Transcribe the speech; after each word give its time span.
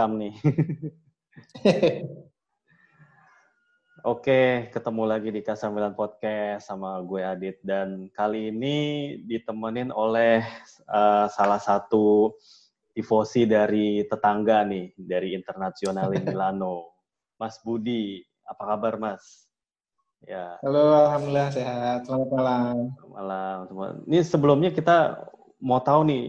rekam 0.00 0.16
nih. 0.16 0.32
Oke, 4.00 4.72
ketemu 4.72 5.04
lagi 5.04 5.28
di 5.28 5.44
K9 5.44 5.92
Podcast 5.92 6.72
sama 6.72 7.04
gue 7.04 7.20
Adit 7.20 7.60
dan 7.60 8.08
kali 8.16 8.48
ini 8.48 9.12
ditemenin 9.28 9.92
oleh 9.92 10.40
uh, 10.88 11.28
salah 11.28 11.60
satu 11.60 12.32
tifosi 12.96 13.44
dari 13.44 14.08
tetangga 14.08 14.64
nih, 14.64 14.96
dari 14.96 15.36
Internasional 15.36 16.08
Milano. 16.24 16.96
Mas 17.36 17.60
Budi, 17.60 18.24
apa 18.48 18.72
kabar 18.72 18.96
Mas? 18.96 19.44
Ya. 20.24 20.56
Halo, 20.64 20.96
alhamdulillah 21.12 21.52
sehat. 21.52 22.08
Selamat 22.08 22.28
malam. 22.32 22.96
Malam 23.04 23.56
semua. 23.68 24.00
Ini 24.08 24.24
sebelumnya 24.24 24.72
kita 24.72 25.28
mau 25.60 25.80
tahu 25.80 26.08
nih 26.08 26.22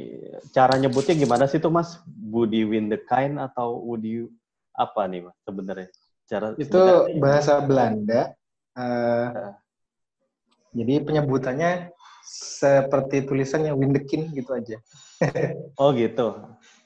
cara 0.51 0.75
nyebutnya 0.75 1.15
gimana 1.15 1.47
sih 1.47 1.57
tuh 1.57 1.71
Mas? 1.71 1.99
The 2.31 2.99
kind 3.07 3.39
atau 3.39 3.79
Budi 3.79 4.27
apa 4.75 5.07
nih 5.07 5.27
Mas 5.27 5.35
sebenarnya? 5.47 5.89
Cara 6.27 6.55
itu 6.55 6.79
bahasa 7.19 7.59
Belanda. 7.63 8.35
Uh, 8.71 9.51
jadi 10.71 11.03
penyebutannya 11.03 11.91
seperti 12.23 13.27
tulisannya 13.27 13.75
Windekin 13.75 14.31
gitu 14.31 14.55
aja. 14.55 14.77
oh 15.81 15.91
gitu. 15.91 16.39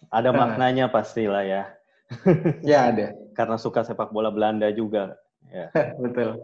Ada 0.09 0.33
nah. 0.33 0.37
maknanya 0.45 0.89
pastilah 0.89 1.45
ya. 1.45 1.63
ya 2.69 2.89
ada. 2.89 3.13
Karena 3.37 3.57
suka 3.61 3.85
sepak 3.85 4.09
bola 4.09 4.33
Belanda 4.33 4.69
juga. 4.73 5.13
Ya. 5.53 5.69
Betul. 6.01 6.41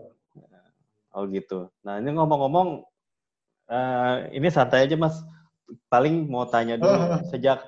Oh 1.11 1.27
gitu. 1.27 1.67
Nah 1.83 1.99
ini 1.99 2.15
ngomong-ngomong, 2.15 2.87
uh, 3.67 4.15
ini 4.31 4.47
santai 4.47 4.87
aja 4.87 4.95
mas. 4.95 5.19
Paling 5.87 6.27
mau 6.27 6.47
tanya 6.47 6.75
dulu 6.79 6.97
sejak 7.31 7.59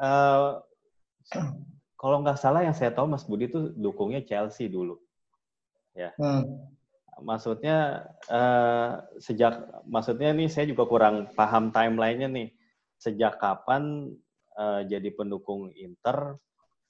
uh, 0.00 0.60
kalau 2.04 2.20
nggak 2.20 2.36
salah 2.36 2.60
yang 2.60 2.76
saya 2.76 2.92
tahu 2.92 3.08
Mas 3.08 3.24
Budi 3.24 3.48
itu 3.48 3.72
dukungnya 3.80 4.20
Chelsea 4.20 4.68
dulu. 4.68 5.00
Ya. 5.96 6.12
Hmm. 6.20 6.68
Maksudnya 7.22 8.10
uh, 8.28 9.00
sejak 9.22 9.64
maksudnya 9.86 10.34
nih 10.34 10.50
saya 10.50 10.68
juga 10.68 10.84
kurang 10.84 11.32
paham 11.32 11.72
timelinenya 11.72 12.28
nih. 12.28 12.48
Sejak 13.00 13.40
kapan 13.40 14.12
uh, 14.58 14.84
jadi 14.84 15.08
pendukung 15.16 15.72
Inter? 15.72 16.36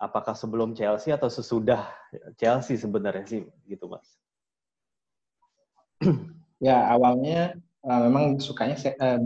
Apakah 0.02 0.34
sebelum 0.34 0.74
Chelsea 0.74 1.14
atau 1.14 1.30
sesudah 1.30 1.86
Chelsea 2.34 2.74
sebenarnya 2.74 3.24
sih 3.24 3.42
gitu 3.70 3.86
Mas? 3.86 4.18
ya 6.66 6.90
awalnya 6.90 7.54
uh, 7.86 8.00
memang 8.08 8.42
sukanya 8.42 8.74
uh, 8.98 9.22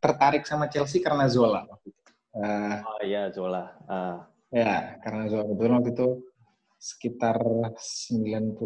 tertarik 0.00 0.48
sama 0.48 0.66
Chelsea 0.72 1.04
karena 1.04 1.28
Zola. 1.28 1.68
Uh, 2.32 2.80
oh 2.80 3.00
iya 3.04 3.28
Zola. 3.30 3.76
Uh. 3.84 4.18
Ya, 4.50 4.98
karena 5.04 5.30
kebetulan 5.30 5.74
waktu 5.78 5.92
itu 5.94 6.08
sekitar 6.80 7.36
97 7.76 8.56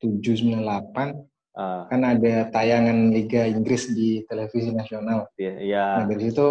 98 0.00 1.34
uh, 1.58 1.82
kan 1.90 2.00
ada 2.00 2.34
tayangan 2.48 3.10
Liga 3.10 3.44
Inggris 3.44 3.90
di 3.90 4.22
televisi 4.30 4.70
nasional. 4.70 5.28
Iya. 5.36 5.54
Yeah, 5.60 5.90
Nah, 6.00 6.06
dari 6.08 6.22
situ 6.30 6.46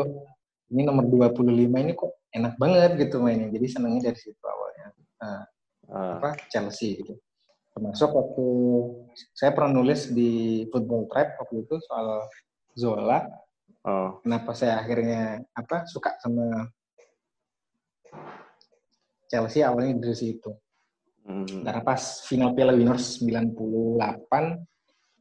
ini 0.74 0.82
nomor 0.84 1.08
25 1.08 1.70
ini 1.70 1.94
kok 1.96 2.14
enak 2.34 2.54
banget 2.60 2.92
gitu 3.00 3.24
mainnya. 3.24 3.50
Jadi 3.50 3.66
senangnya 3.72 4.12
dari 4.12 4.20
situ 4.20 4.44
awalnya. 4.44 4.88
Nah, 5.24 5.42
uh. 5.90 6.14
apa 6.20 6.38
Chelsea 6.52 7.00
gitu. 7.00 7.16
Termasuk 7.74 8.10
waktu 8.14 8.48
saya 9.34 9.50
pernah 9.50 9.82
nulis 9.82 10.14
di 10.14 10.64
Football 10.70 11.10
Tribe 11.10 11.34
waktu 11.42 11.56
itu 11.66 11.76
soal 11.90 12.30
Zola. 12.78 13.26
Oh. 13.84 14.24
Kenapa 14.24 14.56
saya 14.56 14.80
akhirnya 14.80 15.44
apa 15.52 15.84
suka 15.84 16.16
sama 16.24 16.72
Chelsea 19.28 19.66
awalnya 19.66 20.00
dari 20.00 20.16
situ. 20.16 20.52
Hmm. 21.24 21.66
Karena 21.66 21.82
pas 21.84 22.24
final 22.28 22.54
Piala 22.56 22.76
Winners 22.76 23.20
98 23.20 23.56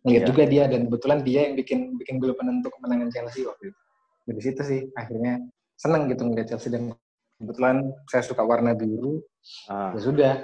ngeliat 0.02 0.22
yeah. 0.22 0.28
juga 0.28 0.42
dia 0.50 0.64
dan 0.66 0.90
kebetulan 0.90 1.18
dia 1.22 1.40
yang 1.46 1.54
bikin 1.54 1.94
bikin 1.94 2.18
gol 2.18 2.34
penentu 2.34 2.68
kemenangan 2.74 3.10
Chelsea 3.10 3.46
waktu 3.46 3.70
itu. 3.70 3.80
Dari 4.22 4.40
situ 4.42 4.62
sih 4.62 4.80
akhirnya 4.94 5.42
seneng 5.78 6.10
gitu 6.10 6.26
ngeliat 6.26 6.46
Chelsea 6.50 6.70
dan 6.70 6.94
kebetulan 7.38 7.90
saya 8.10 8.22
suka 8.22 8.42
warna 8.46 8.74
biru. 8.74 9.22
Ah. 9.66 9.90
Ya 9.94 10.00
sudah, 10.02 10.34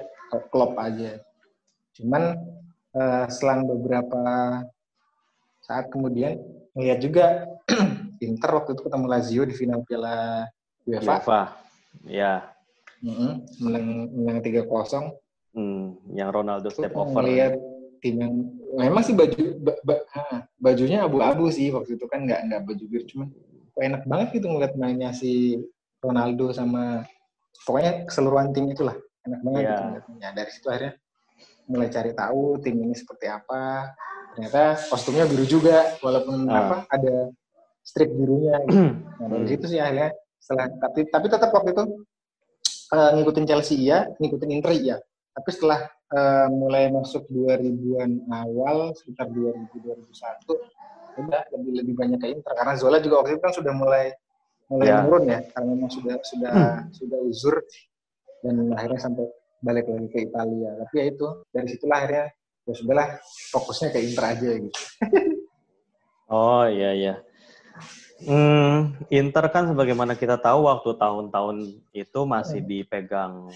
klop 0.50 0.74
aja. 0.78 1.22
Cuman 1.94 2.34
uh, 2.94 3.26
selang 3.30 3.66
beberapa 3.66 4.22
saat 5.62 5.90
kemudian 5.90 6.38
ngeliat 6.74 6.98
juga 7.02 7.26
Inter 8.22 8.50
waktu 8.58 8.74
itu 8.74 8.82
ketemu 8.82 9.06
Lazio 9.06 9.42
di 9.46 9.54
final 9.54 9.80
Piala 9.86 10.46
UEFA. 10.86 11.12
UEFA. 11.20 11.42
Ya. 12.06 12.54
Mm-hmm. 12.98 13.32
menang 13.62 13.86
menang 14.10 14.38
tiga 14.42 14.66
kosong. 14.66 15.14
Hmm, 15.54 15.98
yang 16.12 16.34
Ronaldo 16.34 16.70
step 16.70 16.94
over. 16.98 17.22
Lihat 17.22 17.54
tim 18.02 18.14
yang 18.18 18.34
memang 18.78 19.02
sih 19.02 19.14
baju 19.14 19.58
ba, 19.58 19.74
ba, 19.82 19.94
ha, 20.14 20.46
bajunya 20.58 21.02
abu-abu 21.02 21.50
sih 21.50 21.74
waktu 21.74 21.98
itu 21.98 22.06
kan 22.06 22.26
nggak 22.26 22.46
nggak 22.46 22.62
baju 22.62 22.84
biru 22.86 23.04
cuman 23.10 23.28
enak 23.78 24.02
banget 24.06 24.28
gitu 24.38 24.46
ngeliat 24.50 24.74
mainnya 24.78 25.10
si 25.10 25.58
Ronaldo 25.98 26.54
sama 26.54 27.02
pokoknya 27.66 28.06
keseluruhan 28.06 28.54
tim 28.54 28.70
itulah 28.70 28.94
enak 29.26 29.40
banget 29.42 29.62
yeah. 29.62 29.70
gitu 29.70 29.82
ngeliatnya. 29.82 30.28
Dari 30.34 30.50
situ 30.50 30.66
akhirnya 30.70 30.92
mulai 31.68 31.88
cari 31.92 32.12
tahu 32.14 32.42
tim 32.64 32.76
ini 32.80 32.94
seperti 32.94 33.26
apa. 33.28 33.92
Ternyata 34.34 34.62
kostumnya 34.88 35.24
biru 35.26 35.44
juga 35.44 35.98
walaupun 36.00 36.46
uh. 36.46 36.54
apa 36.54 36.76
ada 36.90 37.16
strip 37.88 38.12
birunya. 38.12 38.60
Gitu. 38.68 38.84
Nah 38.92 39.26
dari 39.32 39.44
hmm. 39.48 39.52
situ 39.56 39.64
sih 39.72 39.80
akhirnya 39.80 40.12
setelah 40.36 40.66
tapi 40.76 41.00
tapi 41.08 41.26
tetap 41.32 41.50
waktu 41.56 41.72
itu 41.72 41.84
uh, 42.92 43.10
ngikutin 43.16 43.46
Chelsea 43.48 43.76
iya, 43.80 44.04
ngikutin 44.20 44.50
Inter 44.52 44.72
iya. 44.76 44.96
Tapi 45.32 45.48
setelah 45.54 45.86
uh, 46.12 46.48
mulai 46.50 46.90
masuk 46.90 47.24
2000-an 47.30 48.26
awal, 48.28 48.90
sekitar 48.98 49.30
2000 49.30 49.70
2001, 49.70 51.22
udah 51.24 51.42
lebih 51.54 51.72
lebih 51.82 51.94
banyak 51.94 52.18
ke 52.18 52.28
Inter 52.34 52.52
karena 52.58 52.74
Zola 52.76 52.98
juga 52.98 53.22
waktu 53.24 53.38
itu 53.38 53.42
kan 53.42 53.54
sudah 53.54 53.72
mulai 53.72 54.12
mulai 54.68 54.86
yeah. 54.92 55.00
menurun 55.00 55.24
ya, 55.30 55.40
karena 55.54 55.68
memang 55.72 55.90
sudah 55.90 56.14
sudah 56.26 56.50
hmm. 56.52 56.80
sudah 56.92 57.18
uzur 57.24 57.56
dan 58.44 58.54
akhirnya 58.76 59.00
sampai 59.00 59.24
balik 59.62 59.86
lagi 59.88 60.08
ke 60.10 60.18
Italia. 60.28 60.70
Tapi 60.84 60.94
ya 60.98 61.04
itu 61.08 61.26
dari 61.54 61.66
situlah 61.70 61.96
akhirnya 62.02 62.26
ya 62.68 62.74
sudahlah 62.76 63.08
fokusnya 63.54 63.88
ke 63.94 63.98
Inter 64.04 64.24
aja 64.28 64.50
gitu. 64.60 64.80
oh 66.34 66.66
iya 66.68 66.90
iya. 66.92 67.14
Hmm, 68.18 68.98
Inter 69.14 69.46
kan 69.54 69.70
sebagaimana 69.70 70.18
kita 70.18 70.42
tahu 70.42 70.66
waktu 70.66 70.90
tahun-tahun 70.98 71.56
itu 71.94 72.20
masih 72.26 72.60
dipegang 72.66 73.46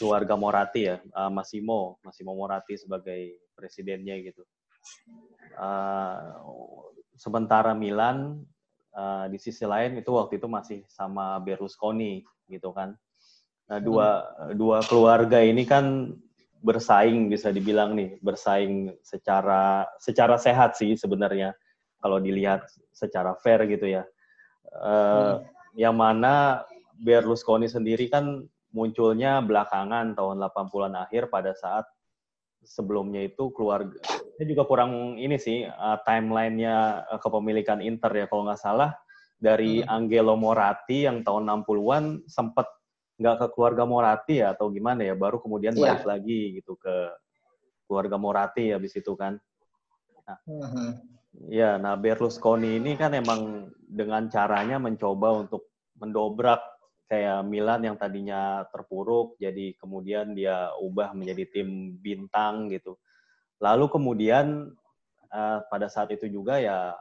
keluarga 0.00 0.34
Moratti 0.40 0.88
ya, 0.88 0.96
uh, 1.12 1.28
Massimo, 1.28 2.00
Massimo 2.00 2.32
Moratti 2.32 2.80
sebagai 2.80 3.52
presidennya 3.52 4.16
gitu. 4.24 4.40
Uh, 5.60 6.16
sementara 7.12 7.76
Milan 7.76 8.40
uh, 8.96 9.28
di 9.28 9.36
sisi 9.36 9.68
lain 9.68 10.00
itu 10.00 10.08
waktu 10.16 10.40
itu 10.40 10.48
masih 10.48 10.80
sama 10.88 11.36
Berlusconi 11.44 12.24
gitu 12.48 12.72
kan. 12.72 12.96
Nah 13.68 13.78
dua 13.78 14.24
dua 14.56 14.80
keluarga 14.82 15.44
ini 15.44 15.68
kan 15.68 16.16
bersaing 16.60 17.28
bisa 17.32 17.48
dibilang 17.52 17.96
nih 17.96 18.20
bersaing 18.20 18.92
secara 19.00 19.88
secara 19.96 20.36
sehat 20.36 20.76
sih 20.76 20.92
sebenarnya 20.92 21.56
kalau 22.00 22.18
dilihat 22.18 22.66
secara 22.90 23.36
fair 23.38 23.64
gitu 23.68 23.86
ya. 23.88 24.04
Uh, 24.72 24.84
hmm. 24.84 25.36
Yang 25.78 25.96
mana 25.96 26.34
Berlusconi 27.00 27.64
sendiri 27.64 28.12
kan 28.12 28.44
munculnya 28.76 29.40
belakangan 29.40 30.12
tahun 30.12 30.36
80-an 30.36 30.94
akhir 31.08 31.32
pada 31.32 31.56
saat 31.56 31.88
sebelumnya 32.60 33.24
itu 33.24 33.48
keluarga 33.56 33.96
ini 34.36 34.44
juga 34.56 34.64
kurang 34.68 35.16
ini 35.16 35.36
sih 35.40 35.64
uh, 35.64 35.96
timelinenya 36.04 37.08
uh, 37.08 37.20
kepemilikan 37.20 37.80
Inter 37.80 38.12
ya 38.12 38.26
kalau 38.28 38.48
nggak 38.48 38.60
salah 38.60 38.92
dari 39.40 39.80
hmm. 39.80 39.88
Angelo 39.88 40.36
Moratti 40.36 41.08
yang 41.08 41.24
tahun 41.24 41.48
60-an 41.64 42.28
sempat 42.28 42.68
nggak 43.20 43.36
ke 43.36 43.46
keluarga 43.52 43.84
Moratti 43.84 44.40
ya 44.40 44.56
atau 44.56 44.72
gimana 44.72 45.04
ya 45.04 45.16
baru 45.16 45.40
kemudian 45.40 45.76
yeah. 45.76 45.96
balik 45.96 46.04
lagi 46.08 46.60
gitu 46.60 46.76
ke 46.76 47.12
keluarga 47.88 48.16
Moratti 48.16 48.72
habis 48.72 48.96
itu 48.96 49.12
kan. 49.16 49.36
Nah, 50.24 50.38
hmm. 50.46 50.92
Ya, 51.30 51.78
nah 51.78 51.94
Berlusconi 51.94 52.82
ini 52.82 52.98
kan 52.98 53.14
emang 53.14 53.70
dengan 53.86 54.26
caranya 54.26 54.82
mencoba 54.82 55.46
untuk 55.46 55.70
mendobrak 56.02 56.58
kayak 57.06 57.46
Milan 57.46 57.86
yang 57.86 57.96
tadinya 57.98 58.66
terpuruk, 58.70 59.38
jadi 59.38 59.74
kemudian 59.78 60.34
dia 60.34 60.74
ubah 60.78 61.14
menjadi 61.14 61.46
tim 61.50 61.98
bintang 62.02 62.70
gitu. 62.70 62.98
Lalu 63.62 63.86
kemudian 63.90 64.74
uh, 65.30 65.58
pada 65.70 65.86
saat 65.86 66.10
itu 66.14 66.26
juga 66.26 66.58
ya 66.58 66.94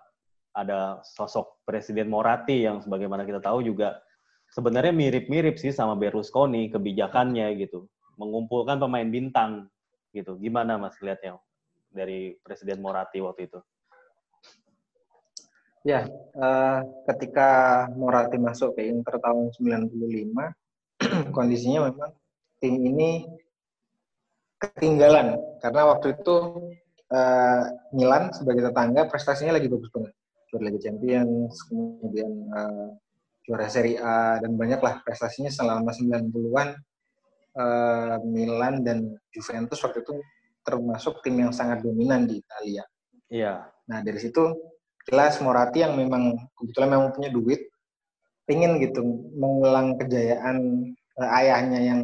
ada 0.53 1.01
sosok 1.05 1.61
Presiden 1.65 2.09
Moratti 2.09 2.65
yang 2.65 2.81
sebagaimana 2.81 3.25
kita 3.25 3.41
tahu 3.41 3.65
juga 3.65 4.01
sebenarnya 4.49 4.93
mirip-mirip 4.93 5.61
sih 5.61 5.69
sama 5.73 5.93
Berlusconi 5.93 6.73
kebijakannya 6.73 7.53
gitu, 7.61 7.85
mengumpulkan 8.17 8.81
pemain 8.81 9.09
bintang 9.09 9.69
gitu. 10.13 10.37
Gimana 10.41 10.77
Mas 10.81 10.97
lihatnya 11.01 11.37
dari 11.93 12.33
Presiden 12.41 12.81
Moratti 12.81 13.21
waktu 13.21 13.45
itu? 13.45 13.61
Ya, 15.89 16.05
uh, 16.37 16.85
ketika 17.09 17.49
Moratti 17.97 18.37
masuk 18.37 18.77
ke 18.77 18.85
Inter 18.85 19.17
tahun 19.17 19.49
95, 19.57 19.89
kondisinya 21.35 21.89
memang 21.89 22.13
tim 22.61 22.77
ini 22.77 23.25
ketinggalan 24.61 25.33
karena 25.65 25.81
waktu 25.89 26.13
itu 26.13 26.35
uh, 27.09 27.63
Milan 27.97 28.29
sebagai 28.37 28.69
tetangga 28.69 29.09
prestasinya 29.09 29.57
lagi 29.57 29.65
bagus 29.65 29.89
banget 29.89 30.13
juara 30.51 30.63
Liga 30.69 30.79
Champions 30.83 31.57
kemudian 31.65 32.31
uh, 32.53 32.93
juara 33.47 33.65
Serie 33.65 33.97
A 33.97 34.37
dan 34.37 34.59
banyaklah 34.59 35.01
prestasinya 35.01 35.49
selama 35.49 35.89
90-an 35.89 36.69
uh, 37.57 38.15
Milan 38.29 38.85
dan 38.85 39.17
Juventus 39.33 39.81
waktu 39.81 40.05
itu 40.05 40.21
termasuk 40.61 41.25
tim 41.25 41.39
yang 41.39 41.49
sangat 41.55 41.81
dominan 41.81 42.29
di 42.29 42.45
Italia. 42.45 42.85
Iya. 43.31 43.73
Nah 43.89 43.99
dari 44.05 44.21
situ 44.21 44.68
jelas 45.09 45.41
Moratti 45.41 45.81
yang 45.81 45.97
memang 45.97 46.37
kebetulan 46.53 46.89
memang 46.93 47.09
punya 47.11 47.33
duit, 47.33 47.73
ingin 48.45 48.77
gitu 48.81 49.01
mengulang 49.33 49.97
kejayaan 49.97 50.57
uh, 51.17 51.29
ayahnya 51.41 51.79
yang 51.81 52.01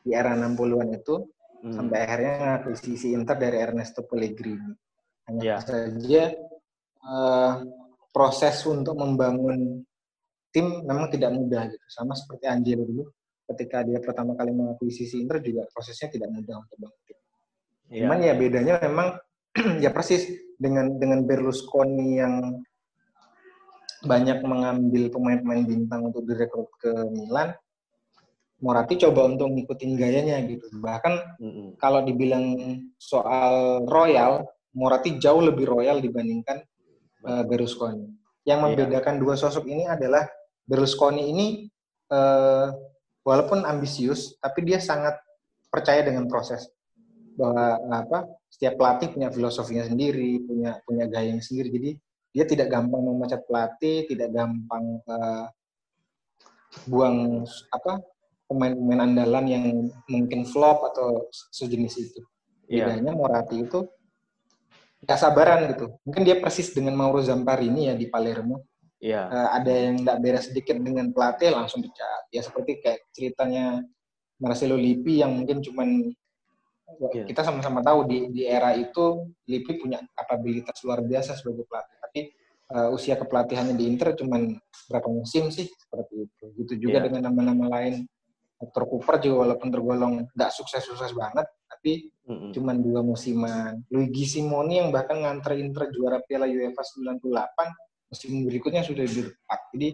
di 0.00 0.16
era 0.16 0.32
60-an 0.32 0.96
itu 0.96 1.28
hmm. 1.60 1.72
sampai 1.76 1.98
akhirnya 2.04 2.34
ngakuisisi 2.40 3.12
Inter 3.12 3.36
dari 3.36 3.60
Ernesto 3.60 4.04
Pellegrini. 4.08 4.72
Hanya 5.28 5.42
yeah. 5.44 5.60
saja 5.60 6.24
uh, 7.04 7.52
proses 8.10 8.56
untuk 8.66 8.96
membangun 8.96 9.84
tim 10.50 10.82
memang 10.82 11.12
tidak 11.12 11.30
mudah 11.36 11.68
gitu. 11.70 11.86
Sama 11.92 12.16
seperti 12.16 12.48
Angelo 12.48 12.82
dulu 12.88 13.04
ketika 13.50 13.82
dia 13.82 13.98
pertama 13.98 14.38
kali 14.38 14.54
mengakuisisi 14.54 15.20
Inter 15.20 15.42
juga 15.42 15.66
prosesnya 15.70 16.08
tidak 16.10 16.30
mudah 16.32 16.56
untuk 16.64 16.76
bangun 16.80 17.00
tim. 17.06 17.18
Yeah. 17.90 18.00
Cuman 18.06 18.18
ya 18.24 18.34
bedanya 18.34 18.74
memang 18.82 19.08
ya 19.84 19.90
persis 19.92 20.49
dengan 20.60 21.00
dengan 21.00 21.24
Berlusconi 21.24 22.20
yang 22.20 22.60
banyak 24.04 24.44
mengambil 24.44 25.08
pemain-pemain 25.08 25.64
bintang 25.64 26.12
untuk 26.12 26.28
direkrut 26.28 26.68
ke 26.76 26.92
Milan, 27.08 27.56
Moratti 28.60 29.00
coba 29.00 29.28
untuk 29.28 29.56
ngikutin 29.56 29.92
gayanya 29.96 30.36
gitu. 30.44 30.68
Bahkan 30.80 31.40
mm-hmm. 31.40 31.66
kalau 31.80 32.04
dibilang 32.04 32.44
soal 33.00 33.84
royal, 33.88 34.44
Moratti 34.76 35.16
jauh 35.16 35.40
lebih 35.40 35.64
royal 35.68 36.00
dibandingkan 36.00 36.60
uh, 37.24 37.44
Berlusconi. 37.44 38.08
Yang 38.44 38.58
iya. 38.60 38.64
membedakan 38.64 39.14
yeah. 39.16 39.22
dua 39.24 39.34
sosok 39.36 39.64
ini 39.68 39.84
adalah 39.88 40.28
Berlusconi 40.64 41.22
ini 41.28 41.46
uh, 42.12 42.72
walaupun 43.24 43.64
ambisius, 43.64 44.36
tapi 44.40 44.64
dia 44.64 44.80
sangat 44.80 45.16
percaya 45.68 46.04
dengan 46.04 46.24
proses 46.28 46.68
bahwa 47.34 47.78
apa 47.90 48.18
setiap 48.50 48.78
pelatih 48.78 49.08
punya 49.14 49.28
filosofinya 49.30 49.84
sendiri, 49.86 50.42
punya 50.44 50.80
punya 50.84 51.04
gayanya 51.06 51.42
sendiri. 51.42 51.68
Jadi 51.70 51.90
dia 52.30 52.44
tidak 52.46 52.68
gampang 52.70 53.02
memecat 53.02 53.42
pelatih, 53.46 54.06
tidak 54.06 54.30
gampang 54.30 55.02
uh, 55.06 55.46
buang 56.86 57.42
apa 57.74 57.98
pemain-pemain 58.46 59.06
andalan 59.06 59.44
yang 59.46 59.64
mungkin 60.10 60.46
flop 60.46 60.82
atau 60.94 61.30
sejenis 61.54 61.94
itu. 61.98 62.20
Yeah. 62.70 62.90
Bedanya 62.90 63.14
Moratti 63.14 63.62
itu 63.66 63.86
nggak 65.06 65.18
sabaran 65.18 65.70
gitu. 65.74 65.86
Mungkin 66.06 66.22
dia 66.22 66.36
persis 66.38 66.70
dengan 66.70 66.94
Mauro 66.94 67.22
Zamparini 67.22 67.90
ya 67.90 67.94
di 67.98 68.06
Palermo. 68.10 68.66
Yeah. 69.00 69.32
Uh, 69.32 69.48
ada 69.56 69.72
yang 69.72 70.04
nggak 70.04 70.18
beres 70.20 70.52
sedikit 70.52 70.76
dengan 70.78 71.10
pelatih 71.10 71.54
langsung 71.54 71.82
pecat. 71.82 72.28
Ya 72.30 72.42
seperti 72.44 72.78
kayak 72.84 73.00
ceritanya 73.16 73.80
Marcelo 74.38 74.76
Lippi 74.76 75.24
yang 75.24 75.34
mungkin 75.34 75.64
cuman 75.64 76.12
yeah. 77.12 77.26
kita 77.26 77.42
sama-sama 77.46 77.80
tahu 77.80 78.08
di 78.08 78.30
di 78.34 78.42
era 78.46 78.74
itu 78.74 79.30
Lippi 79.46 79.78
punya 79.78 80.02
kapabilitas 80.14 80.80
luar 80.82 81.04
biasa 81.04 81.38
sebagai 81.38 81.64
pelatih 81.68 81.96
tapi 82.00 82.20
uh, 82.74 82.88
usia 82.94 83.14
kepelatihannya 83.18 83.74
di 83.76 83.84
Inter 83.86 84.14
cuma 84.18 84.38
berapa 84.90 85.08
musim 85.10 85.50
sih 85.54 85.68
seperti 85.68 86.26
itu 86.26 86.44
gitu 86.64 86.72
juga 86.88 87.02
yeah. 87.02 87.04
dengan 87.10 87.22
nama-nama 87.30 87.66
lain 87.80 88.06
Hector 88.60 88.84
Cooper 88.84 89.16
juga 89.24 89.48
walaupun 89.48 89.68
tergolong 89.72 90.14
nggak 90.36 90.50
sukses-sukses 90.52 91.16
banget 91.16 91.48
tapi 91.64 92.12
mm-hmm. 92.28 92.50
cuma 92.52 92.76
dua 92.76 93.00
musiman 93.00 93.80
Luigi 93.88 94.28
Simoni 94.28 94.84
yang 94.84 94.92
bahkan 94.92 95.16
nganter 95.16 95.56
Inter 95.56 95.88
juara 95.88 96.20
Piala 96.20 96.44
UEFA 96.44 96.84
98 96.84 97.24
musim 98.10 98.30
berikutnya 98.44 98.82
sudah 98.84 99.06
di 99.06 99.22
jadi 99.72 99.88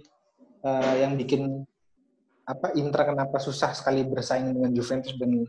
uh, 0.67 0.95
yang 0.99 1.15
bikin 1.15 1.63
apa 2.47 2.75
Inter 2.79 3.15
kenapa 3.15 3.39
susah 3.39 3.75
sekali 3.75 4.03
bersaing 4.07 4.51
dengan 4.55 4.71
Juventus 4.75 5.15
dan 5.19 5.47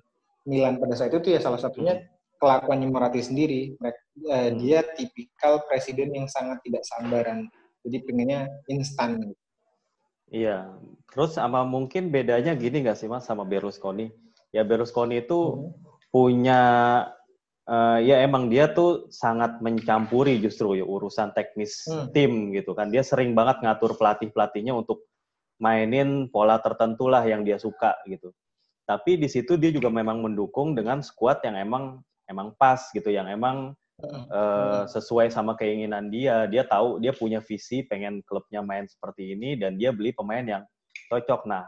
Milan 0.48 0.80
pada 0.80 0.96
saat 0.96 1.12
itu 1.12 1.28
ya 1.36 1.44
salah 1.44 1.60
satunya 1.60 2.00
hmm. 2.00 2.40
kelakuan 2.40 2.88
Moratti 2.88 3.20
sendiri. 3.20 3.76
Uh, 3.84 4.56
dia 4.58 4.82
tipikal 4.96 5.62
presiden 5.68 6.16
yang 6.16 6.26
sangat 6.32 6.64
tidak 6.64 6.88
sabaran. 6.88 7.52
Jadi 7.84 7.98
pengennya 8.08 8.48
instan. 8.72 9.36
Iya. 10.32 10.72
Terus 11.12 11.36
sama 11.36 11.68
mungkin 11.68 12.10
bedanya 12.10 12.56
gini 12.56 12.84
nggak 12.84 12.98
sih 12.98 13.12
mas 13.12 13.28
sama 13.28 13.44
Berlusconi? 13.44 14.08
Ya 14.56 14.64
Berlusconi 14.64 15.20
itu 15.20 15.40
hmm. 15.60 15.68
punya 16.10 16.62
uh, 17.68 18.00
ya 18.00 18.24
emang 18.24 18.48
dia 18.48 18.72
tuh 18.72 19.12
sangat 19.12 19.60
mencampuri 19.60 20.40
justru 20.40 20.80
ya 20.80 20.88
urusan 20.88 21.36
teknis 21.36 21.84
hmm. 21.92 22.16
tim 22.16 22.32
gitu 22.56 22.72
kan. 22.72 22.88
Dia 22.88 23.04
sering 23.04 23.36
banget 23.36 23.60
ngatur 23.60 24.00
pelatih 24.00 24.32
pelatihnya 24.32 24.72
untuk 24.72 25.04
mainin 25.60 26.32
pola 26.32 26.62
tertentu 26.64 27.12
lah 27.12 27.28
yang 27.28 27.44
dia 27.44 27.60
suka 27.60 27.98
gitu 28.08 28.32
tapi 28.88 29.19
di 29.19 29.28
situ 29.28 29.60
dia 29.60 29.68
juga 29.68 29.92
memang 29.92 30.24
mendukung 30.24 30.72
dengan 30.72 31.04
skuad 31.04 31.44
yang 31.44 31.60
emang 31.60 32.00
emang 32.31 32.56
pas 32.56 32.88
gitu 32.95 33.12
yang 33.12 33.28
emang 33.28 33.75
uh, 34.31 34.88
sesuai 34.88 35.28
sama 35.28 35.60
keinginan 35.60 36.07
dia. 36.07 36.48
Dia 36.48 36.63
tahu 36.63 37.04
dia 37.04 37.12
punya 37.12 37.44
visi 37.44 37.84
pengen 37.84 38.24
klubnya 38.24 38.63
main 38.63 38.88
seperti 38.88 39.36
ini 39.36 39.60
dan 39.60 39.75
dia 39.75 39.92
beli 39.92 40.16
pemain 40.16 40.44
yang 40.44 40.63
cocok. 41.12 41.51
Nah 41.51 41.68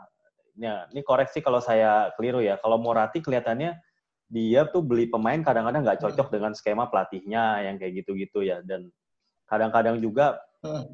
ya, 0.56 0.88
ini 0.95 1.04
koreksi 1.04 1.44
kalau 1.44 1.60
saya 1.60 2.15
keliru 2.15 2.39
ya. 2.39 2.55
Kalau 2.63 2.79
Morati 2.79 3.20
kelihatannya 3.20 3.75
dia 4.32 4.62
tuh 4.72 4.79
beli 4.79 5.12
pemain 5.12 5.44
kadang-kadang 5.44 5.84
nggak 5.84 6.00
cocok 6.00 6.32
dengan 6.32 6.55
skema 6.55 6.88
pelatihnya 6.88 7.67
yang 7.67 7.75
kayak 7.75 8.00
gitu-gitu 8.00 8.48
ya. 8.48 8.63
Dan 8.63 8.88
kadang-kadang 9.51 10.00
juga 10.00 10.39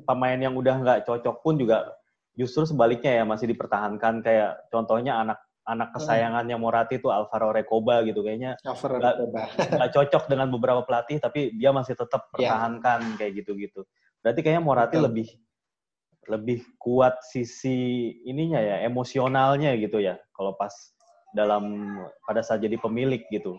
pemain 0.09 0.41
yang 0.41 0.57
udah 0.57 0.81
nggak 0.81 1.00
cocok 1.05 1.45
pun 1.45 1.61
juga 1.61 1.85
justru 2.33 2.65
sebaliknya 2.65 3.21
ya 3.21 3.23
masih 3.29 3.45
dipertahankan. 3.45 4.25
Kayak 4.25 4.65
contohnya 4.73 5.21
anak 5.21 5.44
anak 5.65 5.89
hmm. 5.91 5.95
kesayangannya 5.98 6.57
Morati 6.62 7.01
itu 7.01 7.10
Alvaro 7.10 7.50
Recoba 7.50 8.05
gitu 8.05 8.22
kayaknya 8.22 8.55
Alvaro 8.62 9.01
nggak 9.01 9.91
cocok 9.98 10.24
dengan 10.29 10.48
beberapa 10.53 10.86
pelatih 10.86 11.17
tapi 11.17 11.53
dia 11.57 11.74
masih 11.74 11.98
tetap 11.98 12.29
iya. 12.38 12.53
pertahankan 12.53 13.00
yeah. 13.01 13.17
kayak 13.17 13.31
gitu-gitu 13.43 13.81
berarti 14.22 14.39
kayaknya 14.45 14.63
Morati 14.63 14.95
Betul. 14.98 15.05
lebih 15.10 15.27
lebih 16.25 16.60
kuat 16.81 17.22
sisi 17.22 18.10
ininya 18.25 18.57
ya 18.57 18.81
emosionalnya 18.86 19.77
gitu 19.77 20.01
ya 20.01 20.17
kalau 20.34 20.57
pas 20.57 20.74
dalam 21.34 21.98
pada 22.25 22.41
saat 22.41 22.62
jadi 22.65 22.77
pemilik 22.81 23.22
gitu 23.29 23.57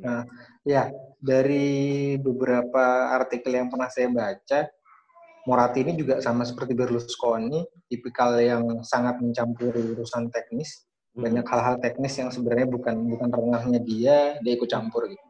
nah 0.00 0.24
ya 0.64 0.88
dari 1.20 2.16
beberapa 2.16 3.12
artikel 3.12 3.52
yang 3.52 3.68
pernah 3.68 3.90
saya 3.90 4.08
baca 4.08 4.70
Morati 5.44 5.84
ini 5.84 5.92
juga 5.92 6.24
sama 6.24 6.40
seperti 6.48 6.72
Berlusconi, 6.72 7.68
tipikal 7.92 8.40
yang 8.40 8.80
sangat 8.80 9.20
mencampuri 9.20 9.92
urusan 9.92 10.32
teknis 10.32 10.88
banyak 11.14 11.46
hal-hal 11.46 11.78
teknis 11.78 12.18
yang 12.18 12.30
sebenarnya 12.34 12.66
bukan 12.66 13.06
bukan 13.06 13.28
ranahnya 13.30 13.80
dia 13.80 14.36
dia 14.42 14.52
ikut 14.58 14.66
campur 14.66 15.06
gitu. 15.06 15.22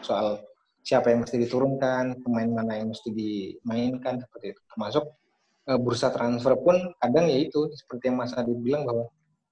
Soal 0.00 0.40
siapa 0.80 1.12
yang 1.12 1.22
mesti 1.22 1.36
diturunkan 1.36 2.24
pemain 2.24 2.48
mana 2.48 2.80
yang 2.80 2.88
mesti 2.90 3.12
dimainkan 3.12 4.16
seperti 4.24 4.56
itu. 4.56 4.60
Termasuk 4.72 5.04
uh, 5.68 5.78
bursa 5.78 6.08
transfer 6.08 6.56
pun 6.56 6.80
kadang 6.98 7.28
ya 7.28 7.36
itu 7.36 7.68
seperti 7.76 8.08
yang 8.08 8.16
Mas 8.16 8.32
Adi 8.32 8.52
bilang 8.56 8.88
bahwa 8.88 9.04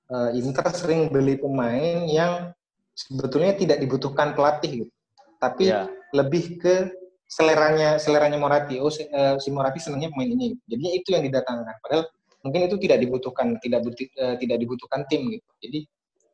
uh, 0.08 0.30
Inter 0.32 0.66
sering 0.72 1.12
beli 1.12 1.36
pemain 1.36 2.08
yang 2.08 2.56
sebetulnya 2.96 3.52
tidak 3.54 3.78
dibutuhkan 3.84 4.32
pelatih 4.32 4.88
gitu. 4.88 4.92
Tapi 5.38 5.70
yeah. 5.70 5.86
lebih 6.16 6.58
ke 6.58 6.90
seleranya 7.28 8.00
seleranya 8.00 8.40
Morati 8.40 8.80
oh 8.80 8.88
si, 8.88 9.04
uh, 9.04 9.36
si 9.36 9.52
Morati 9.52 9.78
senangnya 9.84 10.08
pemain 10.16 10.32
ini. 10.32 10.56
Jadinya 10.64 10.92
itu 10.96 11.08
yang 11.12 11.22
didatangkan. 11.28 11.76
Padahal 11.84 12.04
mungkin 12.42 12.70
itu 12.70 12.76
tidak 12.78 12.98
dibutuhkan 13.02 13.58
tidak 13.58 13.80
buti, 13.82 14.04
uh, 14.18 14.34
tidak 14.38 14.56
dibutuhkan 14.62 15.04
tim 15.10 15.26
gitu. 15.30 15.50
Jadi 15.62 15.80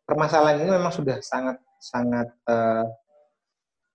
permasalahan 0.05 0.61
ini 0.61 0.71
memang 0.71 0.93
sudah 0.93 1.19
sangat 1.25 1.57
sangat 1.81 2.29
uh, 2.49 2.85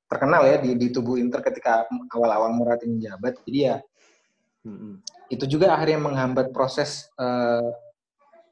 terkenal 0.09 0.41
ya 0.45 0.57
di, 0.57 0.73
di 0.73 0.87
tubuh 0.89 1.21
Inter 1.21 1.41
ketika 1.45 1.85
awal-awal 2.09 2.49
Murati 2.49 2.89
menjabat 2.89 3.45
jadi 3.45 3.59
ya 3.61 3.75
hmm. 4.65 5.05
itu 5.29 5.45
juga 5.45 5.77
akhirnya 5.77 6.01
menghambat 6.01 6.49
proses 6.49 7.13
uh, 7.21 7.61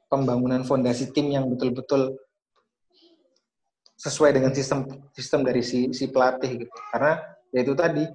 pembangunan 0.06 0.62
fondasi 0.62 1.10
tim 1.10 1.34
yang 1.34 1.50
betul-betul 1.50 2.14
sesuai 3.98 4.30
dengan 4.30 4.54
sistem 4.54 4.86
sistem 5.10 5.42
dari 5.42 5.60
si 5.60 5.90
si 5.90 6.06
pelatih 6.06 6.64
gitu. 6.64 6.76
Karena 6.94 7.18
ya 7.50 7.60
itu 7.66 7.74
tadi 7.74 8.06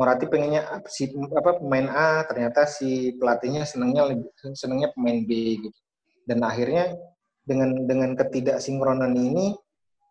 Morati 0.00 0.24
pengennya 0.24 0.80
si 0.88 1.12
apa 1.12 1.60
pemain 1.60 1.92
A 1.92 2.24
ternyata 2.24 2.64
si 2.64 3.12
pelatihnya 3.20 3.68
senangnya 3.68 4.08
lebih 4.08 4.32
senangnya 4.56 4.88
pemain 4.96 5.20
B 5.28 5.60
gitu 5.60 5.78
dan 6.24 6.40
akhirnya 6.40 6.96
dengan 7.44 7.84
dengan 7.84 8.16
ketidaksinkronan 8.16 9.12
ini 9.12 9.52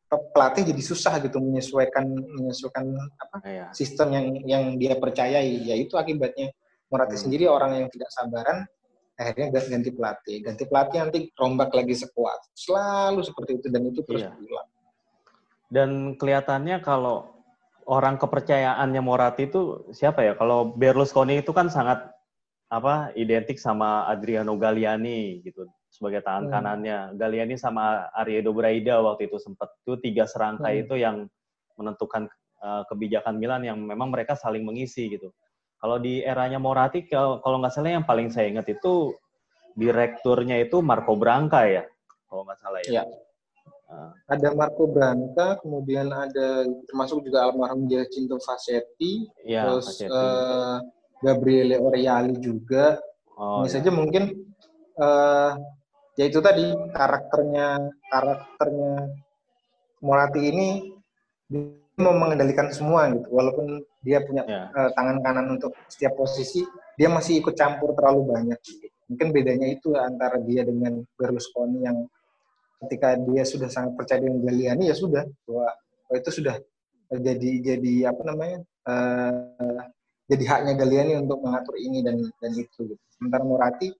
pelatih 0.09 0.69
jadi 0.69 0.81
susah 0.85 1.17
gitu 1.25 1.41
menyesuaikan 1.41 2.05
menyesuaikan 2.05 2.85
apa 3.17 3.37
iya. 3.49 3.65
sistem 3.73 4.13
yang 4.13 4.25
yang 4.45 4.63
dia 4.77 4.93
percayai 4.93 5.73
yaitu 5.73 5.97
akibatnya 5.97 6.53
Morati 6.93 7.17
hmm. 7.17 7.23
sendiri 7.25 7.45
orang 7.49 7.81
yang 7.81 7.87
tidak 7.89 8.13
sabaran 8.13 8.69
akhirnya 9.17 9.57
ganti 9.57 9.89
pelatih 9.89 10.37
ganti 10.45 10.63
pelatih 10.69 10.97
nanti 11.01 11.19
rombak 11.33 11.73
lagi 11.73 11.97
sekuat 11.97 12.53
selalu 12.53 13.25
seperti 13.25 13.57
itu 13.57 13.67
dan 13.73 13.89
itu 13.89 14.05
terus 14.05 14.21
iya. 14.21 14.37
berulang 14.37 14.69
dan 15.73 15.89
kelihatannya 16.13 16.77
kalau 16.85 17.38
orang 17.89 18.21
kepercayaannya 18.21 19.01
Moratti 19.01 19.49
itu 19.49 19.89
siapa 19.89 20.21
ya 20.21 20.33
kalau 20.37 20.69
Berlusconi 20.77 21.41
itu 21.41 21.49
kan 21.49 21.73
sangat 21.73 22.05
apa 22.69 23.09
identik 23.17 23.57
sama 23.57 24.05
Adriano 24.05 24.53
Galliani 24.53 25.41
gitu 25.41 25.65
sebagai 25.89 26.21
tangan 26.21 26.45
hmm. 26.45 26.53
kanannya 26.53 26.97
Galliani 27.17 27.57
sama 27.57 28.13
Ariedo 28.13 28.53
Braida 28.53 29.01
waktu 29.01 29.25
itu 29.25 29.41
sempat 29.41 29.73
itu 29.81 29.97
tiga 29.97 30.29
serangkai 30.29 30.77
hmm. 30.77 30.83
itu 30.85 30.95
yang 31.01 31.25
menentukan 31.81 32.29
uh, 32.61 32.85
kebijakan 32.85 33.41
Milan 33.41 33.65
yang 33.65 33.81
memang 33.81 34.13
mereka 34.13 34.37
saling 34.37 34.61
mengisi 34.61 35.09
gitu 35.09 35.33
kalau 35.79 35.95
di 35.95 36.19
eranya 36.19 36.59
Moratti, 36.59 37.07
kalau, 37.07 37.39
nggak 37.39 37.71
salah 37.71 37.95
yang 37.95 38.03
paling 38.03 38.27
saya 38.27 38.51
ingat 38.51 38.67
itu 38.67 39.15
direkturnya 39.79 40.59
itu 40.59 40.83
Marco 40.83 41.15
Branca 41.15 41.63
ya, 41.63 41.87
kalau 42.27 42.43
nggak 42.43 42.59
salah 42.59 42.79
ya. 42.83 42.91
ya. 42.99 43.03
Uh. 43.89 44.13
Ada 44.29 44.53
Marco 44.53 44.85
Branca, 44.85 45.57
kemudian 45.65 46.13
ada 46.13 46.61
termasuk 46.85 47.25
juga 47.25 47.49
almarhum 47.49 47.89
Giacinto 47.89 48.37
Facchetti, 48.37 49.25
ya, 49.41 49.65
terus 49.65 49.97
Uh, 50.05 50.77
Gabriele 51.19 51.81
Oriali 51.81 52.37
juga. 52.37 53.01
Oh, 53.33 53.65
Ini 53.65 53.71
ya. 53.71 53.73
saja 53.81 53.89
mungkin 53.89 54.45
uh, 54.99 55.51
ya 56.19 56.23
itu 56.27 56.39
tadi 56.43 56.75
karakternya 56.91 57.79
karakternya 58.11 59.07
Moratti 60.03 60.41
ini 60.43 60.67
mau 61.99 62.15
mengendalikan 62.15 62.71
semua 62.71 63.11
gitu 63.11 63.27
walaupun 63.31 63.83
dia 64.03 64.23
punya 64.23 64.43
yeah. 64.47 64.67
Ya. 64.71 64.87
uh, 64.87 64.89
tangan 64.95 65.19
kanan 65.23 65.47
untuk 65.59 65.75
setiap 65.91 66.15
posisi 66.15 66.63
dia 66.95 67.11
masih 67.11 67.43
ikut 67.43 67.55
campur 67.55 67.91
terlalu 67.95 68.31
banyak 68.35 68.59
gitu. 68.63 68.87
mungkin 69.11 69.27
bedanya 69.35 69.67
itu 69.71 69.95
antara 69.95 70.39
dia 70.43 70.63
dengan 70.63 71.03
Berlusconi 71.19 71.83
yang 71.83 72.07
ketika 72.85 73.19
dia 73.19 73.43
sudah 73.43 73.67
sangat 73.67 73.95
percaya 73.99 74.23
dengan 74.23 74.39
Galliani 74.43 74.87
ya 74.87 74.95
sudah 74.95 75.23
bahwa 75.43 75.67
oh, 76.09 76.15
itu 76.15 76.31
sudah 76.31 76.55
jadi 77.09 77.51
jadi 77.75 77.93
apa 78.13 78.21
namanya 78.23 78.59
uh, 78.87 79.83
jadi 80.29 80.43
haknya 80.45 80.73
Galliani 80.77 81.13
untuk 81.19 81.41
mengatur 81.41 81.75
ini 81.75 82.05
dan 82.05 82.21
dan 82.39 82.51
itu 82.55 82.95
gitu. 82.95 83.03
sementara 83.17 83.43
Moratti 83.43 83.91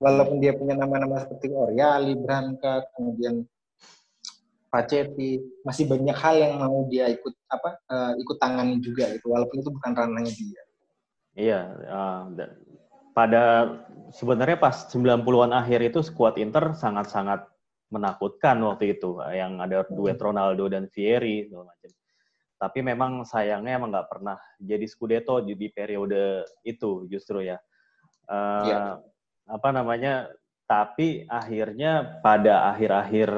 walaupun 0.00 0.38
dia 0.40 0.52
punya 0.52 0.76
nama-nama 0.76 1.24
seperti 1.24 1.52
Oriali, 1.52 2.12
Branca, 2.16 2.84
kemudian 2.96 3.44
Pacetti 4.66 5.40
masih 5.64 5.88
banyak 5.88 6.16
hal 6.18 6.34
yang 6.36 6.52
mau 6.60 6.84
dia 6.90 7.08
ikut 7.08 7.32
apa 7.48 7.80
uh, 7.88 8.12
ikut 8.18 8.36
tangani 8.36 8.82
juga 8.82 9.08
gitu 9.14 9.32
walaupun 9.32 9.62
itu 9.62 9.70
bukan 9.72 9.92
ranahnya 9.94 10.32
dia. 10.34 10.62
Iya, 11.36 11.60
uh, 11.86 12.22
pada 13.16 13.44
sebenarnya 14.12 14.60
pas 14.60 14.88
90-an 14.92 15.52
akhir 15.56 15.80
itu 15.80 16.00
skuad 16.04 16.36
Inter 16.36 16.76
sangat-sangat 16.76 17.48
menakutkan 17.90 18.58
waktu 18.66 18.98
itu 18.98 19.22
yang 19.30 19.62
ada 19.62 19.86
duet 19.86 20.18
hmm. 20.18 20.26
Ronaldo 20.26 20.66
dan 20.66 20.90
Vieri 20.90 21.46
segala 21.46 21.70
macam. 21.70 21.90
Tapi 22.56 22.78
memang 22.80 23.12
sayangnya 23.28 23.76
emang 23.76 23.92
nggak 23.92 24.08
pernah 24.08 24.36
jadi 24.56 24.86
Scudetto 24.88 25.44
di 25.44 25.68
periode 25.70 26.48
itu 26.64 27.04
justru 27.06 27.44
ya. 27.44 27.60
Uh, 28.26 28.64
ya. 28.66 28.80
Apa 29.46 29.70
namanya? 29.70 30.32
Tapi 30.66 31.22
akhirnya 31.30 32.18
pada 32.26 32.74
akhir-akhir 32.74 33.28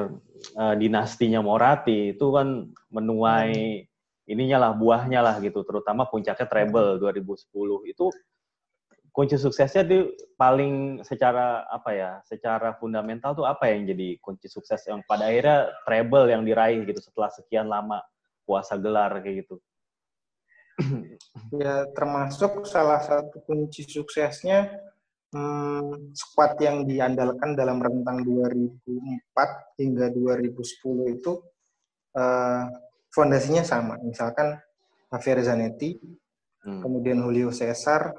uh, 0.57 0.75
dinastinya 0.79 1.45
Moratti 1.45 2.17
itu 2.17 2.25
kan 2.33 2.73
menuai 2.89 3.85
hmm. 3.85 4.31
ininya 4.33 4.57
lah 4.65 4.71
buahnya 4.73 5.21
lah 5.21 5.35
gitu 5.37 5.61
terutama 5.61 6.09
puncaknya 6.09 6.49
treble 6.49 6.97
2010 6.97 7.45
itu 7.85 8.09
kunci 9.19 9.35
suksesnya 9.35 9.83
tuh 9.83 10.15
paling 10.39 11.03
secara 11.03 11.67
apa 11.67 11.91
ya 11.91 12.11
secara 12.23 12.71
fundamental 12.79 13.35
tuh 13.35 13.43
apa 13.43 13.67
yang 13.67 13.83
jadi 13.83 14.15
kunci 14.23 14.47
sukses 14.47 14.79
yang 14.87 15.03
pada 15.03 15.27
akhirnya 15.27 15.75
treble 15.83 16.31
yang 16.31 16.47
diraih 16.47 16.87
gitu 16.87 17.03
setelah 17.03 17.27
sekian 17.27 17.67
lama 17.67 17.99
puasa 18.47 18.79
gelar 18.79 19.19
kayak 19.19 19.43
gitu 19.43 19.59
ya 21.59 21.83
termasuk 21.91 22.63
salah 22.63 23.03
satu 23.03 23.43
kunci 23.43 23.83
suksesnya 23.83 24.71
hmm, 25.35 26.15
squad 26.15 26.55
yang 26.63 26.87
diandalkan 26.87 27.59
dalam 27.59 27.83
rentang 27.83 28.23
2004 28.23 29.83
hingga 29.83 30.15
2010 30.15 31.19
itu 31.19 31.43
uh, 32.15 32.63
fondasinya 33.11 33.67
sama. 33.67 33.99
Misalkan 33.99 34.55
Javier 35.11 35.43
Zanetti, 35.43 35.99
hmm. 36.63 36.81
kemudian 36.81 37.19
Julio 37.21 37.49
Cesar, 37.51 38.13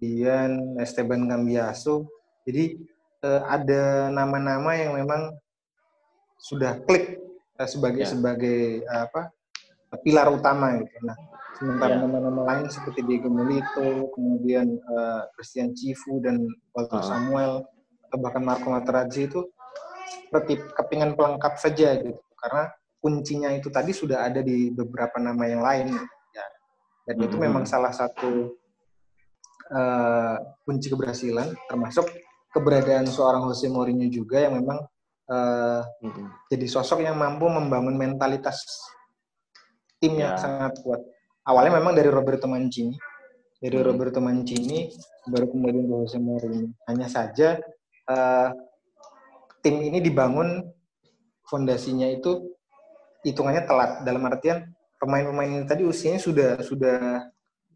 kemudian 0.00 0.80
Esteban 0.80 1.28
Cambiaso. 1.28 2.08
Jadi 2.48 2.80
uh, 3.20 3.44
ada 3.44 4.08
nama-nama 4.08 4.72
yang 4.72 4.96
memang 4.96 5.36
sudah 6.40 6.80
klik 6.88 7.20
uh, 7.60 7.68
sebagai 7.68 8.08
yeah. 8.08 8.10
sebagai 8.10 8.60
uh, 8.88 9.04
apa 9.04 9.22
pilar 10.00 10.32
utama 10.32 10.80
gitu. 10.80 10.88
Nah, 11.04 11.16
Sementara 11.60 11.92
yeah. 11.92 12.00
nama-nama 12.00 12.40
lain 12.48 12.72
seperti 12.72 13.04
Diego 13.04 13.28
Milito, 13.28 14.08
kemudian 14.16 14.80
uh, 14.88 15.28
Christian 15.36 15.76
Cifu 15.76 16.24
dan 16.24 16.48
Walter 16.72 17.04
uh. 17.04 17.04
Samuel, 17.04 17.68
atau 18.08 18.16
bahkan 18.16 18.40
Marco 18.40 18.72
Materazzi 18.72 19.28
itu 19.28 19.44
seperti 20.08 20.56
kepingan 20.72 21.12
pelengkap 21.12 21.60
saja 21.60 22.00
gitu. 22.00 22.16
Karena 22.40 22.72
kuncinya 23.04 23.52
itu 23.52 23.68
tadi 23.68 23.92
sudah 23.92 24.24
ada 24.24 24.40
di 24.40 24.72
beberapa 24.72 25.20
nama 25.20 25.44
yang 25.44 25.60
lain. 25.60 25.92
Ya. 26.32 26.46
Dan 27.04 27.14
mm 27.14 27.20
-hmm. 27.20 27.26
itu 27.28 27.36
memang 27.36 27.64
salah 27.68 27.92
satu 27.92 28.59
uh, 29.70 30.36
kunci 30.66 30.90
keberhasilan, 30.90 31.54
termasuk 31.70 32.06
keberadaan 32.50 33.06
seorang 33.06 33.46
Jose 33.46 33.70
Mourinho 33.70 34.10
juga 34.10 34.42
yang 34.42 34.58
memang 34.58 34.78
uh, 35.30 35.80
mm 35.86 36.10
-hmm. 36.10 36.26
jadi 36.50 36.66
sosok 36.66 37.06
yang 37.06 37.14
mampu 37.14 37.46
membangun 37.46 37.94
mentalitas 37.94 38.66
tim 40.02 40.18
yang 40.18 40.34
yeah. 40.34 40.40
sangat 40.40 40.74
kuat 40.82 41.00
awalnya 41.46 41.78
memang 41.78 41.94
dari 41.94 42.10
Roberto 42.10 42.50
Mancini 42.50 42.98
dari 43.60 43.76
hmm. 43.76 43.86
Roberto 43.86 44.18
Mancini 44.18 44.88
baru 45.28 45.46
kemudian 45.52 45.84
ke 45.86 45.94
Jose 45.94 46.18
Mourinho 46.18 46.72
hanya 46.88 47.06
saja 47.06 47.60
uh, 48.08 48.48
tim 49.60 49.76
ini 49.78 50.00
dibangun 50.00 50.64
fondasinya 51.44 52.08
itu 52.08 52.50
hitungannya 53.20 53.68
telat 53.68 54.00
dalam 54.02 54.24
artian 54.24 54.72
pemain-pemain 54.96 55.60
ini 55.60 55.64
tadi 55.68 55.84
usianya 55.84 56.16
sudah 56.16 56.64
sudah 56.64 57.28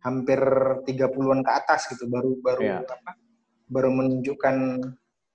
hampir 0.05 0.39
30-an 0.85 1.41
ke 1.41 1.51
atas 1.51 1.89
gitu 1.89 2.05
baru 2.13 2.37
baru 2.45 2.61
yeah. 2.63 2.85
apa 2.85 3.17
baru 3.73 3.89
menunjukkan 3.91 4.85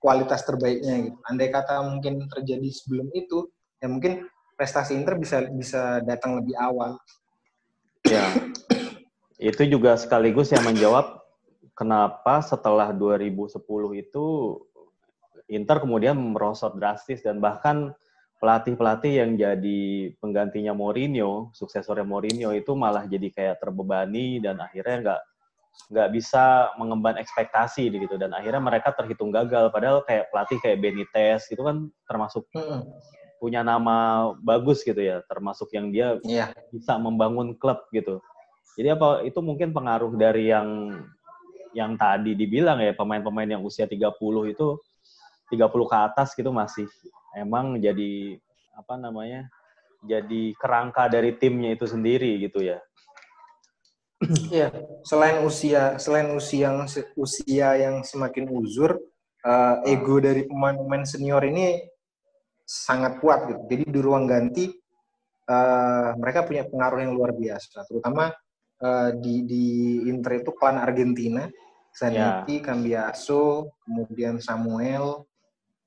kualitas 0.00 0.46
terbaiknya 0.46 1.10
gitu. 1.10 1.18
Andai 1.28 1.52
kata 1.52 1.84
mungkin 1.84 2.24
terjadi 2.30 2.68
sebelum 2.72 3.10
itu 3.12 3.50
ya 3.82 3.90
mungkin 3.90 4.30
prestasi 4.56 4.96
Inter 4.96 5.18
bisa 5.20 5.44
bisa 5.52 6.00
datang 6.06 6.40
lebih 6.40 6.56
awal. 6.56 6.96
Ya, 8.08 8.32
itu 9.36 9.68
juga 9.68 9.96
sekaligus 10.00 10.52
yang 10.54 10.64
menjawab 10.64 11.20
kenapa 11.76 12.40
setelah 12.40 12.92
2010 12.96 13.60
itu 14.00 14.26
Inter 15.50 15.82
kemudian 15.82 16.16
merosot 16.16 16.78
drastis 16.80 17.20
dan 17.20 17.42
bahkan 17.42 17.92
pelatih-pelatih 18.40 19.20
yang 19.20 19.36
jadi 19.36 19.80
penggantinya 20.16 20.72
Mourinho, 20.72 21.52
suksesornya 21.52 22.08
Mourinho 22.08 22.56
itu 22.56 22.72
malah 22.72 23.04
jadi 23.04 23.28
kayak 23.28 23.60
terbebani 23.60 24.40
dan 24.40 24.56
akhirnya 24.58 24.96
nggak 25.04 25.20
nggak 25.92 26.08
bisa 26.16 26.72
mengemban 26.80 27.20
ekspektasi 27.20 27.92
gitu. 27.92 28.16
Dan 28.16 28.32
akhirnya 28.32 28.64
mereka 28.64 28.96
terhitung 28.96 29.28
gagal. 29.28 29.68
Padahal 29.68 30.00
kayak 30.08 30.32
pelatih 30.32 30.58
kayak 30.64 30.80
Benitez 30.80 31.44
gitu 31.52 31.60
kan 31.68 31.92
termasuk 32.08 32.48
punya 33.36 33.60
nama 33.60 34.32
bagus 34.40 34.80
gitu 34.84 35.00
ya, 35.00 35.20
termasuk 35.28 35.68
yang 35.76 35.92
dia 35.92 36.16
yeah. 36.24 36.48
bisa 36.72 36.96
membangun 36.96 37.52
klub 37.60 37.84
gitu. 37.92 38.24
Jadi 38.80 38.88
apa 38.88 39.20
itu 39.24 39.40
mungkin 39.44 39.76
pengaruh 39.76 40.16
dari 40.16 40.48
yang 40.48 40.96
yang 41.76 41.94
tadi 41.94 42.34
dibilang 42.34 42.80
ya 42.82 42.96
pemain-pemain 42.96 43.46
yang 43.46 43.62
usia 43.62 43.86
30 43.86 44.10
itu 44.50 44.66
30 45.52 45.70
ke 45.70 45.96
atas 45.96 46.34
gitu 46.34 46.50
masih 46.50 46.88
emang 47.36 47.78
jadi 47.78 48.38
apa 48.74 48.94
namanya? 48.96 49.50
jadi 50.04 50.56
kerangka 50.56 51.12
dari 51.12 51.36
timnya 51.36 51.76
itu 51.76 51.84
sendiri 51.84 52.40
gitu 52.40 52.64
ya. 52.64 52.80
Iya, 54.52 54.68
selain 55.00 55.40
usia 55.48 55.96
selain 55.96 56.28
usia 56.36 56.68
yang 56.68 56.84
usia 57.16 57.68
yang 57.80 58.04
semakin 58.04 58.52
uzur, 58.52 59.00
uh, 59.44 59.80
ego 59.88 60.20
dari 60.20 60.44
pemain-pemain 60.44 61.08
senior 61.08 61.40
ini 61.48 61.80
sangat 62.68 63.16
kuat 63.24 63.48
gitu. 63.48 63.62
Jadi 63.64 63.84
di 63.88 64.00
ruang 64.00 64.28
ganti 64.28 64.68
uh, 65.48 66.12
mereka 66.20 66.44
punya 66.44 66.68
pengaruh 66.68 67.00
yang 67.00 67.12
luar 67.16 67.32
biasa, 67.32 67.88
terutama 67.88 68.28
uh, 68.84 69.10
di 69.16 69.48
di 69.48 69.64
Inter 70.12 70.44
itu 70.44 70.52
klan 70.52 70.76
Argentina, 70.76 71.48
Zanetti, 71.96 72.60
yeah. 72.60 72.64
Cambiaso, 72.64 73.72
kemudian 73.88 74.36
Samuel 74.36 75.24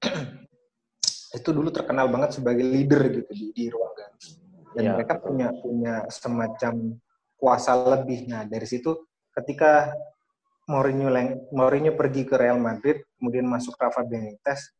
itu 1.33 1.49
dulu 1.49 1.73
terkenal 1.73 2.07
banget 2.13 2.37
sebagai 2.37 2.61
leader 2.61 3.01
gitu 3.09 3.31
di, 3.33 3.45
di 3.51 3.65
ruang 3.73 3.93
ganti. 3.97 4.37
Dan 4.73 4.83
yeah. 4.85 4.93
mereka 4.97 5.13
punya 5.17 5.47
punya 5.57 5.95
semacam 6.09 6.73
kuasa 7.37 7.73
lebih. 7.73 8.29
Nah 8.29 8.45
dari 8.45 8.65
situ 8.69 9.09
ketika 9.33 9.93
Mourinho 10.69 11.11
Mourinho 11.51 11.91
pergi 11.97 12.23
ke 12.23 12.39
Real 12.39 12.61
Madrid, 12.61 13.03
kemudian 13.19 13.49
masuk 13.49 13.75
Rafa 13.75 14.05
Benitez. 14.05 14.71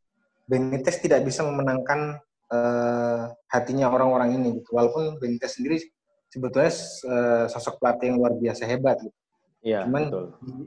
Benitez 0.48 1.02
tidak 1.04 1.28
bisa 1.28 1.44
memenangkan 1.44 2.22
uh, 2.54 3.34
hatinya 3.52 3.92
orang-orang 3.92 4.40
ini 4.40 4.64
gitu. 4.64 4.78
Walaupun 4.78 5.20
Benitez 5.20 5.60
sendiri 5.60 5.82
sebetulnya 6.32 6.72
uh, 6.72 7.46
sosok 7.52 7.84
pelatih 7.84 8.14
yang 8.14 8.18
luar 8.22 8.34
biasa 8.40 8.64
hebat 8.64 8.98
gitu. 9.04 9.18
Iya, 9.64 9.88
Cuman 9.88 10.12
betul. 10.12 10.26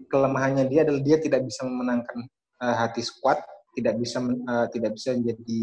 kelemahannya 0.09 0.64
dia 0.73 0.81
adalah 0.88 1.02
dia 1.05 1.21
tidak 1.21 1.45
bisa 1.45 1.69
memenangkan 1.69 2.19
uh, 2.64 2.75
hati 2.81 3.05
squad, 3.05 3.37
tidak 3.76 4.00
bisa 4.00 4.18
uh, 4.25 4.66
tidak 4.73 4.97
bisa 4.97 5.12
menjadi 5.12 5.61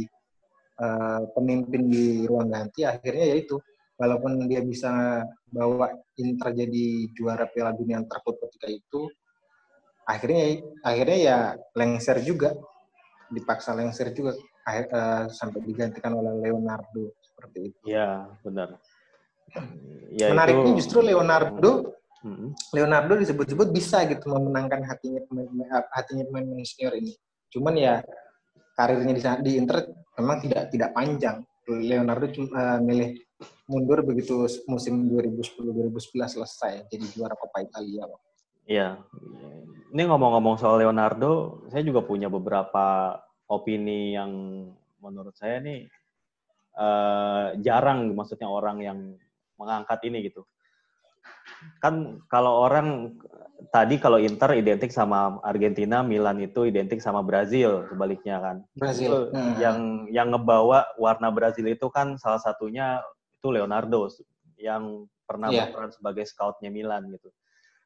uh, 0.77 1.21
pemimpin 1.33 1.89
di 1.89 2.29
ruang 2.29 2.53
ganti. 2.53 2.85
Akhirnya 2.85 3.33
yaitu 3.33 3.57
walaupun 3.97 4.45
dia 4.45 4.61
bisa 4.61 5.25
bawa 5.49 5.89
Inter 6.21 6.53
jadi 6.53 6.85
juara 7.17 7.49
Piala 7.49 7.73
Dunia 7.73 8.01
yang 8.01 8.07
terkuat 8.09 8.37
ketika 8.45 8.69
itu, 8.69 9.09
akhirnya 10.05 10.61
akhirnya 10.85 11.17
ya 11.17 11.37
lengser 11.73 12.21
juga, 12.21 12.53
dipaksa 13.33 13.73
lengser 13.73 14.13
juga 14.13 14.37
akhir, 14.63 14.85
uh, 14.93 15.25
sampai 15.33 15.59
digantikan 15.65 16.13
oleh 16.13 16.49
Leonardo 16.49 17.17
seperti 17.21 17.73
itu. 17.73 17.81
Iya, 17.89 18.29
benar. 18.45 18.77
Ya, 20.13 20.33
Menariknya 20.33 20.73
itu... 20.73 20.79
justru 20.81 21.05
Leonardo 21.05 21.93
hmm. 22.25 22.73
Leonardo 22.73 23.13
disebut-sebut 23.19 23.69
bisa 23.69 24.01
gitu 24.09 24.31
memenangkan 24.33 24.81
hatinya 24.87 25.21
pemain 25.29 25.49
hatinya 25.93 26.23
pemain 26.31 26.47
senior 26.65 26.97
ini. 26.97 27.13
Cuman 27.53 27.77
ya 27.77 28.01
karirnya 28.73 29.13
di, 29.13 29.21
di 29.45 29.51
Inter 29.61 29.85
memang 30.17 30.41
tidak 30.41 30.73
tidak 30.73 30.89
panjang. 30.97 31.45
Leonardo 31.63 32.27
cuma 32.33 32.49
uh, 32.51 32.79
milih 32.83 33.15
mundur 33.71 34.03
begitu 34.03 34.43
musim 34.67 35.07
2010-2011 35.07 36.11
selesai 36.11 36.73
jadi 36.91 37.05
juara 37.15 37.37
Coppa 37.39 37.63
Italia. 37.63 38.03
Iya. 38.67 38.99
Ini 39.93 40.03
ngomong-ngomong 40.09 40.57
soal 40.57 40.83
Leonardo, 40.83 41.63
saya 41.69 41.85
juga 41.85 42.01
punya 42.03 42.27
beberapa 42.27 43.15
opini 43.47 44.17
yang 44.17 44.31
menurut 45.03 45.35
saya 45.35 45.59
nih 45.59 45.85
uh, 46.79 47.53
jarang 47.59 48.11
maksudnya 48.15 48.49
orang 48.49 48.77
yang 48.81 48.99
mengangkat 49.59 49.99
ini 50.07 50.31
gitu. 50.31 50.43
Kan 51.83 52.23
kalau 52.31 52.63
orang 52.67 53.17
tadi 53.71 53.97
kalau 53.97 54.21
Inter 54.21 54.53
identik 54.53 54.91
sama 54.93 55.39
Argentina, 55.41 56.05
Milan 56.05 56.37
itu 56.43 56.67
identik 56.67 56.99
sama 56.99 57.25
Brazil 57.25 57.87
sebaliknya 57.87 58.37
kan. 58.37 58.57
Brazil. 58.77 59.33
hmm. 59.33 59.57
Yang 59.57 59.77
yang 60.11 60.27
ngebawa 60.29 60.85
warna 60.99 61.29
Brazil 61.33 61.69
itu 61.71 61.87
kan 61.89 62.19
salah 62.21 62.41
satunya 62.41 63.01
itu 63.33 63.47
Leonardo 63.49 64.07
yang 64.61 65.07
pernah 65.23 65.49
yeah. 65.49 65.67
berperan 65.67 65.91
sebagai 65.91 66.25
scoutnya 66.27 66.69
Milan 66.69 67.09
gitu. 67.11 67.33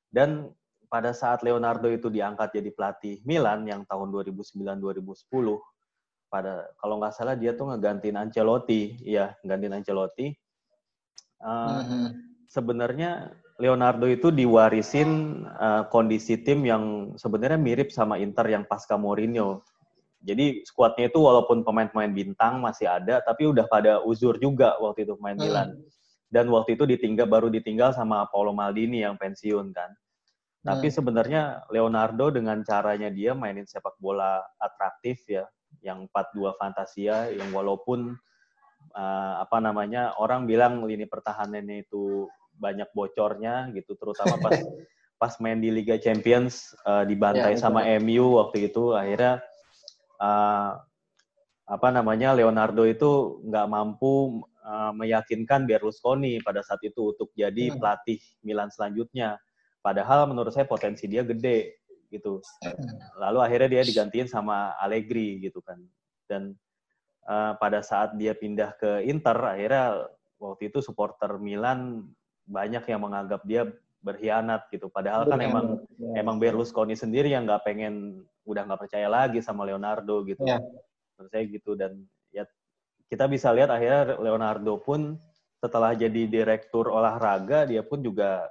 Dan 0.10 0.52
pada 0.88 1.12
saat 1.12 1.44
Leonardo 1.44 1.92
itu 1.92 2.08
diangkat 2.08 2.58
jadi 2.58 2.70
pelatih 2.72 3.20
Milan 3.28 3.68
yang 3.68 3.84
tahun 3.84 4.12
2009-2010 4.12 5.28
pada 6.28 6.68
kalau 6.80 7.00
nggak 7.00 7.16
salah 7.16 7.36
dia 7.40 7.56
tuh 7.56 7.72
ngegantiin 7.72 8.20
Ancelotti, 8.20 9.00
iya 9.04 9.36
ngegantiin 9.44 9.76
Ancelotti. 9.80 10.28
Uh, 11.40 11.80
mm-hmm. 11.80 12.06
Sebenarnya 12.48 13.32
Leonardo 13.58 14.06
itu 14.06 14.30
diwarisin 14.30 15.42
uh, 15.50 15.90
kondisi 15.90 16.38
tim 16.46 16.62
yang 16.62 17.14
sebenarnya 17.18 17.58
mirip 17.58 17.90
sama 17.90 18.22
Inter 18.22 18.46
yang 18.54 18.70
pasca 18.70 18.94
Mourinho. 19.02 19.66
Jadi 20.22 20.62
skuadnya 20.62 21.10
itu 21.10 21.18
walaupun 21.18 21.66
pemain-pemain 21.66 22.14
bintang 22.14 22.62
masih 22.62 22.86
ada, 22.86 23.22
tapi 23.26 23.50
udah 23.50 23.66
pada 23.66 24.02
uzur 24.06 24.38
juga 24.38 24.78
waktu 24.78 25.10
itu 25.10 25.18
pemain 25.18 25.38
hmm. 25.38 25.46
Milan. 25.46 25.70
Dan 26.30 26.54
waktu 26.54 26.78
itu 26.78 26.86
ditinggal 26.86 27.26
baru 27.26 27.50
ditinggal 27.50 27.98
sama 27.98 28.30
Paolo 28.30 28.54
Maldini 28.54 29.02
yang 29.02 29.18
pensiun 29.18 29.74
kan. 29.74 29.90
Tapi 30.62 30.92
hmm. 30.92 30.96
sebenarnya 31.00 31.42
Leonardo 31.74 32.30
dengan 32.30 32.62
caranya 32.62 33.10
dia 33.10 33.34
mainin 33.34 33.66
sepak 33.66 33.98
bola 33.98 34.44
atraktif 34.62 35.26
ya, 35.26 35.50
yang 35.82 36.06
4-2 36.14 36.54
Fantasia 36.62 37.34
yang 37.34 37.50
walaupun 37.50 38.14
uh, 38.94 39.34
apa 39.42 39.58
namanya 39.58 40.14
orang 40.22 40.46
bilang 40.46 40.86
lini 40.86 41.10
pertahanannya 41.10 41.88
itu 41.88 42.30
banyak 42.58 42.90
bocornya 42.92 43.70
gitu 43.74 43.94
terutama 43.96 44.38
pas 44.42 44.58
pas 45.22 45.34
main 45.42 45.58
di 45.58 45.74
Liga 45.74 45.98
Champions 45.98 46.78
uh, 46.86 47.02
dibantai 47.02 47.58
ya, 47.58 47.62
sama 47.62 47.82
MU 47.98 48.38
waktu 48.38 48.70
itu 48.70 48.94
akhirnya 48.94 49.42
uh, 50.22 50.78
apa 51.68 51.88
namanya 51.92 52.32
Leonardo 52.32 52.88
itu 52.88 53.44
nggak 53.44 53.68
mampu 53.68 54.46
uh, 54.64 54.92
meyakinkan 54.96 55.68
Berlusconi 55.68 56.40
pada 56.40 56.64
saat 56.64 56.80
itu 56.84 57.12
untuk 57.12 57.32
jadi 57.36 57.72
hmm. 57.72 57.78
pelatih 57.80 58.20
Milan 58.44 58.72
selanjutnya. 58.72 59.36
Padahal 59.84 60.28
menurut 60.32 60.52
saya 60.52 60.64
potensi 60.64 61.12
dia 61.12 61.28
gede 61.28 61.84
gitu. 62.08 62.40
Lalu 63.20 63.40
akhirnya 63.44 63.80
dia 63.80 63.84
digantiin 63.84 64.32
sama 64.32 64.76
Allegri 64.80 65.44
gitu 65.44 65.60
kan. 65.60 65.80
Dan 66.24 66.56
uh, 67.28 67.60
pada 67.60 67.84
saat 67.84 68.16
dia 68.16 68.32
pindah 68.32 68.76
ke 68.80 69.04
Inter 69.04 69.36
akhirnya 69.36 70.08
waktu 70.40 70.72
itu 70.72 70.80
supporter 70.80 71.36
Milan 71.36 72.08
banyak 72.48 72.84
yang 72.88 73.02
menganggap 73.04 73.44
dia 73.44 73.68
berkhianat 74.02 74.72
gitu. 74.72 74.88
Padahal 74.88 75.28
kan 75.28 75.40
emang 75.44 75.66
ya. 76.00 76.24
emang 76.24 76.40
Berlusconi 76.40 76.96
sendiri 76.96 77.30
yang 77.30 77.44
nggak 77.44 77.68
pengen 77.68 78.24
udah 78.48 78.64
nggak 78.64 78.88
percaya 78.88 79.12
lagi 79.12 79.44
sama 79.44 79.68
Leonardo 79.68 80.24
gitu. 80.24 80.42
Ya. 80.48 80.64
Menurut 81.20 81.30
saya 81.30 81.44
gitu 81.46 81.76
dan 81.76 82.00
ya 82.32 82.48
kita 83.12 83.28
bisa 83.28 83.52
lihat 83.52 83.68
akhirnya 83.68 84.16
Leonardo 84.16 84.80
pun 84.80 85.20
setelah 85.60 85.92
jadi 85.98 86.30
direktur 86.30 86.88
olahraga 86.88 87.66
dia 87.66 87.82
pun 87.82 88.00
juga 88.00 88.46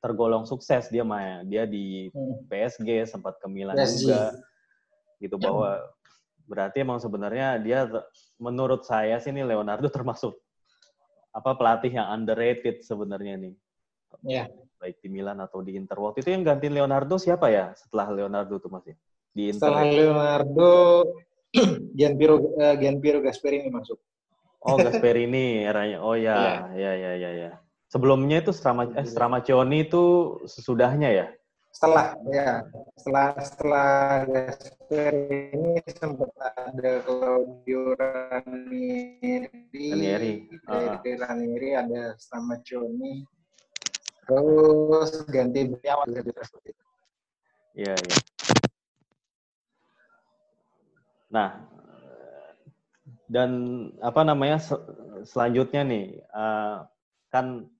tergolong 0.00 0.48
sukses 0.48 0.88
dia 0.88 1.04
main 1.04 1.44
dia 1.44 1.68
di 1.68 2.08
hmm. 2.08 2.48
PSG 2.48 3.04
sempat 3.04 3.36
ke 3.36 3.46
Milan 3.50 3.76
PSG. 3.76 4.06
juga 4.06 4.20
gitu 5.20 5.36
bahwa 5.36 5.84
berarti 6.48 6.82
emang 6.82 7.02
sebenarnya 7.02 7.60
dia 7.60 7.84
menurut 8.40 8.86
saya 8.86 9.20
sih 9.20 9.34
ini 9.34 9.44
Leonardo 9.44 9.90
termasuk 9.92 10.38
apa 11.30 11.50
pelatih 11.54 11.92
yang 11.94 12.08
underrated 12.10 12.82
sebenarnya 12.82 13.38
nih. 13.38 13.54
Iya. 14.26 14.44
Baik 14.80 14.98
di 15.04 15.08
Milan 15.12 15.38
atau 15.38 15.62
di 15.62 15.76
Inter. 15.78 16.00
Waktu 16.00 16.24
itu 16.24 16.30
yang 16.34 16.42
ganti 16.42 16.66
Leonardo 16.66 17.20
siapa 17.20 17.52
ya 17.52 17.70
setelah 17.78 18.10
Leonardo 18.10 18.58
tuh 18.58 18.72
masih? 18.72 18.94
Di 19.30 19.54
Inter. 19.54 19.70
Setelah 19.70 19.84
Leonardo 19.86 20.72
Gianpiero 21.98 22.36
uh, 22.58 22.74
Gianpiero 22.78 23.18
Gasperini 23.22 23.70
masuk. 23.70 23.98
Oh, 24.60 24.76
Gasperini 24.76 25.64
eranya. 25.64 26.04
Oh 26.04 26.12
ya, 26.12 26.68
ya, 26.76 26.92
ya, 26.92 27.12
ya, 27.16 27.30
ya. 27.32 27.50
Sebelumnya 27.88 28.44
itu 28.44 28.52
Strama 28.52 28.92
eh, 28.92 29.08
Stramaccioni 29.08 29.88
itu 29.88 30.36
sesudahnya 30.44 31.08
ya? 31.10 31.26
Setelah 31.70 32.18
ya 32.28 32.66
setelah 32.98 33.28
setelah 33.40 33.90
Gasper 34.26 35.14
ini 35.54 35.80
sempat 35.86 36.30
ada 36.36 36.98
Claudio 37.06 37.94
Ranieri, 37.94 39.56
Ranieri. 39.70 40.34
Uh. 40.66 40.98
dari 40.98 41.12
Ranieri 41.14 41.70
ada 41.78 42.18
sama 42.18 42.58
Joni 42.66 43.22
terus 44.26 45.26
ganti 45.26 45.66
beliau 45.66 46.06
seperti 46.06 46.70
itu. 46.70 46.84
Iya 47.74 47.94
iya. 47.98 48.18
Nah 51.30 51.50
dan 53.30 53.50
apa 54.02 54.26
namanya 54.26 54.58
sel 54.58 54.82
selanjutnya 55.22 55.86
nih 55.86 56.06
uh, 56.34 56.82
kan 57.30 57.70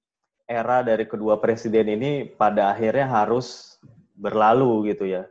era 0.51 0.83
dari 0.83 1.07
kedua 1.07 1.39
presiden 1.39 1.95
ini 1.95 2.27
pada 2.27 2.75
akhirnya 2.75 3.07
harus 3.07 3.79
berlalu 4.19 4.91
gitu 4.91 5.07
ya. 5.07 5.31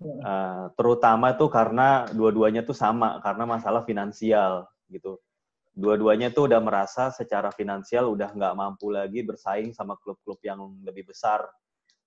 Uh, 0.00 0.72
terutama 0.74 1.36
tuh 1.36 1.52
karena 1.52 2.08
dua-duanya 2.10 2.66
tuh 2.66 2.74
sama 2.74 3.22
karena 3.22 3.46
masalah 3.46 3.86
finansial 3.86 4.66
gitu. 4.90 5.22
Dua-duanya 5.70 6.34
tuh 6.34 6.50
udah 6.50 6.58
merasa 6.58 7.14
secara 7.14 7.54
finansial 7.54 8.10
udah 8.10 8.34
nggak 8.34 8.56
mampu 8.58 8.90
lagi 8.90 9.22
bersaing 9.22 9.70
sama 9.70 9.94
klub-klub 10.02 10.42
yang 10.42 10.58
lebih 10.82 11.06
besar, 11.06 11.46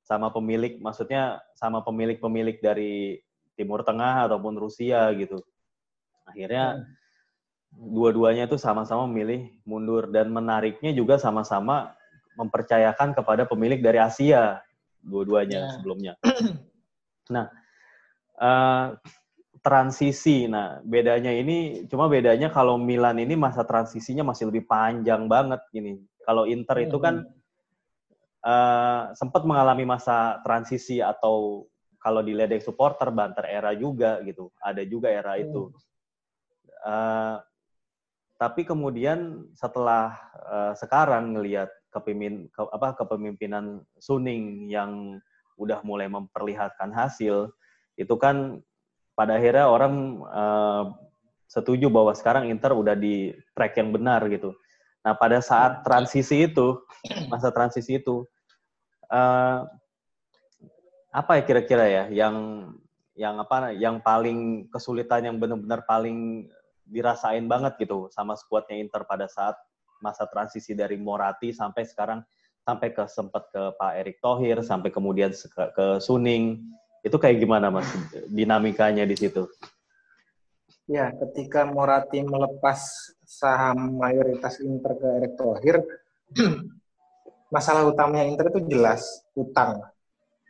sama 0.03 0.27
pemilik, 0.35 0.83
maksudnya 0.83 1.39
sama 1.55 1.79
pemilik-pemilik 1.79 2.59
dari 2.59 3.23
Timur 3.55 3.87
Tengah 3.87 4.27
ataupun 4.27 4.59
Rusia 4.59 5.07
gitu. 5.15 5.39
Akhirnya 6.27 6.83
hmm. 6.83 7.93
dua-duanya 7.93 8.51
tuh 8.51 8.59
sama-sama 8.59 9.07
memilih 9.07 9.47
mundur 9.63 10.11
dan 10.11 10.27
menariknya 10.27 10.91
juga 10.91 11.15
sama-sama 11.15 11.95
mempercayakan 12.37 13.13
kepada 13.13 13.45
pemilik 13.45 13.79
dari 13.79 13.99
Asia 14.01 14.61
dua-duanya 15.03 15.59
yeah. 15.67 15.71
sebelumnya. 15.75 16.13
Nah, 17.31 17.47
uh, 18.35 18.99
transisi. 19.63 20.45
Nah, 20.51 20.83
bedanya 20.83 21.31
ini 21.31 21.87
cuma 21.87 22.11
bedanya 22.11 22.51
kalau 22.51 22.75
Milan 22.75 23.15
ini 23.15 23.39
masa 23.39 23.63
transisinya 23.63 24.27
masih 24.27 24.51
lebih 24.51 24.67
panjang 24.67 25.31
banget 25.31 25.63
gini. 25.71 26.03
Kalau 26.27 26.43
Inter 26.43 26.83
itu 26.83 26.99
kan 26.99 27.23
uh, 28.43 29.15
sempat 29.15 29.47
mengalami 29.47 29.87
masa 29.87 30.43
transisi 30.43 30.99
atau 30.99 31.67
kalau 32.03 32.19
dilihat 32.19 32.51
dari 32.51 32.59
supporter 32.59 33.07
banter 33.15 33.47
era 33.47 33.71
juga 33.71 34.19
gitu. 34.27 34.51
Ada 34.59 34.83
juga 34.83 35.07
era 35.07 35.39
itu. 35.39 35.71
Uh, 36.83 37.39
tapi 38.35 38.67
kemudian 38.67 39.47
setelah 39.55 40.19
uh, 40.43 40.75
sekarang 40.75 41.39
ngelihat 41.39 41.71
kepimpin 41.93 42.49
ke, 42.49 42.61
apa 42.73 42.97
kepemimpinan 42.97 43.85
Suning 44.01 44.67
yang 44.67 45.21
udah 45.61 45.85
mulai 45.85 46.09
memperlihatkan 46.09 46.89
hasil, 46.89 47.53
itu 47.95 48.15
kan 48.17 48.59
pada 49.13 49.37
akhirnya 49.37 49.69
orang 49.69 50.25
uh, 50.25 50.83
setuju 51.45 51.93
bahwa 51.93 52.17
sekarang 52.17 52.49
Inter 52.49 52.73
udah 52.73 52.97
di 52.97 53.29
track 53.53 53.77
yang 53.77 53.93
benar 53.93 54.25
gitu. 54.33 54.57
Nah 55.05 55.13
pada 55.13 55.37
saat 55.37 55.85
transisi 55.85 56.49
itu, 56.49 56.81
masa 57.31 57.53
transisi 57.53 58.01
itu, 58.01 58.25
uh, 59.13 59.61
apa 61.13 61.31
ya 61.37 61.43
kira-kira 61.45 61.85
ya 61.85 62.03
yang 62.09 62.35
yang 63.13 63.37
apa 63.37 63.77
yang 63.77 64.01
paling 64.01 64.65
kesulitan 64.73 65.29
yang 65.29 65.37
benar-benar 65.37 65.85
paling 65.85 66.49
dirasain 66.89 67.45
banget 67.45 67.77
gitu 67.85 68.09
sama 68.09 68.33
skuadnya 68.33 68.81
Inter 68.81 69.05
pada 69.05 69.29
saat 69.29 69.53
masa 70.03 70.27
transisi 70.27 70.75
dari 70.75 70.99
Morati 70.99 71.55
sampai 71.55 71.87
sekarang 71.87 72.19
sampai 72.67 72.91
ke 72.91 73.03
sempat 73.07 73.47
ke 73.51 73.63
Pak 73.79 73.91
Erick 74.03 74.17
Thohir 74.19 74.59
sampai 74.59 74.91
kemudian 74.91 75.31
ke, 75.31 75.63
ke 75.71 75.85
Suning 76.03 76.59
itu 77.03 77.15
kayak 77.15 77.39
gimana 77.39 77.71
mas 77.71 77.87
dinamikanya 78.27 79.07
di 79.07 79.15
situ? 79.15 79.47
Ya, 80.87 81.15
ketika 81.15 81.63
Morati 81.63 82.19
melepas 82.23 82.79
saham 83.23 83.99
mayoritas 83.99 84.59
Inter 84.59 84.99
ke 84.99 85.07
Erick 85.19 85.33
Thohir, 85.39 85.79
masalah 87.55 87.87
utamanya 87.87 88.27
Inter 88.27 88.51
itu 88.51 88.67
jelas 88.67 89.03
utang. 89.35 89.83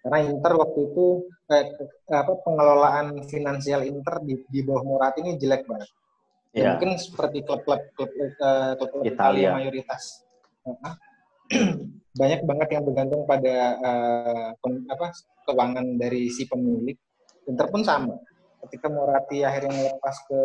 Karena 0.02 0.20
Inter 0.26 0.54
waktu 0.58 0.80
itu 0.94 1.06
eh, 1.54 1.66
apa 2.10 2.34
pengelolaan 2.42 3.26
finansial 3.30 3.86
Inter 3.86 4.22
di, 4.22 4.42
di 4.50 4.62
bawah 4.62 4.86
Morati 4.86 5.26
ini 5.26 5.38
jelek 5.38 5.66
banget 5.66 5.90
Ya. 6.54 6.78
Mungkin 6.78 7.02
seperti 7.02 7.42
klub-klub 7.42 7.82
klub, 7.98 8.10
klub, 8.14 9.02
Italia 9.02 9.58
mayoritas. 9.58 10.22
banyak 12.14 12.46
banget 12.46 12.68
yang 12.78 12.86
bergantung 12.86 13.26
pada 13.26 13.58
uh, 13.82 14.50
pen, 14.62 14.86
apa 14.86 15.10
keuangan 15.50 15.98
dari 15.98 16.30
si 16.30 16.46
pemilik. 16.46 16.94
Inter 17.50 17.68
pun 17.74 17.82
sama. 17.82 18.14
Ketika 18.64 18.88
Morati 18.88 19.42
akhirnya 19.42 19.74
melepas 19.74 20.16
ke 20.30 20.42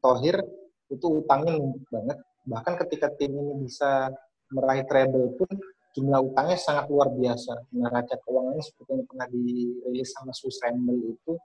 Tohir, 0.00 0.40
itu 0.88 1.06
utangnya 1.20 1.60
numpuk 1.60 1.84
banget. 1.92 2.18
Bahkan 2.48 2.74
ketika 2.88 3.12
tim 3.20 3.36
ini 3.36 3.68
bisa 3.68 4.08
meraih 4.50 4.88
treble 4.88 5.36
pun 5.36 5.52
jumlah 5.92 6.32
utangnya 6.32 6.56
sangat 6.56 6.88
luar 6.88 7.12
biasa. 7.12 7.70
Neraca 7.76 8.16
keuangannya 8.24 8.64
seperti 8.64 8.90
yang 8.96 9.04
pernah 9.04 9.28
dirilis 9.28 10.08
sama 10.16 10.32
Swiss 10.32 10.58
Ramble 10.64 11.12
itu 11.12 11.36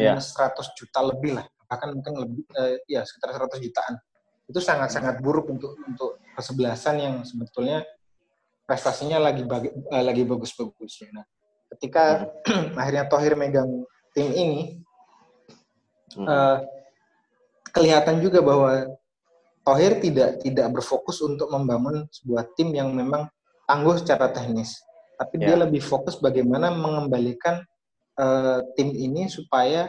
yeah. 0.00 0.16
100 0.16 0.56
juta 0.72 1.04
lebih 1.04 1.36
lah 1.36 1.46
bahkan 1.74 1.90
mungkin 1.90 2.14
lebih 2.14 2.46
uh, 2.54 2.78
ya 2.86 3.02
sekitar 3.02 3.34
100 3.34 3.58
jutaan 3.58 3.98
itu 4.46 4.62
sangat-sangat 4.62 5.18
buruk 5.18 5.50
untuk 5.50 5.74
untuk 5.82 6.22
kesebelasan 6.38 7.02
yang 7.02 7.14
sebetulnya 7.26 7.82
prestasinya 8.62 9.18
lagi 9.18 9.42
bagi, 9.42 9.74
uh, 9.74 10.04
lagi 10.06 10.22
bagus-bagusnya. 10.22 11.10
Nah, 11.10 11.24
ketika 11.74 12.30
hmm. 12.46 12.76
akhirnya 12.80 13.04
Tohir 13.10 13.34
megang 13.34 13.82
tim 14.14 14.30
ini, 14.30 14.60
uh, 16.22 16.62
kelihatan 17.74 18.22
juga 18.22 18.38
bahwa 18.38 18.94
Tohir 19.66 19.98
tidak 19.98 20.44
tidak 20.44 20.70
berfokus 20.70 21.18
untuk 21.24 21.50
membangun 21.50 22.06
sebuah 22.14 22.54
tim 22.54 22.70
yang 22.70 22.94
memang 22.94 23.26
tangguh 23.66 23.98
secara 23.98 24.28
teknis, 24.30 24.78
tapi 25.16 25.40
yeah. 25.40 25.56
dia 25.56 25.56
lebih 25.64 25.80
fokus 25.80 26.20
bagaimana 26.20 26.68
mengembalikan 26.68 27.64
uh, 28.20 28.60
tim 28.76 28.92
ini 28.92 29.24
supaya 29.26 29.88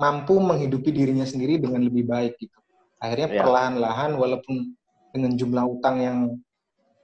mampu 0.00 0.38
menghidupi 0.38 0.90
dirinya 0.92 1.26
sendiri 1.26 1.60
dengan 1.60 1.84
lebih 1.84 2.08
baik 2.08 2.38
gitu. 2.40 2.58
Akhirnya 3.02 3.28
ya. 3.34 3.40
perlahan-lahan 3.42 4.14
walaupun 4.14 4.76
dengan 5.12 5.32
jumlah 5.34 5.64
utang 5.66 5.96
yang 6.00 6.18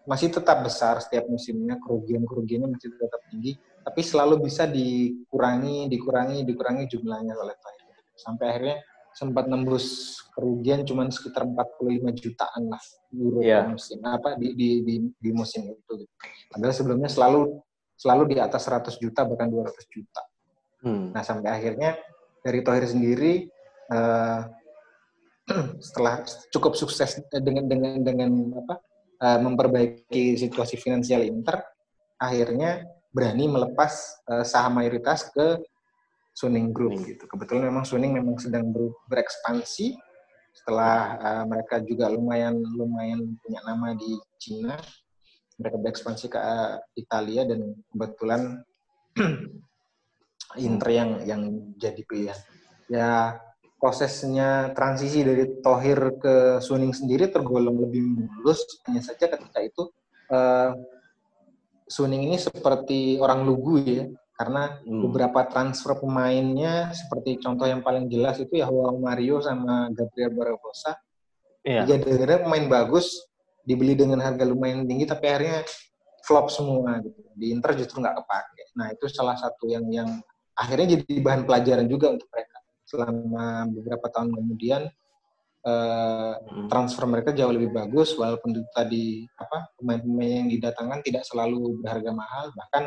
masih 0.09 0.33
tetap 0.33 0.65
besar 0.65 1.05
setiap 1.05 1.29
musimnya, 1.29 1.77
kerugian-kerugiannya 1.85 2.73
masih 2.73 2.97
tetap 2.97 3.21
tinggi, 3.29 3.61
tapi 3.85 4.01
selalu 4.01 4.49
bisa 4.49 4.65
dikurangi, 4.65 5.93
dikurangi, 5.93 6.49
dikurangi 6.49 6.85
jumlahnya 6.89 7.37
oleh 7.37 7.53
Thailand. 7.61 8.05
Sampai 8.17 8.45
akhirnya 8.49 8.79
sempat 9.13 9.51
nembus 9.51 10.17
kerugian 10.31 10.87
cuma 10.87 11.03
sekitar 11.11 11.43
45 11.43 12.23
jutaan 12.23 12.71
lah 12.71 12.83
euro 13.11 13.43
yeah. 13.43 13.67
musim 13.67 13.99
apa 14.07 14.39
di, 14.39 14.55
di, 14.55 14.69
di, 14.87 14.95
di 15.11 15.31
musim 15.35 15.67
itu. 15.67 16.07
Gitu. 16.07 16.15
Padahal 16.55 16.71
sebelumnya 16.71 17.11
selalu 17.11 17.59
selalu 17.99 18.23
di 18.31 18.37
atas 18.39 18.63
100 18.71 18.95
juta 19.03 19.27
bahkan 19.27 19.51
200 19.51 19.75
juta. 19.91 20.23
Hmm. 20.87 21.11
Nah 21.11 21.27
sampai 21.27 21.51
akhirnya 21.51 21.99
dari 22.49 22.65
Tohir 22.65 22.89
sendiri 22.89 23.45
uh, 23.93 24.49
setelah 25.85 26.25
cukup 26.53 26.73
sukses 26.77 27.21
dengan 27.29 27.69
dengan 27.69 28.01
dengan 28.01 28.31
apa 28.65 28.75
uh, 29.21 29.39
memperbaiki 29.45 30.41
situasi 30.41 30.81
finansial 30.81 31.25
Inter, 31.25 31.61
akhirnya 32.17 32.89
berani 33.13 33.49
melepas 33.49 33.93
uh, 34.29 34.45
saham 34.45 34.81
mayoritas 34.81 35.29
ke 35.33 35.61
Suning 36.33 36.73
Group 36.73 37.05
gitu. 37.05 37.29
Kebetulan 37.29 37.69
memang 37.69 37.85
Suning 37.85 38.15
memang 38.17 38.41
sedang 38.41 38.69
ber, 38.73 38.95
berekspansi 39.09 39.97
setelah 40.55 41.17
uh, 41.19 41.45
mereka 41.45 41.81
juga 41.85 42.09
lumayan 42.09 42.57
lumayan 42.77 43.37
punya 43.45 43.61
nama 43.65 43.93
di 43.97 44.17
Cina. 44.41 44.77
Mereka 45.59 45.77
berekspansi 45.81 46.31
ke 46.31 46.39
uh, 46.39 46.79
Italia 46.95 47.43
dan 47.43 47.75
kebetulan 47.91 48.63
Inter 50.59 50.89
yang 50.91 51.11
yang 51.25 51.43
jadi 51.79 52.03
pilihan. 52.05 52.39
Ya 52.91 53.39
prosesnya 53.79 54.75
transisi 54.75 55.23
dari 55.23 55.63
Tohir 55.63 56.19
ke 56.19 56.59
Suning 56.59 56.91
sendiri 56.91 57.31
tergolong 57.31 57.79
lebih 57.79 58.03
mulus. 58.03 58.63
Hanya 58.91 59.03
saja 59.03 59.31
ketika 59.31 59.63
itu 59.63 59.89
uh, 60.35 60.75
Suning 61.89 62.29
ini 62.29 62.37
seperti 62.37 63.17
orang 63.17 63.49
lugu 63.49 63.81
ya, 63.81 64.05
karena 64.37 64.77
hmm. 64.85 65.03
beberapa 65.09 65.41
transfer 65.49 65.97
pemainnya 65.97 66.93
seperti 66.93 67.41
contoh 67.41 67.65
yang 67.65 67.81
paling 67.81 68.07
jelas 68.13 68.37
itu 68.39 68.61
ya 68.61 68.69
Juan 68.69 69.01
Mario 69.01 69.41
sama 69.41 69.89
Gabriel 69.97 70.37
Barbosa. 70.37 70.95
Iya. 71.65 71.89
Jadi 71.89 72.39
pemain 72.45 72.67
bagus 72.69 73.19
dibeli 73.67 73.99
dengan 73.99 74.23
harga 74.23 74.47
lumayan 74.47 74.87
tinggi 74.87 75.05
tapi 75.05 75.27
akhirnya 75.27 75.67
flop 76.23 76.53
semua 76.53 77.03
gitu. 77.03 77.19
Di 77.35 77.51
Inter 77.51 77.73
justru 77.75 77.99
nggak 77.99 78.17
kepake. 78.21 78.63
Nah 78.79 78.87
itu 78.93 79.05
salah 79.11 79.35
satu 79.35 79.67
yang 79.67 79.89
yang 79.91 80.11
akhirnya 80.59 80.99
jadi 80.99 81.23
bahan 81.23 81.47
pelajaran 81.47 81.87
juga 81.87 82.19
untuk 82.19 82.27
mereka 82.35 82.59
selama 82.83 83.69
beberapa 83.71 84.07
tahun 84.11 84.35
kemudian 84.35 84.83
uh, 85.63 86.35
transfer 86.67 87.07
mereka 87.07 87.31
jauh 87.31 87.55
lebih 87.55 87.71
bagus 87.71 88.19
walaupun 88.19 88.59
tadi 88.75 89.23
apa 89.39 89.71
pemain-pemain 89.79 90.45
yang 90.45 90.49
didatangkan 90.51 90.99
tidak 91.07 91.23
selalu 91.23 91.79
berharga 91.79 92.11
mahal 92.11 92.51
bahkan 92.59 92.85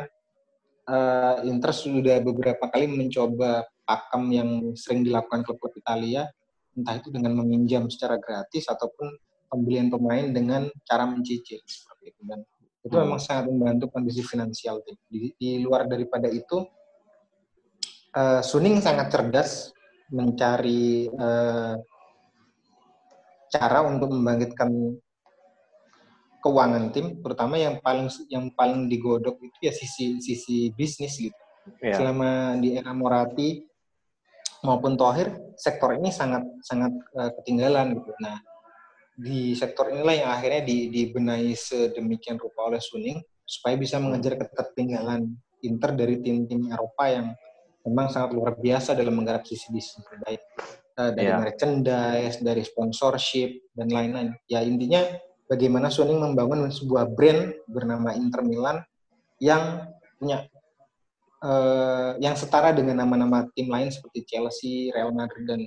uh, 0.92 1.36
Inter 1.48 1.72
sudah 1.72 2.20
beberapa 2.20 2.68
kali 2.68 2.92
mencoba 2.92 3.64
pakem 3.88 4.22
yang 4.30 4.50
sering 4.76 5.00
dilakukan 5.00 5.40
klub-klub 5.42 5.72
Italia 5.80 6.28
entah 6.76 7.00
itu 7.00 7.08
dengan 7.08 7.40
meminjam 7.40 7.88
secara 7.88 8.20
gratis 8.20 8.68
ataupun 8.68 9.06
pembelian 9.48 9.88
pemain 9.92 10.28
dengan 10.32 10.68
cara 10.84 11.04
mencicil 11.04 11.60
seperti 11.64 12.12
itu 12.12 12.20
dan 12.24 12.40
itu 12.82 12.94
hmm. 12.98 13.02
memang 13.06 13.20
sangat 13.22 13.44
membantu 13.46 13.84
kondisi 13.94 14.22
finansial 14.26 14.82
tim. 14.82 14.98
Di, 15.06 15.30
di 15.38 15.50
luar 15.62 15.86
daripada 15.86 16.26
itu 16.26 16.66
uh, 18.16 18.40
Suning 18.44 18.80
sangat 18.80 19.12
cerdas 19.12 19.72
mencari 20.12 21.08
uh, 21.16 21.76
cara 23.52 23.78
untuk 23.84 24.12
membangkitkan 24.12 24.70
keuangan 26.42 26.90
tim, 26.90 27.22
terutama 27.22 27.54
yang 27.54 27.78
paling 27.78 28.10
yang 28.26 28.50
paling 28.52 28.90
digodok 28.90 29.38
itu 29.38 29.58
ya 29.62 29.72
sisi 29.72 30.18
sisi 30.18 30.74
bisnis 30.74 31.16
gitu. 31.20 31.36
Yeah. 31.78 31.94
Selama 31.94 32.58
di 32.58 32.74
era 32.74 32.90
Morati 32.90 33.62
maupun 34.66 34.98
Tohir, 34.98 35.54
sektor 35.54 35.94
ini 35.94 36.10
sangat 36.10 36.42
sangat 36.66 36.90
uh, 37.14 37.30
ketinggalan 37.38 37.94
gitu. 37.94 38.10
Nah, 38.18 38.42
di 39.14 39.54
sektor 39.54 39.92
inilah 39.94 40.26
yang 40.26 40.30
akhirnya 40.34 40.66
di, 40.66 40.90
dibenahi 40.90 41.54
sedemikian 41.54 42.40
rupa 42.40 42.72
oleh 42.72 42.82
Suning 42.82 43.22
supaya 43.46 43.78
bisa 43.78 44.02
mengejar 44.02 44.34
ketertinggalan 44.40 45.30
Inter 45.62 45.94
dari 45.94 46.18
tim-tim 46.18 46.66
Eropa 46.66 47.06
yang 47.06 47.30
memang 47.86 48.06
sangat 48.10 48.30
luar 48.34 48.54
biasa 48.58 48.94
dalam 48.94 49.18
menggarap 49.18 49.42
sisi 49.46 49.70
bisnis 49.74 50.06
baik 50.22 50.42
uh, 50.98 51.10
dari 51.14 51.30
yeah. 51.30 51.40
merchandise, 51.40 52.38
dari 52.38 52.62
sponsorship 52.62 53.72
dan 53.74 53.90
lain-lain. 53.90 54.34
Ya 54.46 54.62
intinya 54.62 55.02
bagaimana 55.50 55.90
Sony 55.90 56.14
membangun 56.14 56.70
sebuah 56.70 57.10
brand 57.12 57.52
bernama 57.66 58.14
Inter 58.14 58.42
Milan 58.46 58.80
yang 59.42 59.90
punya 60.16 60.46
uh, 61.42 62.14
yang 62.22 62.38
setara 62.38 62.70
dengan 62.70 63.02
nama-nama 63.02 63.50
tim 63.52 63.66
lain 63.66 63.90
seperti 63.90 64.22
Chelsea, 64.24 64.94
Real 64.94 65.10
Madrid 65.10 65.44
dan 65.44 65.60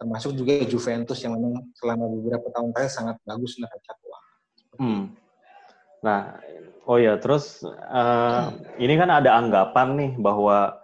termasuk 0.00 0.34
juga 0.34 0.58
Juventus 0.66 1.20
yang 1.22 1.36
memang 1.38 1.70
selama 1.76 2.10
beberapa 2.10 2.50
tahun 2.50 2.74
terakhir 2.74 2.92
sangat 2.92 3.16
bagus 3.22 3.56
neraca 3.60 3.92
keuangan. 4.00 4.34
Hmm. 4.80 5.04
Nah, 6.04 6.36
oh 6.84 7.00
ya, 7.00 7.16
terus 7.16 7.64
uh, 7.64 8.52
ini 8.76 8.98
kan 9.00 9.08
ada 9.08 9.40
anggapan 9.40 9.88
nih 9.96 10.12
bahwa 10.20 10.83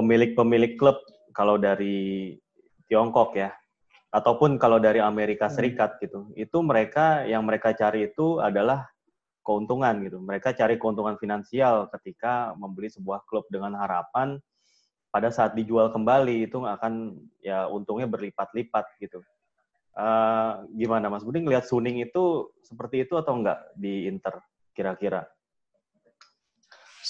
pemilik-pemilik 0.00 0.80
klub 0.80 0.96
kalau 1.36 1.60
dari 1.60 2.32
Tiongkok 2.88 3.36
ya 3.36 3.52
ataupun 4.10 4.56
kalau 4.56 4.80
dari 4.80 4.98
Amerika 4.98 5.46
hmm. 5.46 5.54
Serikat 5.54 6.00
gitu 6.00 6.32
itu 6.34 6.58
mereka 6.64 7.28
yang 7.28 7.44
mereka 7.44 7.76
cari 7.76 8.08
itu 8.08 8.40
adalah 8.40 8.88
keuntungan 9.44 9.94
gitu. 10.04 10.20
Mereka 10.20 10.52
cari 10.56 10.76
keuntungan 10.76 11.16
finansial 11.16 11.88
ketika 11.98 12.52
membeli 12.56 12.92
sebuah 12.92 13.24
klub 13.26 13.48
dengan 13.48 13.76
harapan 13.76 14.38
pada 15.10 15.28
saat 15.34 15.58
dijual 15.58 15.90
kembali 15.90 16.46
itu 16.46 16.62
akan 16.62 17.18
ya 17.42 17.66
untungnya 17.66 18.06
berlipat-lipat 18.06 18.86
gitu. 19.02 19.20
Uh, 19.90 20.62
gimana 20.78 21.10
Mas 21.10 21.26
Budi 21.26 21.42
ngelihat 21.42 21.66
Suning 21.66 21.98
itu 21.98 22.54
seperti 22.62 23.04
itu 23.04 23.18
atau 23.18 23.34
enggak 23.42 23.58
di 23.74 24.06
Inter 24.06 24.38
kira-kira? 24.70 25.26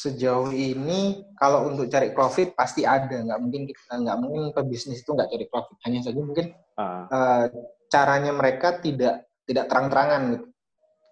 Sejauh 0.01 0.49
ini 0.49 1.21
kalau 1.37 1.69
untuk 1.69 1.93
cari 1.93 2.17
profit 2.17 2.57
pasti 2.57 2.89
ada, 2.89 3.21
nggak 3.21 3.37
mungkin 3.37 3.69
kita 3.69 4.01
nggak 4.01 4.17
mungkin 4.17 4.43
pebisnis 4.57 5.05
itu 5.05 5.13
nggak 5.13 5.29
cari 5.29 5.47
profit. 5.53 5.77
Hanya 5.85 6.01
saja 6.01 6.21
mungkin 6.25 6.57
uh. 6.81 7.05
Uh, 7.13 7.45
caranya 7.93 8.33
mereka 8.33 8.81
tidak 8.81 9.29
tidak 9.45 9.69
terang-terangan 9.69 10.23
gitu. 10.33 10.47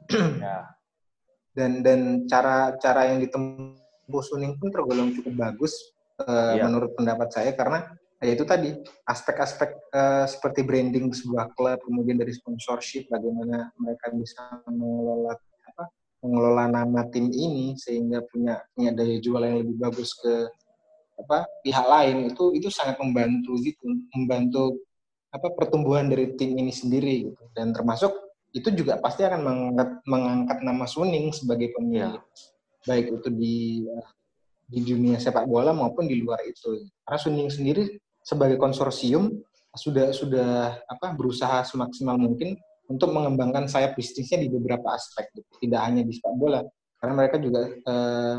ya. 0.41 0.59
Dan 1.53 1.85
dan 1.85 2.01
cara 2.25 2.73
cara 2.81 3.13
yang 3.13 3.21
ditempuh 3.21 4.25
Suning 4.25 4.57
pun 4.57 4.73
tergolong 4.73 5.13
cukup 5.13 5.37
bagus 5.37 5.77
uh, 6.25 6.57
ya. 6.57 6.65
menurut 6.65 6.97
pendapat 6.97 7.29
saya 7.29 7.53
karena 7.53 7.93
ya 8.25 8.33
itu 8.35 8.49
tadi 8.49 8.73
aspek-aspek 9.05 9.71
uh, 9.93 10.25
seperti 10.25 10.65
branding 10.67 11.13
sebuah 11.13 11.55
klub, 11.55 11.79
kemudian 11.85 12.19
dari 12.19 12.35
sponsorship, 12.35 13.07
bagaimana 13.13 13.71
mereka 13.79 14.11
bisa 14.17 14.65
mengelola 14.67 15.37
mengelola 16.19 16.67
nama 16.67 17.07
tim 17.11 17.31
ini 17.31 17.79
sehingga 17.79 18.23
punya 18.27 18.59
punya 18.75 18.91
daya 18.91 19.17
jual 19.23 19.43
yang 19.43 19.63
lebih 19.63 19.77
bagus 19.79 20.15
ke 20.19 20.51
apa 21.19 21.47
pihak 21.67 21.87
lain 21.87 22.31
itu 22.31 22.55
itu 22.55 22.69
sangat 22.71 22.99
membantu 23.03 23.59
gitu 23.59 23.83
membantu 24.15 24.79
apa 25.29 25.53
pertumbuhan 25.53 26.09
dari 26.09 26.33
tim 26.35 26.57
ini 26.57 26.73
sendiri 26.73 27.33
gitu. 27.33 27.43
Dan 27.53 27.77
termasuk 27.77 28.13
itu 28.57 28.73
juga 28.73 28.97
pasti 28.97 29.23
akan 29.29 29.41
mengangkat, 29.45 29.91
mengangkat 30.09 30.59
nama 30.65 30.85
Suning 30.89 31.31
sebagai 31.37 31.73
pemilik. 31.77 32.17
Ya. 32.17 32.23
baik 32.87 33.21
itu 33.21 33.29
di 33.29 33.85
di 34.65 34.81
dunia 34.81 35.21
sepak 35.21 35.45
bola 35.45 35.77
maupun 35.77 36.09
di 36.09 36.17
luar 36.25 36.41
itu. 36.47 36.89
Karena 37.05 37.19
Suning 37.21 37.51
sendiri 37.53 38.01
sebagai 38.25 38.57
konsorsium 38.57 39.45
sudah 39.77 40.11
sudah 40.17 40.81
apa 40.89 41.13
berusaha 41.13 41.61
semaksimal 41.69 42.17
mungkin 42.17 42.57
untuk 42.89 43.13
mengembangkan 43.13 43.69
sayap 43.69 43.95
bisnisnya 43.95 44.41
di 44.41 44.49
beberapa 44.49 44.97
aspek 44.97 45.29
gitu. 45.37 45.53
tidak 45.61 45.81
hanya 45.85 46.03
di 46.03 46.13
sepak 46.17 46.35
bola 46.35 46.61
karena 46.99 47.15
mereka 47.15 47.37
juga 47.39 47.61
eh, 47.69 48.37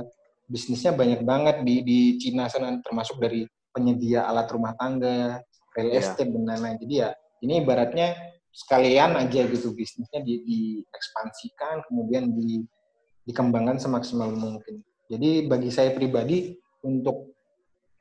bisnisnya 0.49 0.91
banyak 0.97 1.21
banget 1.21 1.61
di 1.61 1.75
di 1.85 1.99
Cina 2.17 2.49
sana 2.49 2.81
termasuk 2.81 3.21
dari 3.21 3.45
penyedia 3.69 4.25
alat 4.25 4.49
rumah 4.49 4.73
tangga 4.75 5.37
real 5.77 5.89
iya. 5.93 6.01
estate 6.01 6.27
yeah. 6.27 6.33
dan 6.33 6.43
lain-lain 6.49 6.77
jadi 6.81 6.95
ya 6.97 7.09
ini 7.45 7.53
ibaratnya 7.63 8.07
sekalian 8.49 9.15
aja 9.15 9.45
gitu 9.47 9.71
bisnisnya 9.71 10.19
di, 10.25 10.41
diekspansikan 10.43 11.85
kemudian 11.87 12.33
di, 12.33 12.65
dikembangkan 13.29 13.77
semaksimal 13.77 14.33
mungkin. 14.33 14.81
Jadi 15.09 15.45
bagi 15.49 15.69
saya 15.73 15.93
pribadi 15.93 16.57
untuk 16.85 17.33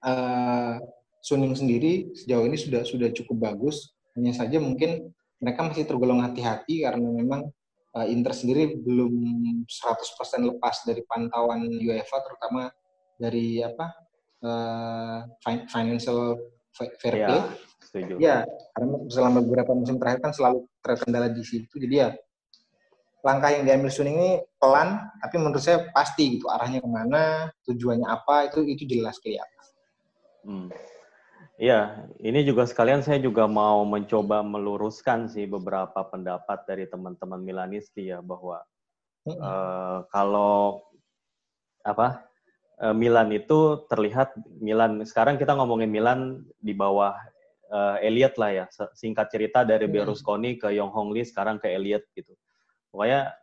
uh, 0.04 0.76
Suning 1.18 1.52
sendiri 1.58 2.14
sejauh 2.14 2.46
ini 2.46 2.54
sudah 2.54 2.86
sudah 2.86 3.10
cukup 3.10 3.50
bagus. 3.50 3.90
Hanya 4.14 4.32
saja 4.32 4.62
mungkin 4.62 5.10
mereka 5.38 5.60
masih 5.66 5.86
tergolong 5.86 6.20
hati-hati 6.22 6.82
karena 6.82 7.08
memang 7.08 7.46
uh, 7.94 8.06
Inter 8.06 8.34
sendiri 8.34 8.74
belum 8.78 9.14
100% 9.66 10.50
lepas 10.54 10.82
dari 10.82 11.02
pantauan 11.06 11.66
UEFA 11.66 12.18
terutama 12.26 12.70
dari 13.18 13.62
apa 13.62 13.86
uh, 14.42 15.20
financial 15.70 16.38
fair 16.74 17.14
iya. 17.14 17.26
play. 17.26 17.40
Ya 17.42 17.42
Setuju. 17.88 18.14
Ya, 18.20 18.44
karena 18.76 19.00
selama 19.08 19.40
beberapa 19.40 19.72
musim 19.72 19.96
terakhir 19.96 20.20
kan 20.20 20.32
selalu 20.36 20.68
terkendala 20.84 21.32
di 21.32 21.40
situ. 21.40 21.72
Jadi 21.80 21.94
ya 21.96 22.12
langkah 23.24 23.48
yang 23.48 23.64
diambil 23.64 23.88
Suning 23.88 24.16
ini 24.20 24.32
pelan, 24.60 25.00
tapi 25.24 25.40
menurut 25.40 25.64
saya 25.64 25.88
pasti 25.96 26.36
gitu 26.36 26.52
arahnya 26.52 26.84
ke 26.84 26.88
mana, 26.90 27.48
tujuannya 27.64 28.04
apa 28.04 28.52
itu 28.52 28.60
itu 28.68 28.84
jelas 28.84 29.16
kelihatan. 29.24 29.64
Hmm. 30.44 30.68
Iya, 31.58 32.06
ini 32.22 32.46
juga 32.46 32.70
sekalian 32.70 33.02
saya 33.02 33.18
juga 33.18 33.50
mau 33.50 33.82
mencoba 33.82 34.46
meluruskan 34.46 35.26
sih 35.26 35.42
beberapa 35.50 36.06
pendapat 36.06 36.62
dari 36.70 36.86
teman-teman 36.86 37.42
Milanisti 37.42 38.14
ya 38.14 38.22
bahwa 38.22 38.62
hmm. 39.26 39.42
uh, 39.42 39.98
kalau 40.14 40.86
apa 41.82 42.22
uh, 42.78 42.94
Milan 42.94 43.34
itu 43.34 43.82
terlihat 43.90 44.38
Milan 44.62 45.02
sekarang 45.02 45.34
kita 45.34 45.58
ngomongin 45.58 45.90
Milan 45.90 46.46
di 46.62 46.78
bawah 46.78 47.18
uh, 47.74 47.98
Elliot 48.06 48.38
lah 48.38 48.50
ya. 48.54 48.64
Singkat 48.94 49.26
cerita 49.26 49.66
dari 49.66 49.90
hmm. 49.90 49.98
Berlusconi 49.98 50.62
ke 50.62 50.70
Yong 50.78 50.94
Hong 50.94 51.10
Lee 51.10 51.26
sekarang 51.26 51.58
ke 51.58 51.66
Elliot 51.74 52.06
gitu. 52.14 52.38
Pokoknya 52.94 53.34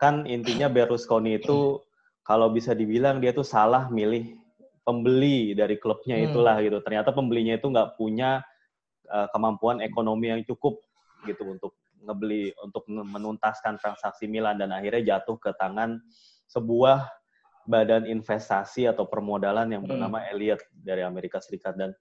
kan 0.00 0.24
intinya 0.24 0.72
Berlusconi 0.72 1.36
itu 1.36 1.84
kalau 2.24 2.48
bisa 2.48 2.72
dibilang 2.72 3.20
dia 3.20 3.36
tuh 3.36 3.44
salah 3.44 3.92
milih 3.92 4.39
pembeli 4.90 5.54
dari 5.54 5.78
klubnya 5.78 6.18
hmm. 6.18 6.26
itulah 6.34 6.58
gitu. 6.58 6.82
Ternyata 6.82 7.14
pembelinya 7.14 7.54
itu 7.54 7.70
nggak 7.70 7.94
punya 7.94 8.42
uh, 9.06 9.30
kemampuan 9.30 9.78
ekonomi 9.78 10.34
yang 10.34 10.42
cukup 10.42 10.82
gitu 11.30 11.46
untuk 11.46 11.78
ngebeli 12.00 12.50
untuk 12.64 12.82
menuntaskan 12.90 13.78
transaksi 13.78 14.26
Milan 14.26 14.58
dan 14.58 14.74
akhirnya 14.74 15.16
jatuh 15.16 15.36
ke 15.38 15.52
tangan 15.54 16.00
sebuah 16.48 17.06
badan 17.68 18.08
investasi 18.08 18.88
atau 18.88 19.06
permodalan 19.06 19.70
yang 19.70 19.86
hmm. 19.86 19.90
bernama 19.94 20.18
Elliot 20.32 20.58
dari 20.74 21.06
Amerika 21.06 21.38
Serikat 21.38 21.76
dan 21.76 21.94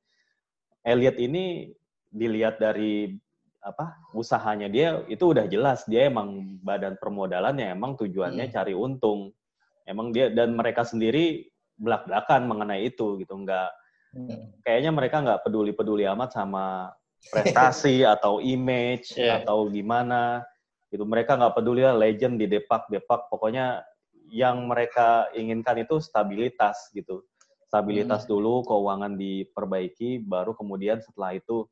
Elliot 0.82 1.20
ini 1.20 1.70
dilihat 2.10 2.58
dari 2.58 3.14
apa 3.60 4.00
usahanya 4.16 4.72
dia 4.72 5.04
itu 5.12 5.36
udah 5.36 5.44
jelas 5.52 5.84
dia 5.84 6.08
emang 6.08 6.58
badan 6.64 6.96
permodalannya 6.96 7.76
emang 7.76 8.00
tujuannya 8.00 8.48
hmm. 8.48 8.56
cari 8.56 8.72
untung 8.72 9.36
emang 9.84 10.16
dia 10.16 10.32
dan 10.32 10.56
mereka 10.56 10.88
sendiri 10.88 11.44
belak 11.80 12.04
belakan 12.06 12.42
mengenai 12.46 12.92
itu 12.92 13.16
gitu 13.24 13.34
nggak 13.40 13.72
hmm. 14.14 14.62
kayaknya 14.62 14.92
mereka 14.92 15.24
nggak 15.24 15.42
peduli 15.48 15.72
peduli 15.72 16.04
amat 16.04 16.36
sama 16.36 16.92
prestasi 17.32 18.04
atau 18.14 18.44
image 18.44 19.16
yeah. 19.16 19.40
atau 19.40 19.72
gimana 19.72 20.44
gitu 20.92 21.08
mereka 21.08 21.40
nggak 21.40 21.56
peduli 21.56 21.88
lah 21.88 21.96
legend 21.96 22.36
di 22.36 22.52
depak 22.52 22.92
depak 22.92 23.32
pokoknya 23.32 23.82
yang 24.30 24.68
mereka 24.68 25.32
inginkan 25.34 25.82
itu 25.82 25.98
stabilitas 25.98 26.92
gitu 26.94 27.24
stabilitas 27.70 28.26
hmm. 28.26 28.30
dulu, 28.34 28.66
keuangan 28.66 29.14
diperbaiki, 29.14 30.26
baru 30.26 30.58
kemudian 30.58 30.98
setelah 31.06 31.38
itu 31.38 31.70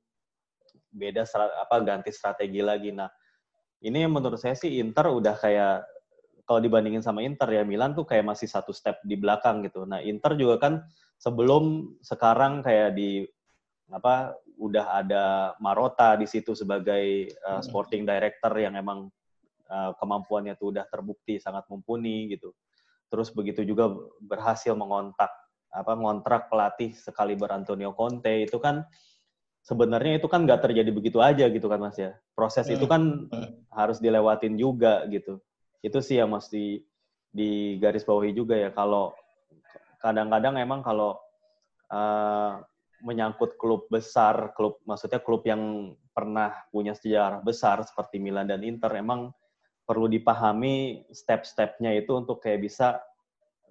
beda 0.94 1.26
apa 1.58 1.76
ganti 1.82 2.14
strategi 2.14 2.62
lagi. 2.62 2.94
Nah, 2.94 3.10
ini 3.82 4.06
menurut 4.06 4.38
saya 4.38 4.54
sih 4.54 4.78
Inter 4.78 5.10
udah 5.10 5.34
kayak 5.34 5.82
kalau 6.48 6.64
dibandingin 6.64 7.04
sama 7.04 7.20
Inter 7.28 7.52
ya 7.52 7.68
Milan 7.68 7.92
tuh 7.92 8.08
kayak 8.08 8.24
masih 8.24 8.48
satu 8.48 8.72
step 8.72 9.04
di 9.04 9.20
belakang 9.20 9.68
gitu. 9.68 9.84
Nah, 9.84 10.00
Inter 10.00 10.40
juga 10.40 10.56
kan 10.64 10.74
sebelum 11.20 11.96
sekarang 12.00 12.64
kayak 12.64 12.96
di 12.96 13.28
apa 13.92 14.32
udah 14.56 15.04
ada 15.04 15.26
Marota 15.60 16.16
di 16.16 16.24
situ 16.24 16.56
sebagai 16.56 17.28
uh, 17.44 17.60
sporting 17.60 18.08
director 18.08 18.56
yang 18.56 18.80
emang 18.80 19.12
uh, 19.68 19.92
kemampuannya 20.00 20.56
tuh 20.56 20.72
udah 20.72 20.88
terbukti 20.88 21.36
sangat 21.36 21.68
mumpuni 21.68 22.32
gitu. 22.32 22.56
Terus 23.12 23.28
begitu 23.36 23.68
juga 23.68 23.92
berhasil 24.24 24.72
mengontak 24.72 25.30
apa 25.68 25.94
ngontrak 26.00 26.48
pelatih 26.48 26.96
sekali 26.96 27.36
Antonio 27.36 27.92
Conte 27.92 28.48
itu 28.48 28.56
kan 28.56 28.88
sebenarnya 29.68 30.24
itu 30.24 30.32
kan 30.32 30.48
nggak 30.48 30.64
terjadi 30.64 30.90
begitu 30.96 31.20
aja 31.20 31.44
gitu 31.52 31.68
kan 31.68 31.76
mas 31.84 32.00
ya 32.00 32.16
proses 32.32 32.72
itu 32.72 32.88
kan 32.88 33.28
hmm. 33.28 33.68
harus 33.76 34.00
dilewatin 34.00 34.56
juga 34.56 35.04
gitu 35.12 35.44
itu 35.82 36.00
sih 36.02 36.18
yang 36.18 36.34
mesti 36.34 36.82
di 37.30 37.78
garis 37.78 38.08
bawahi 38.08 38.34
juga 38.34 38.58
ya 38.58 38.70
kalau 38.74 39.14
kadang-kadang 40.02 40.58
emang 40.58 40.82
kalau 40.82 41.20
uh, 41.92 42.62
menyangkut 43.06 43.60
klub 43.62 43.86
besar 43.94 44.58
klub 44.58 44.82
maksudnya 44.90 45.22
klub 45.22 45.46
yang 45.46 45.94
pernah 46.18 46.66
punya 46.74 46.98
sejarah 46.98 47.46
besar 47.46 47.86
seperti 47.86 48.18
Milan 48.18 48.50
dan 48.50 48.66
Inter 48.66 48.90
emang 48.98 49.30
perlu 49.86 50.10
dipahami 50.10 51.08
step-stepnya 51.14 51.94
itu 51.96 52.12
untuk 52.18 52.42
kayak 52.44 52.66
bisa 52.66 53.00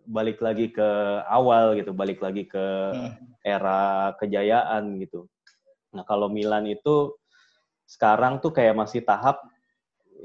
balik 0.06 0.38
lagi 0.38 0.70
ke 0.70 0.88
awal 1.26 1.74
gitu, 1.74 1.90
balik 1.90 2.22
lagi 2.22 2.46
ke 2.46 2.66
hmm. 2.94 3.42
era 3.42 4.14
kejayaan 4.16 4.96
gitu. 5.02 5.26
Nah 5.92 6.06
kalau 6.06 6.30
Milan 6.30 6.70
itu 6.70 7.12
sekarang 7.84 8.38
tuh 8.38 8.54
kayak 8.54 8.78
masih 8.78 9.02
tahap 9.02 9.42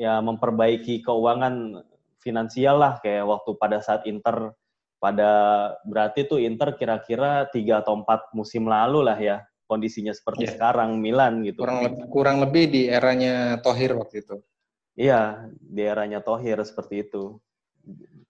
ya 0.02 0.18
memperbaiki 0.26 1.06
keuangan 1.06 1.86
finansial 2.18 2.82
lah 2.82 2.98
kayak 3.06 3.30
waktu 3.30 3.54
pada 3.62 3.78
saat 3.86 4.02
Inter 4.10 4.58
pada 4.98 5.32
berarti 5.86 6.26
tuh 6.26 6.42
Inter 6.42 6.74
kira-kira 6.74 7.46
tiga 7.54 7.86
atau 7.86 8.02
empat 8.02 8.34
musim 8.34 8.66
lalu 8.66 9.06
lah 9.06 9.18
ya 9.18 9.46
kondisinya 9.70 10.14
seperti 10.14 10.50
yeah. 10.50 10.54
sekarang 10.58 10.98
Milan 10.98 11.46
gitu. 11.46 11.62
Kurang 11.62 11.86
lebih, 11.86 12.04
kurang 12.10 12.38
lebih 12.42 12.64
di 12.70 12.82
eranya 12.90 13.62
Tohir 13.62 13.94
waktu 13.96 14.26
itu. 14.26 14.36
Iya, 15.00 15.48
di 15.58 15.82
eranya 15.86 16.20
Tohir 16.20 16.60
seperti 16.66 17.08
itu 17.08 17.40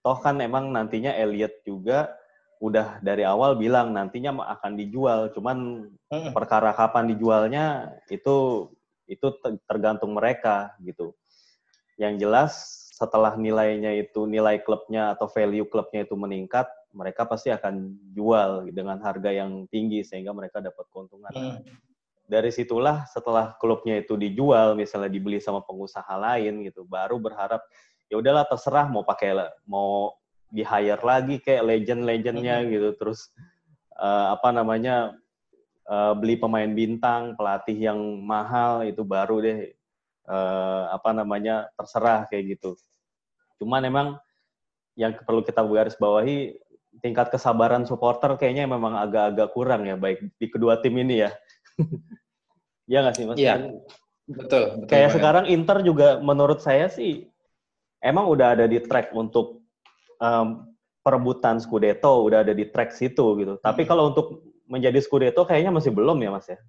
toh 0.02 0.18
kan 0.18 0.42
emang 0.42 0.74
nantinya 0.74 1.14
Elliot 1.14 1.62
juga 1.62 2.18
udah 2.62 3.02
dari 3.02 3.26
awal 3.26 3.58
bilang 3.58 3.90
nantinya 3.90 4.38
akan 4.38 4.78
dijual, 4.78 5.34
cuman 5.34 5.90
hmm. 6.14 6.30
perkara 6.34 6.78
kapan 6.78 7.10
dijualnya 7.10 7.90
itu 8.14 8.70
itu 9.10 9.28
tergantung 9.66 10.14
mereka 10.14 10.78
gitu. 10.86 11.18
Yang 12.02 12.14
jelas 12.18 12.54
setelah 12.98 13.38
nilainya 13.38 13.94
itu 13.94 14.26
nilai 14.26 14.58
klubnya 14.66 15.14
atau 15.14 15.30
value 15.30 15.70
klubnya 15.70 16.02
itu 16.02 16.18
meningkat, 16.18 16.66
mereka 16.98 17.30
pasti 17.30 17.54
akan 17.54 17.94
jual 18.14 18.70
dengan 18.74 18.98
harga 19.02 19.30
yang 19.30 19.70
tinggi 19.70 20.02
sehingga 20.02 20.34
mereka 20.34 20.62
dapat 20.62 20.86
keuntungan. 20.90 21.30
Hmm. 21.34 21.62
Dari 22.26 22.50
situlah 22.50 23.06
setelah 23.10 23.54
klubnya 23.62 24.02
itu 24.02 24.18
dijual, 24.18 24.74
misalnya 24.74 25.14
dibeli 25.14 25.38
sama 25.38 25.62
pengusaha 25.62 26.14
lain 26.18 26.66
gitu, 26.66 26.86
baru 26.90 27.22
berharap 27.22 27.62
ya 28.10 28.18
udahlah 28.18 28.46
terserah 28.50 28.90
mau 28.90 29.06
pakai 29.06 29.38
mau 29.70 30.14
di 30.52 30.62
hire 30.62 31.00
lagi 31.02 31.40
kayak 31.40 31.64
legend-legendnya 31.70 32.56
hmm. 32.62 32.70
gitu, 32.70 32.90
terus 32.98 33.34
uh, 33.98 34.36
apa 34.36 34.52
namanya 34.54 35.16
uh, 35.90 36.14
beli 36.14 36.38
pemain 36.38 36.70
bintang, 36.70 37.34
pelatih 37.34 37.78
yang 37.78 38.00
mahal 38.22 38.86
itu 38.86 39.02
baru 39.02 39.42
deh 39.42 39.74
uh, 40.28 40.92
apa 40.94 41.10
namanya 41.16 41.70
terserah 41.78 42.28
kayak 42.28 42.58
gitu. 42.58 42.78
Cuman 43.62 43.86
emang 43.86 44.08
yang 45.00 45.16
perlu 45.24 45.42
kita 45.42 45.64
garis 45.64 45.96
bawahi 45.96 46.58
tingkat 47.00 47.32
kesabaran 47.32 47.88
supporter 47.88 48.36
kayaknya 48.36 48.68
memang 48.68 49.00
agak-agak 49.00 49.50
kurang 49.56 49.88
ya 49.88 49.96
baik 49.96 50.20
di 50.36 50.48
kedua 50.52 50.82
tim 50.84 50.98
ini 51.00 51.28
ya. 51.28 51.32
Iya 52.92 53.08
nggak 53.08 53.16
sih 53.16 53.24
mas? 53.24 53.38
Iya. 53.40 53.56
Betul. 54.28 54.84
betul 54.84 54.90
Kayak 54.92 55.08
banget. 55.08 55.16
sekarang 55.16 55.46
Inter 55.48 55.78
juga 55.80 56.20
menurut 56.20 56.60
saya 56.60 56.92
sih 56.92 57.24
emang 58.04 58.28
udah 58.28 58.52
ada 58.58 58.66
di 58.68 58.84
track 58.84 59.16
untuk 59.16 59.64
um, 60.20 60.68
perebutan 61.00 61.58
Scudetto 61.64 62.28
udah 62.28 62.44
ada 62.44 62.52
di 62.52 62.68
track 62.68 62.92
situ 62.92 63.24
gitu. 63.40 63.56
Tapi 63.64 63.86
hmm. 63.86 63.90
kalau 63.90 64.12
untuk 64.12 64.44
menjadi 64.68 65.00
Scudetto 65.00 65.48
kayaknya 65.48 65.72
masih 65.72 65.96
belum 65.96 66.20
ya 66.20 66.30
mas 66.36 66.52
ya. 66.52 66.60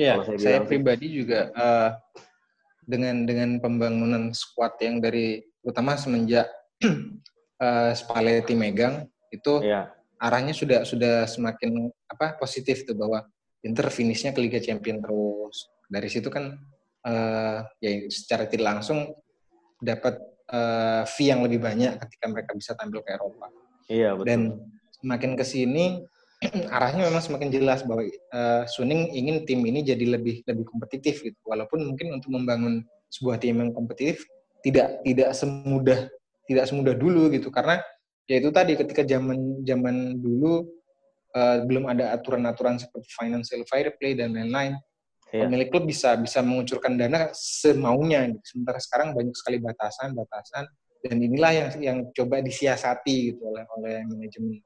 Iya. 0.00 0.14
Saya, 0.24 0.38
saya 0.40 0.58
pribadi 0.64 1.12
juga 1.12 1.52
uh, 1.52 1.92
dengan 2.88 3.28
dengan 3.28 3.60
pembangunan 3.60 4.32
squad 4.32 4.80
yang 4.80 5.04
dari 5.04 5.44
utama 5.60 6.00
semenjak 6.00 6.48
uh, 7.60 7.92
Spalletti 8.00 8.56
megang 8.56 9.04
itu 9.28 9.60
yeah. 9.60 9.92
arahnya 10.16 10.56
sudah 10.56 10.88
sudah 10.88 11.28
semakin 11.28 11.92
apa 12.08 12.40
positif 12.40 12.88
tuh 12.88 12.96
bahwa 12.96 13.28
Inter 13.60 13.92
finishnya 13.92 14.32
ke 14.32 14.40
Liga 14.40 14.56
Champions 14.56 15.04
terus 15.04 15.56
dari 15.84 16.08
situ 16.08 16.32
kan 16.32 16.56
uh, 17.04 17.58
ya 17.78 17.90
secara 18.08 18.48
tidak 18.48 18.80
langsung 18.80 19.12
dapat 19.76 20.16
uh, 20.48 21.04
fee 21.04 21.28
yang 21.28 21.44
lebih 21.44 21.60
banyak 21.60 22.00
ketika 22.08 22.26
mereka 22.32 22.56
bisa 22.56 22.72
tampil 22.72 23.04
ke 23.04 23.12
Eropa. 23.12 23.52
Iya 23.92 24.16
betul. 24.16 24.26
Dan 24.26 24.40
semakin 24.96 25.32
ke 25.36 25.44
sini 25.44 26.04
arahnya 26.74 27.08
memang 27.08 27.20
semakin 27.20 27.52
jelas 27.52 27.84
bahwa 27.84 28.08
uh, 28.32 28.64
Suning 28.64 29.12
ingin 29.12 29.44
tim 29.44 29.60
ini 29.60 29.84
jadi 29.84 30.16
lebih 30.16 30.40
lebih 30.48 30.64
kompetitif 30.64 31.20
gitu. 31.20 31.36
Walaupun 31.44 31.84
mungkin 31.84 32.16
untuk 32.16 32.32
membangun 32.32 32.84
sebuah 33.12 33.42
tim 33.42 33.60
yang 33.60 33.74
kompetitif 33.76 34.24
tidak 34.64 35.02
tidak 35.04 35.30
semudah 35.36 36.08
tidak 36.46 36.64
semudah 36.66 36.94
dulu 36.94 37.30
gitu 37.30 37.50
karena 37.50 37.82
ya 38.30 38.38
itu 38.38 38.50
tadi 38.54 38.78
ketika 38.78 39.02
zaman 39.02 39.62
zaman 39.66 40.18
dulu 40.18 40.66
uh, 41.34 41.62
belum 41.66 41.90
ada 41.90 42.14
aturan-aturan 42.14 42.78
seperti 42.78 43.08
financial 43.18 43.62
fair 43.66 43.90
play 43.98 44.14
dan 44.14 44.34
lain-lain 44.34 44.78
yeah. 45.34 45.46
pemilik 45.46 45.68
klub 45.70 45.84
bisa 45.86 46.14
bisa 46.18 46.38
mengucurkan 46.42 46.94
dana 46.94 47.30
semaunya 47.34 48.30
gitu. 48.30 48.56
sementara 48.56 48.78
sekarang 48.78 49.08
banyak 49.14 49.34
sekali 49.34 49.58
batasan-batasan 49.58 50.64
dan 51.00 51.16
inilah 51.16 51.52
yang 51.54 51.68
yang 51.80 51.98
coba 52.12 52.44
disiasati 52.44 53.34
gitu 53.34 53.42
oleh 53.48 53.64
oleh 53.78 54.04
manajemen 54.04 54.60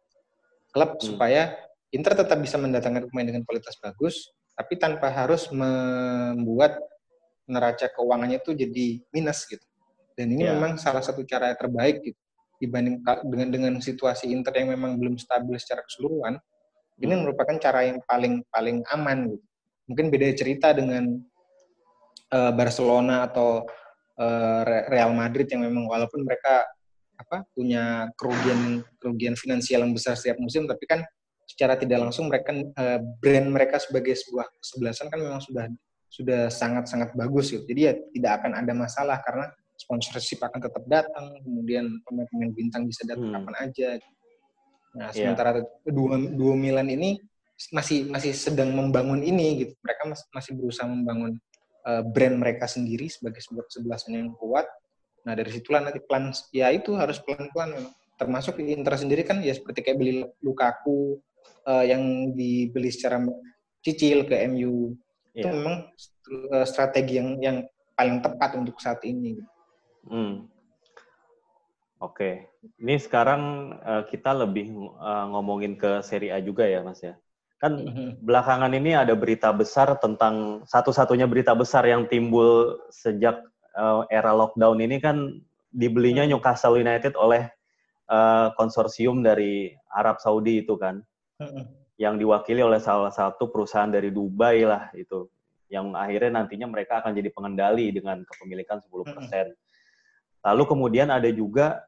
klub 0.75 0.99
hmm. 0.99 1.03
supaya 1.15 1.55
Inter 1.95 2.19
tetap 2.19 2.43
bisa 2.43 2.59
mendatangkan 2.59 3.07
pemain 3.07 3.31
dengan 3.31 3.47
kualitas 3.47 3.79
bagus 3.79 4.35
tapi 4.59 4.75
tanpa 4.79 5.11
harus 5.11 5.47
membuat 5.55 6.79
neraca 7.47 7.87
keuangannya 7.95 8.43
itu 8.43 8.51
jadi 8.53 8.87
minus 9.15 9.47
gitu 9.47 9.63
dan 10.19 10.27
ini 10.35 10.47
yeah. 10.47 10.59
memang 10.59 10.75
salah 10.75 11.03
satu 11.03 11.23
cara 11.23 11.55
yang 11.55 11.59
terbaik 11.59 12.03
gitu 12.03 12.19
dibanding 12.63 13.03
dengan 13.27 13.49
dengan 13.51 13.73
situasi 13.83 14.31
Inter 14.31 14.55
yang 14.57 14.75
memang 14.75 14.97
belum 14.97 15.19
stabil 15.19 15.59
secara 15.59 15.83
keseluruhan. 15.85 16.39
Ini 17.03 17.11
hmm. 17.11 17.21
merupakan 17.27 17.57
cara 17.59 17.85
yang 17.85 17.99
paling 18.07 18.47
paling 18.49 18.87
aman 18.95 19.35
gitu. 19.35 19.47
Mungkin 19.91 20.07
beda 20.09 20.33
cerita 20.33 20.73
dengan 20.73 21.19
uh, 22.33 22.53
Barcelona 22.55 23.27
atau 23.29 23.67
uh, 24.17 24.63
Real 24.89 25.13
Madrid 25.13 25.51
yang 25.51 25.67
memang 25.67 25.91
walaupun 25.91 26.25
mereka 26.25 26.65
apa 27.25 27.49
punya 27.57 28.13
kerugian 28.21 28.85
kerugian 29.01 29.35
finansial 29.35 29.83
yang 29.83 29.97
besar 29.97 30.15
setiap 30.15 30.37
musim 30.37 30.69
tapi 30.69 30.85
kan 30.85 31.01
secara 31.49 31.77
tidak 31.81 32.05
langsung 32.05 32.29
mereka 32.29 32.53
uh, 32.53 33.01
brand 33.21 33.49
mereka 33.49 33.81
sebagai 33.81 34.13
sebuah 34.13 34.49
kesebelasan 34.61 35.09
kan 35.09 35.21
memang 35.21 35.41
sudah 35.41 35.67
sudah 36.15 36.47
sangat 36.47 36.87
sangat 36.87 37.11
bagus 37.19 37.51
gitu. 37.51 37.67
Jadi 37.67 37.81
ya 37.81 37.93
tidak 38.15 38.33
akan 38.43 38.53
ada 38.63 38.73
masalah 38.73 39.19
karena 39.27 39.51
sponsorship 39.75 40.39
akan 40.47 40.63
tetap 40.63 40.85
datang, 40.87 41.35
kemudian 41.43 41.91
pemain-pemain 42.07 42.55
bintang 42.55 42.87
bisa 42.87 43.03
datang 43.03 43.35
hmm. 43.35 43.37
kapan 43.43 43.57
aja. 43.59 43.89
Nah, 44.95 45.11
iya. 45.11 45.27
sementara 45.27 45.51
yeah. 45.59 45.91
dua 45.91 46.15
dua 46.31 46.55
Milan 46.55 46.87
ini 46.87 47.19
masih 47.75 48.07
masih 48.07 48.31
sedang 48.31 48.71
membangun 48.71 49.27
ini 49.27 49.67
gitu. 49.67 49.75
Mereka 49.83 50.03
masih 50.31 50.53
berusaha 50.55 50.87
membangun 50.87 51.35
uh, 51.83 52.03
brand 52.07 52.39
mereka 52.39 52.71
sendiri 52.71 53.11
sebagai 53.11 53.43
sebuah 53.43 53.67
kesebelasan 53.67 54.15
yang 54.15 54.31
kuat. 54.39 54.67
Nah, 55.25 55.33
dari 55.33 55.51
situlah 55.51 55.81
nanti 55.81 56.01
plan 56.05 56.31
ya 56.53 56.69
itu 56.69 56.93
harus 56.97 57.17
pelan-pelan 57.25 57.89
termasuk 58.15 58.63
Inter 58.63 58.95
sendiri 58.95 59.27
kan 59.27 59.43
ya 59.43 59.57
seperti 59.57 59.83
kayak 59.83 59.99
beli 59.99 60.23
Lukaku 60.45 61.19
uh, 61.67 61.85
yang 61.85 62.33
dibeli 62.37 62.93
secara 62.93 63.21
cicil 63.83 64.29
ke 64.29 64.37
MU. 64.49 64.95
Yeah. 65.35 65.41
Itu 65.43 65.47
iya. 65.51 65.55
memang 65.57 65.77
uh, 66.55 66.67
strategi 66.69 67.19
yang 67.19 67.41
yang 67.43 67.57
paling 67.99 68.23
tepat 68.23 68.55
untuk 68.55 68.79
saat 68.79 69.03
ini. 69.03 69.41
Hmm. 70.07 70.47
Oke, 72.03 72.53
ini 72.77 73.01
sekarang 73.01 73.75
uh, 73.81 74.05
kita 74.05 74.37
lebih 74.37 74.77
uh, 75.01 75.25
ngomongin 75.33 75.79
ke 75.81 76.05
Serie 76.05 76.37
A 76.37 76.39
juga 76.43 76.69
ya, 76.69 76.85
Mas 76.85 77.01
ya. 77.01 77.17
Kan 77.57 77.81
mm-hmm. 77.81 78.21
belakangan 78.21 78.69
ini 78.77 78.93
ada 78.93 79.17
berita 79.17 79.49
besar 79.57 79.97
tentang 79.97 80.67
satu-satunya 80.69 81.25
berita 81.25 81.57
besar 81.57 81.89
yang 81.89 82.05
timbul 82.05 82.77
sejak 82.93 83.41
uh, 83.75 84.07
era 84.09 84.31
lockdown 84.33 84.79
ini 84.81 84.99
kan 85.03 85.39
dibelinya 85.75 86.23
mm-hmm. 86.23 86.39
Newcastle 86.39 86.79
United 86.79 87.19
oleh 87.19 87.51
uh, 88.09 88.55
konsorsium 88.55 89.21
dari 89.21 89.75
Arab 89.91 90.23
Saudi 90.23 90.63
itu 90.63 90.79
kan, 90.79 91.03
mm-hmm. 91.43 91.65
yang 91.99 92.15
diwakili 92.17 92.63
oleh 92.63 92.79
salah 92.79 93.11
satu 93.11 93.51
perusahaan 93.51 93.91
dari 93.91 94.15
Dubai 94.15 94.63
lah 94.63 94.95
itu, 94.95 95.27
yang 95.67 95.99
akhirnya 95.99 96.43
nantinya 96.43 96.71
mereka 96.71 97.03
akan 97.03 97.13
jadi 97.15 97.31
pengendali 97.35 97.91
dengan 97.91 98.23
kepemilikan 98.23 98.79
10%. 98.79 98.91
Mm-hmm. 98.91 99.47
Lalu 100.45 100.63
kemudian 100.69 101.09
ada 101.11 101.31
juga 101.33 101.83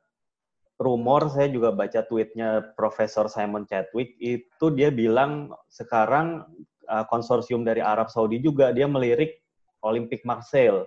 rumor, 0.76 1.32
saya 1.32 1.48
juga 1.48 1.72
baca 1.72 2.04
tweetnya 2.04 2.74
Profesor 2.76 3.32
Simon 3.32 3.64
Chadwick, 3.64 4.16
itu 4.20 4.66
dia 4.76 4.92
bilang 4.92 5.54
sekarang 5.72 6.44
uh, 6.88 7.04
konsorsium 7.08 7.64
dari 7.64 7.80
Arab 7.80 8.12
Saudi 8.12 8.42
juga 8.42 8.72
dia 8.72 8.84
melirik 8.84 9.40
Olympic 9.84 10.24
Marseille 10.26 10.84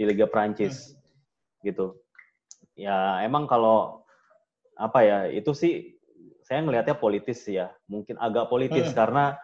di 0.00 0.08
Liga 0.08 0.24
Prancis, 0.24 0.96
hmm. 0.96 1.68
gitu. 1.68 2.00
Ya 2.72 3.20
emang 3.20 3.44
kalau 3.44 4.00
apa 4.80 5.04
ya 5.04 5.18
itu 5.28 5.52
sih 5.52 6.00
saya 6.40 6.64
melihatnya 6.64 6.96
politis 6.96 7.44
ya, 7.44 7.68
mungkin 7.84 8.16
agak 8.16 8.48
politis 8.48 8.88
hmm. 8.88 8.96
karena 8.96 9.36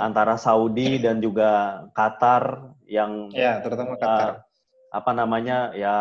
antara 0.00 0.40
Saudi 0.40 0.96
dan 0.96 1.20
juga 1.20 1.84
Qatar 1.92 2.72
yang 2.88 3.28
ya 3.36 3.60
terutama 3.60 4.00
Qatar. 4.00 4.40
Uh, 4.40 4.48
apa 4.90 5.14
namanya 5.14 5.70
ya 5.70 5.96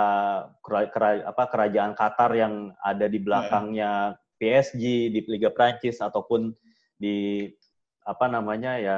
kera, 0.66 0.90
kera, 0.90 1.10
apa 1.28 1.44
kerajaan 1.46 1.94
Qatar 1.94 2.34
yang 2.34 2.74
ada 2.82 3.06
di 3.06 3.22
belakangnya 3.22 4.18
PSG 4.42 5.14
di 5.14 5.20
Liga 5.30 5.54
Prancis 5.54 6.02
ataupun 6.02 6.56
di 6.98 7.46
apa 8.02 8.26
namanya 8.26 8.82
ya 8.82 8.98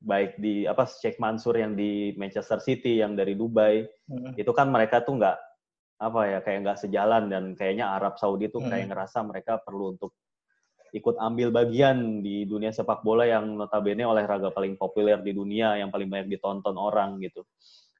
baik 0.00 0.36
di 0.36 0.68
apa 0.68 0.84
Sheikh 0.84 1.16
Mansur 1.16 1.56
yang 1.56 1.72
di 1.72 2.12
Manchester 2.20 2.60
City 2.60 3.00
yang 3.00 3.16
dari 3.16 3.32
Dubai 3.32 3.84
hmm. 3.84 4.36
itu 4.36 4.52
kan 4.52 4.68
mereka 4.68 5.00
tuh 5.00 5.16
nggak 5.16 5.38
apa 5.96 6.20
ya 6.28 6.38
kayak 6.44 6.58
nggak 6.60 6.78
sejalan 6.84 7.32
dan 7.32 7.56
kayaknya 7.56 7.88
Arab 7.96 8.20
Saudi 8.20 8.52
tuh 8.52 8.60
kayak 8.68 8.92
ngerasa 8.92 9.24
mereka 9.24 9.56
perlu 9.64 9.96
untuk 9.96 10.12
ikut 10.92 11.16
ambil 11.16 11.48
bagian 11.52 12.20
di 12.20 12.44
dunia 12.44 12.72
sepak 12.72 13.00
bola 13.00 13.24
yang 13.24 13.56
notabene 13.56 14.04
olahraga 14.04 14.52
paling 14.52 14.76
populer 14.76 15.20
di 15.24 15.32
dunia 15.32 15.80
yang 15.80 15.88
paling 15.88 16.08
banyak 16.08 16.36
ditonton 16.36 16.76
orang 16.76 17.16
gitu. 17.20 17.44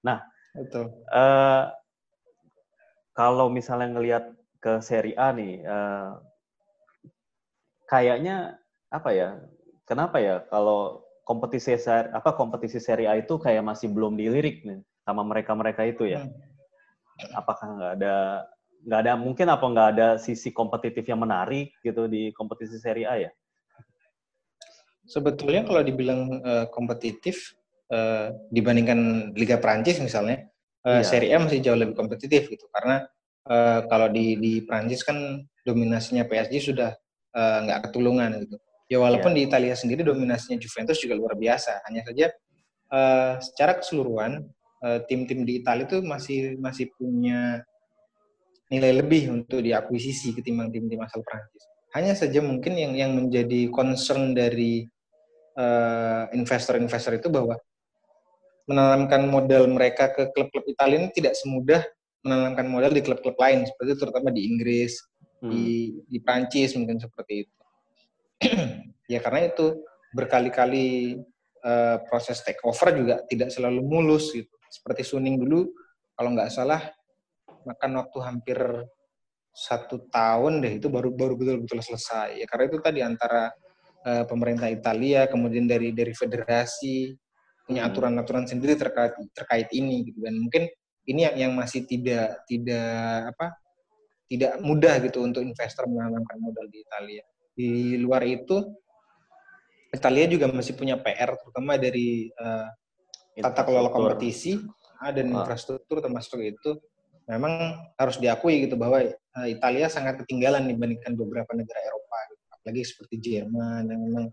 Nah, 0.04 0.20
Betul. 0.56 0.88
Uh, 1.12 1.68
kalau 3.12 3.52
misalnya 3.52 3.92
ngelihat 3.92 4.24
ke 4.60 4.80
Serie 4.80 5.16
A 5.20 5.32
nih, 5.36 5.60
uh, 5.64 6.16
kayaknya 7.88 8.56
apa 8.88 9.10
ya? 9.12 9.28
Kenapa 9.86 10.18
ya 10.18 10.42
kalau 10.48 11.05
kompetisi 11.26 11.74
apa 11.90 12.38
kompetisi 12.38 12.78
Serie 12.78 13.10
A 13.10 13.18
itu 13.18 13.34
kayak 13.34 13.66
masih 13.66 13.90
belum 13.90 14.14
dilirik 14.14 14.62
nih 14.62 14.78
sama 15.02 15.26
mereka-mereka 15.26 15.82
itu 15.82 16.06
ya? 16.06 16.22
Hmm. 16.22 16.32
Apakah 17.34 17.66
nggak 17.74 17.92
ada 17.98 18.16
nggak 18.86 19.00
ada 19.02 19.12
mungkin 19.18 19.50
apa 19.50 19.66
nggak 19.66 19.88
ada 19.98 20.08
sisi 20.22 20.54
kompetitif 20.54 21.02
yang 21.10 21.18
menarik 21.18 21.74
gitu 21.82 22.06
di 22.06 22.30
kompetisi 22.30 22.78
Serie 22.78 23.10
A 23.10 23.18
ya? 23.18 23.30
Sebetulnya 25.06 25.66
kalau 25.66 25.82
dibilang 25.82 26.42
uh, 26.42 26.66
kompetitif, 26.70 27.54
uh, 27.90 28.30
dibandingkan 28.50 29.30
Liga 29.38 29.58
Prancis 29.58 30.02
misalnya, 30.02 30.46
uh, 30.86 31.02
iya. 31.02 31.06
Serie 31.06 31.34
A 31.34 31.42
masih 31.42 31.62
jauh 31.62 31.78
lebih 31.78 31.94
kompetitif 31.94 32.50
gitu 32.50 32.66
karena 32.74 33.06
uh, 33.50 33.86
kalau 33.90 34.10
di 34.10 34.38
di 34.38 34.62
Prancis 34.62 35.02
kan 35.02 35.46
dominasinya 35.62 36.26
PSG 36.26 36.74
sudah 36.74 36.94
uh, 37.34 37.58
nggak 37.66 37.90
ketulungan 37.90 38.46
gitu. 38.46 38.58
Ya 38.86 39.02
walaupun 39.02 39.34
yeah. 39.34 39.38
di 39.42 39.42
Italia 39.50 39.74
sendiri 39.74 40.06
dominasinya 40.06 40.58
Juventus 40.62 41.02
juga 41.02 41.18
luar 41.18 41.34
biasa. 41.34 41.82
Hanya 41.90 42.06
saja 42.06 42.26
uh, 42.90 43.34
secara 43.42 43.82
keseluruhan 43.82 44.46
tim-tim 45.10 45.42
uh, 45.42 45.46
di 45.48 45.52
Italia 45.58 45.84
itu 45.88 45.98
masih 46.04 46.54
masih 46.62 46.94
punya 46.94 47.66
nilai 48.70 49.02
lebih 49.02 49.30
untuk 49.34 49.62
diakuisisi 49.62 50.34
ketimbang 50.38 50.70
tim-tim 50.70 51.02
asal 51.02 51.22
Prancis. 51.26 51.66
Hanya 51.94 52.14
saja 52.14 52.38
mungkin 52.44 52.78
yang 52.78 52.92
yang 52.94 53.10
menjadi 53.16 53.72
concern 53.72 54.36
dari 54.36 54.86
investor-investor 56.36 57.16
uh, 57.16 57.18
itu 57.18 57.28
bahwa 57.32 57.56
menanamkan 58.68 59.24
modal 59.30 59.64
mereka 59.70 60.12
ke 60.12 60.28
klub-klub 60.34 60.66
Italia 60.68 61.00
ini 61.00 61.08
tidak 61.14 61.38
semudah 61.38 61.80
menanamkan 62.26 62.66
modal 62.66 62.90
di 62.90 63.00
klub-klub 63.00 63.38
lain 63.38 63.64
seperti 63.64 63.88
itu 63.94 64.00
terutama 64.02 64.28
di 64.34 64.42
Inggris, 64.50 64.98
hmm. 65.40 65.50
di 65.50 65.66
di 66.10 66.18
Prancis 66.20 66.74
mungkin 66.74 66.98
seperti 66.98 67.46
itu. 67.46 67.55
ya 69.12 69.18
karena 69.22 69.48
itu 69.48 69.80
berkali-kali 70.12 71.18
uh, 71.64 71.96
proses 72.08 72.40
take 72.40 72.60
over 72.64 72.92
juga 72.92 73.22
tidak 73.28 73.52
selalu 73.52 73.80
mulus 73.84 74.32
gitu. 74.32 74.52
Seperti 74.68 75.02
Suning 75.04 75.40
dulu 75.40 75.68
kalau 76.16 76.32
nggak 76.32 76.52
salah 76.52 76.80
makan 77.66 77.90
waktu 78.00 78.18
hampir 78.22 78.58
satu 79.56 80.04
tahun 80.12 80.60
deh 80.60 80.76
itu 80.76 80.92
baru 80.92 81.12
baru 81.12 81.34
betul-betul 81.36 81.80
selesai. 81.80 82.40
Ya 82.40 82.46
karena 82.48 82.64
itu 82.68 82.78
tadi 82.80 83.00
antara 83.00 83.52
uh, 84.04 84.24
pemerintah 84.28 84.68
Italia 84.68 85.24
kemudian 85.26 85.64
dari 85.64 85.96
dari 85.96 86.12
federasi 86.12 87.16
punya 87.66 87.82
hmm. 87.82 87.90
aturan-aturan 87.90 88.46
sendiri 88.46 88.78
terkait 88.78 89.18
terkait 89.34 89.68
ini 89.74 90.06
gitu 90.06 90.22
dan 90.22 90.38
mungkin 90.38 90.70
ini 91.10 91.26
yang 91.26 91.34
yang 91.34 91.52
masih 91.58 91.82
tidak 91.82 92.46
tidak 92.46 93.34
apa 93.34 93.58
tidak 94.26 94.58
mudah 94.62 94.98
gitu 95.02 95.22
untuk 95.22 95.42
investor 95.42 95.86
menanamkan 95.86 96.38
modal 96.38 96.66
di 96.70 96.82
Italia. 96.82 97.22
Di 97.56 97.96
luar 97.96 98.22
itu 98.28 98.62
Italia 99.88 100.28
juga 100.28 100.52
masih 100.52 100.76
punya 100.76 101.00
PR 101.00 101.32
terutama 101.40 101.80
dari 101.80 102.28
uh, 102.36 102.68
tata 103.40 103.64
kelola 103.64 103.88
kompetisi 103.88 104.60
dan 105.00 105.32
ah. 105.32 105.44
infrastruktur 105.44 106.04
termasuk 106.04 106.40
itu 106.40 106.76
memang 107.26 107.80
harus 107.98 108.16
diakui 108.20 108.68
gitu 108.68 108.78
bahwa 108.78 109.02
uh, 109.02 109.48
Italia 109.48 109.90
sangat 109.90 110.22
ketinggalan 110.24 110.68
dibandingkan 110.68 111.16
beberapa 111.18 111.52
negara 111.52 111.80
Eropa 111.82 112.18
gitu. 112.32 112.42
apalagi 112.54 112.82
seperti 112.86 113.14
Jerman 113.18 113.82
yang 113.88 114.00
memang 114.04 114.26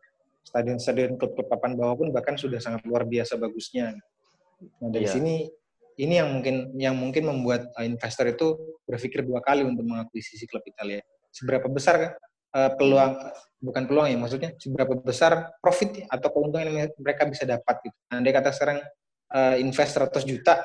stadion-stadion 0.43 1.17
klub-klub 1.17 1.47
papan 1.49 1.73
bawah 1.73 1.95
pun 1.97 2.07
bahkan 2.13 2.35
sudah 2.35 2.59
sangat 2.59 2.83
luar 2.85 3.07
biasa 3.07 3.39
bagusnya. 3.39 3.95
Nah 4.83 4.89
dari 4.91 5.07
yeah. 5.07 5.15
sini 5.15 5.35
ini 5.97 6.13
yang 6.19 6.29
mungkin 6.29 6.55
yang 6.77 6.95
mungkin 6.97 7.23
membuat 7.25 7.71
uh, 7.73 7.85
investor 7.85 8.29
itu 8.29 8.77
berpikir 8.85 9.25
dua 9.25 9.41
kali 9.41 9.65
untuk 9.65 9.87
mengakuisisi 9.87 10.45
klub 10.45 10.63
Italia. 10.67 11.01
Seberapa 11.33 11.65
besar 11.65 12.19
uh, 12.53 12.71
peluang 12.77 13.13
bukan 13.63 13.83
peluang 13.87 14.07
ya 14.11 14.17
maksudnya 14.19 14.51
seberapa 14.59 14.99
besar 14.99 15.55
profit 15.63 16.03
atau 16.11 16.27
keuntungan 16.29 16.67
yang 16.67 16.91
mereka 16.99 17.23
bisa 17.27 17.47
dapat 17.47 17.79
gitu. 17.83 17.97
Nah, 18.11 18.19
Andai 18.19 18.33
kata 18.35 18.51
sekarang 18.51 18.79
uh, 19.31 19.55
invest 19.55 19.95
100 19.95 20.23
juta 20.27 20.63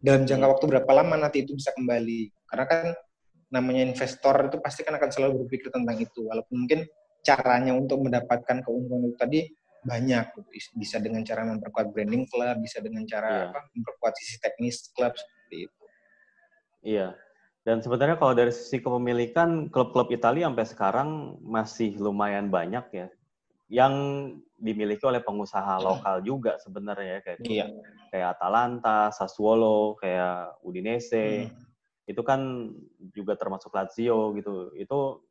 dalam 0.00 0.24
jangka 0.24 0.46
hmm. 0.46 0.52
waktu 0.56 0.64
berapa 0.70 0.90
lama 0.96 1.14
nanti 1.20 1.44
itu 1.44 1.52
bisa 1.52 1.74
kembali. 1.76 2.32
Karena 2.48 2.64
kan 2.64 2.84
namanya 3.52 3.82
investor 3.84 4.48
itu 4.48 4.56
pasti 4.60 4.80
kan 4.84 4.96
akan 4.96 5.10
selalu 5.12 5.44
berpikir 5.44 5.72
tentang 5.72 5.96
itu 5.96 6.28
walaupun 6.28 6.64
mungkin 6.64 6.84
caranya 7.24 7.72
untuk 7.72 8.04
mendapatkan 8.04 8.60
keuntungan 8.60 9.08
itu 9.08 9.16
tadi 9.16 9.40
banyak 9.78 10.36
bisa 10.76 11.00
dengan 11.00 11.24
cara 11.24 11.48
memperkuat 11.48 11.88
branding 11.94 12.28
klub 12.28 12.60
bisa 12.60 12.84
dengan 12.84 13.08
cara 13.08 13.28
yeah. 13.28 13.44
apa 13.48 13.72
memperkuat 13.72 14.12
sisi 14.20 14.36
teknis 14.36 14.92
klub 14.92 15.16
seperti 15.16 15.56
itu 15.64 15.84
iya 16.84 17.16
dan 17.68 17.84
sebenarnya 17.84 18.16
kalau 18.16 18.32
dari 18.32 18.48
sisi 18.48 18.80
kepemilikan 18.80 19.68
klub-klub 19.68 20.08
Italia 20.08 20.48
sampai 20.48 20.64
sekarang 20.64 21.36
masih 21.44 22.00
lumayan 22.00 22.48
banyak 22.48 22.84
ya 22.96 23.12
yang 23.68 23.92
dimiliki 24.56 25.04
oleh 25.04 25.20
pengusaha 25.20 25.76
lokal 25.84 26.24
juga 26.24 26.56
sebenarnya 26.56 27.20
ya, 27.20 27.22
kayak 27.22 27.38
iya. 27.44 27.66
kayak 28.08 28.40
Atalanta, 28.40 29.12
Sassuolo, 29.12 30.00
kayak 30.00 30.56
Udinese. 30.64 31.52
Hmm. 31.52 31.52
Itu 32.08 32.24
kan 32.24 32.72
juga 33.12 33.36
termasuk 33.36 33.68
Lazio 33.76 34.32
gitu. 34.32 34.72
Itu 34.72 35.28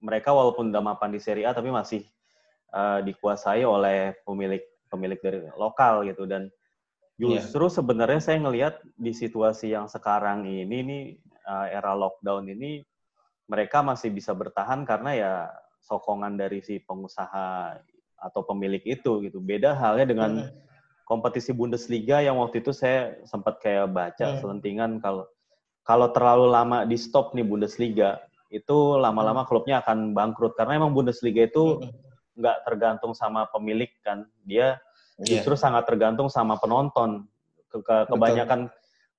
mereka 0.00 0.32
walaupun 0.32 0.72
udah 0.72 0.80
mapan 0.80 1.12
di 1.12 1.20
Serie 1.20 1.44
A 1.44 1.52
tapi 1.52 1.68
masih 1.68 2.08
uh, 2.72 3.04
dikuasai 3.04 3.68
oleh 3.68 4.16
pemilik 4.24 4.64
pemilik 4.88 5.20
dari 5.20 5.44
lokal 5.60 6.08
gitu 6.08 6.24
dan 6.24 6.48
iya. 7.20 7.40
justru 7.40 7.68
yeah. 7.68 7.74
sebenarnya 7.76 8.20
saya 8.20 8.38
ngelihat 8.40 8.74
di 8.96 9.12
situasi 9.12 9.76
yang 9.76 9.88
sekarang 9.88 10.48
ini 10.48 10.78
nih 10.84 11.04
uh, 11.46 11.66
era 11.68 11.92
lockdown 11.92 12.48
ini 12.50 12.84
mereka 13.48 13.84
masih 13.84 14.08
bisa 14.08 14.32
bertahan 14.32 14.88
karena 14.88 15.10
ya 15.12 15.32
sokongan 15.84 16.40
dari 16.40 16.64
si 16.64 16.80
pengusaha 16.80 17.76
atau 18.16 18.40
pemilik 18.48 18.80
itu 18.84 19.20
gitu. 19.20 19.38
Beda 19.40 19.76
halnya 19.76 20.08
dengan 20.08 20.30
kompetisi 21.04 21.52
Bundesliga 21.52 22.24
yang 22.24 22.40
waktu 22.40 22.64
itu 22.64 22.72
saya 22.72 23.20
sempat 23.28 23.60
kayak 23.60 23.92
baca 23.92 24.26
hmm. 24.34 24.38
selentingan 24.40 24.90
kalau 25.04 25.28
kalau 25.84 26.08
terlalu 26.16 26.48
lama 26.48 26.88
di 26.88 26.96
stop 26.96 27.36
nih 27.36 27.44
Bundesliga 27.44 28.24
itu 28.48 28.96
lama-lama 28.96 29.44
hmm. 29.44 29.48
klubnya 29.52 29.84
akan 29.84 30.16
bangkrut 30.16 30.56
karena 30.56 30.80
emang 30.80 30.96
Bundesliga 30.96 31.44
itu 31.44 31.84
hmm. 31.84 31.92
nggak 32.40 32.58
tergantung 32.64 33.12
sama 33.12 33.44
pemilik 33.52 33.92
kan 34.00 34.24
dia 34.48 34.80
yeah. 35.20 35.28
justru 35.28 35.54
sangat 35.60 35.84
tergantung 35.84 36.32
sama 36.32 36.56
penonton 36.56 37.28
ke, 37.68 37.84
ke 37.84 37.96
kebanyakan 38.08 38.72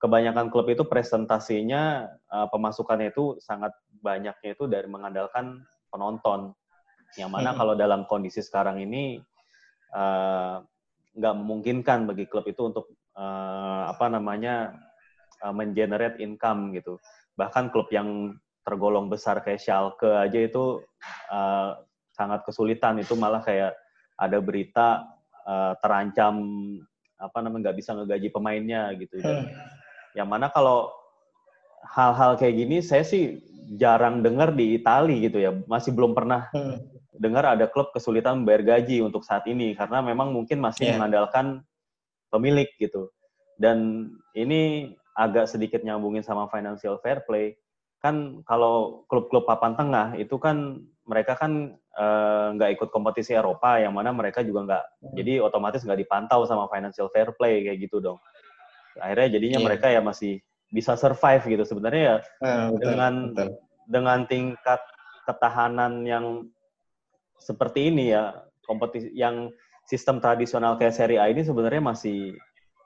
kebanyakan 0.06 0.54
klub 0.54 0.70
itu 0.70 0.86
presentasinya 0.86 2.06
uh, 2.30 2.46
pemasukannya 2.54 3.10
itu 3.10 3.42
sangat 3.42 3.74
banyaknya 4.06 4.54
itu 4.54 4.70
dari 4.70 4.86
mengandalkan 4.86 5.66
penonton 5.90 6.54
yang 7.18 7.34
mana 7.34 7.50
hmm. 7.50 7.58
kalau 7.58 7.74
dalam 7.74 8.06
kondisi 8.06 8.46
sekarang 8.46 8.78
ini 8.78 9.18
uh, 9.98 10.62
nggak 11.18 11.36
memungkinkan 11.42 12.06
bagi 12.06 12.30
klub 12.30 12.46
itu 12.46 12.70
untuk 12.70 12.94
uh, 13.18 13.90
apa 13.90 14.06
namanya 14.14 14.78
uh, 15.42 15.50
mengenerate 15.50 16.22
income 16.22 16.70
gitu 16.78 17.02
bahkan 17.34 17.74
klub 17.74 17.90
yang 17.90 18.38
tergolong 18.62 19.10
besar 19.10 19.42
kayak 19.42 19.58
Schalke 19.58 20.22
aja 20.22 20.38
itu 20.38 20.86
uh, 21.34 21.82
sangat 22.14 22.46
kesulitan 22.46 23.02
itu 23.02 23.18
malah 23.18 23.42
kayak 23.42 23.74
ada 24.22 24.38
berita 24.38 25.02
uh, 25.50 25.74
terancam 25.82 26.38
apa 27.16 27.38
namanya 27.42 27.72
nggak 27.72 27.78
bisa 27.82 27.98
ngegaji 27.98 28.30
pemainnya 28.30 28.92
gitu 29.00 29.18
hmm. 29.18 29.50
Yang 30.16 30.32
mana 30.32 30.48
kalau 30.50 30.90
hal-hal 31.86 32.40
kayak 32.40 32.56
gini 32.56 32.82
saya 32.82 33.04
sih 33.06 33.40
jarang 33.78 34.26
dengar 34.26 34.54
di 34.56 34.78
Italia 34.78 35.18
gitu 35.30 35.38
ya 35.42 35.52
masih 35.70 35.94
belum 35.94 36.16
pernah 36.16 36.50
hmm. 36.56 36.82
dengar 37.20 37.46
ada 37.46 37.70
klub 37.70 37.92
kesulitan 37.94 38.42
membayar 38.44 38.78
gaji 38.78 39.04
untuk 39.04 39.22
saat 39.28 39.46
ini 39.46 39.76
karena 39.78 40.02
memang 40.02 40.32
mungkin 40.34 40.64
masih 40.64 40.90
yeah. 40.90 40.94
mengandalkan 40.98 41.62
pemilik 42.30 42.68
gitu 42.78 43.10
dan 43.62 44.10
ini 44.36 44.94
agak 45.16 45.48
sedikit 45.48 45.80
nyambungin 45.82 46.22
sama 46.22 46.52
financial 46.52 47.00
fair 47.00 47.24
play 47.24 47.56
kan 48.04 48.44
kalau 48.46 49.08
klub-klub 49.10 49.48
papan 49.50 49.74
tengah 49.74 50.14
itu 50.20 50.36
kan 50.38 50.84
mereka 51.08 51.34
kan 51.38 51.74
eh, 51.74 52.48
nggak 52.54 52.70
uh, 52.70 52.74
ikut 52.76 52.90
kompetisi 52.94 53.34
Eropa 53.34 53.82
yang 53.82 53.98
mana 53.98 54.14
mereka 54.14 54.46
juga 54.46 54.62
nggak 54.68 54.84
hmm. 54.86 55.14
jadi 55.18 55.34
otomatis 55.42 55.82
nggak 55.82 56.06
dipantau 56.06 56.46
sama 56.46 56.70
financial 56.70 57.10
fair 57.10 57.34
play 57.34 57.66
kayak 57.66 57.82
gitu 57.88 57.98
dong 58.04 58.20
akhirnya 59.00 59.40
jadinya 59.40 59.60
yeah. 59.62 59.68
mereka 59.68 59.88
ya 59.92 60.02
masih 60.02 60.40
bisa 60.72 60.98
survive 60.98 61.44
gitu 61.46 61.64
sebenarnya 61.64 62.04
ya 62.04 62.18
betul, 62.20 62.80
dengan 62.82 63.14
betul. 63.32 63.50
dengan 63.88 64.20
tingkat 64.28 64.82
ketahanan 65.26 66.04
yang 66.04 66.50
seperti 67.40 67.94
ini 67.94 68.16
ya 68.16 68.34
kompetisi 68.66 69.14
yang 69.14 69.54
sistem 69.86 70.18
tradisional 70.18 70.76
kayak 70.82 70.98
Serie 70.98 71.22
A 71.22 71.30
ini 71.30 71.46
sebenarnya 71.46 71.82
masih 71.82 72.34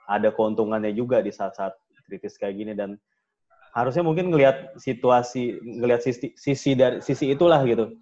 ada 0.09 0.33
keuntungannya 0.35 0.91
juga 0.91 1.23
di 1.23 1.31
saat-saat 1.31 1.71
kritis 2.09 2.35
kayak 2.35 2.55
gini 2.59 2.73
dan 2.75 2.99
harusnya 3.71 4.01
mungkin 4.01 4.33
ngelihat 4.33 4.75
situasi 4.81 5.61
ngelihat 5.61 6.01
sisi, 6.01 6.33
sisi 6.35 6.73
dari 6.73 6.99
sisi 6.99 7.31
itulah 7.31 7.61
gitu 7.63 7.95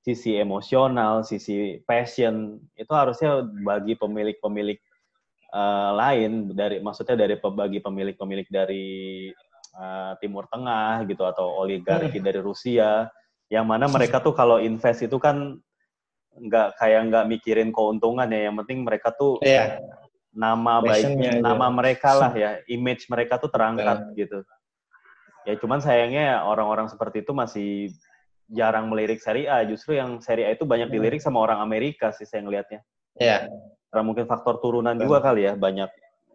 sisi 0.00 0.40
emosional 0.40 1.20
sisi 1.22 1.84
passion 1.84 2.56
itu 2.74 2.88
harusnya 2.90 3.44
bagi 3.62 3.94
pemilik-pemilik 4.00 4.80
uh, 5.52 5.90
lain 5.94 6.54
dari 6.54 6.78
maksudnya 6.80 7.14
dari 7.18 7.36
bagi 7.38 7.78
pemilik-pemilik 7.82 8.48
dari 8.48 9.28
uh, 9.76 10.16
Timur 10.18 10.46
Tengah 10.50 11.04
gitu 11.06 11.26
atau 11.26 11.60
oligarki 11.60 12.18
hmm. 12.18 12.26
dari 12.26 12.40
Rusia 12.40 13.06
yang 13.50 13.66
mana 13.66 13.90
mereka 13.90 14.22
tuh 14.22 14.34
kalau 14.34 14.62
invest 14.62 15.02
itu 15.04 15.18
kan 15.18 15.58
nggak 16.30 16.78
kayak 16.78 17.10
nggak 17.10 17.26
mikirin 17.26 17.70
keuntungan 17.74 18.30
ya 18.30 18.48
yang 18.48 18.56
penting 18.62 18.86
mereka 18.86 19.10
tuh 19.10 19.42
yeah. 19.42 19.82
nama 20.30 20.78
baiknya 20.78 21.42
nama 21.42 21.66
mereka 21.74 22.14
lah 22.14 22.30
ya 22.30 22.62
image 22.70 23.10
mereka 23.10 23.42
tuh 23.42 23.50
terangkat 23.50 24.14
yeah. 24.14 24.18
gitu 24.22 24.38
ya 25.50 25.58
cuman 25.58 25.82
sayangnya 25.82 26.46
orang-orang 26.46 26.86
seperti 26.86 27.26
itu 27.26 27.34
masih 27.34 27.90
jarang 28.50 28.90
melirik 28.90 29.22
seri 29.22 29.46
A. 29.46 29.62
Justru 29.62 29.96
yang 29.96 30.18
seri 30.18 30.44
A 30.44 30.52
itu 30.52 30.66
banyak 30.66 30.90
hmm. 30.90 30.94
dilirik 30.98 31.22
sama 31.22 31.40
orang 31.40 31.62
Amerika 31.62 32.10
sih 32.10 32.26
saya 32.26 32.42
ngelihatnya. 32.42 32.82
Iya. 33.20 33.52
Karena 33.92 34.02
mungkin 34.06 34.24
faktor 34.24 34.58
turunan 34.64 34.96
juga 34.96 35.20
kali 35.20 35.44
ya, 35.44 35.52
banyak 35.54 35.90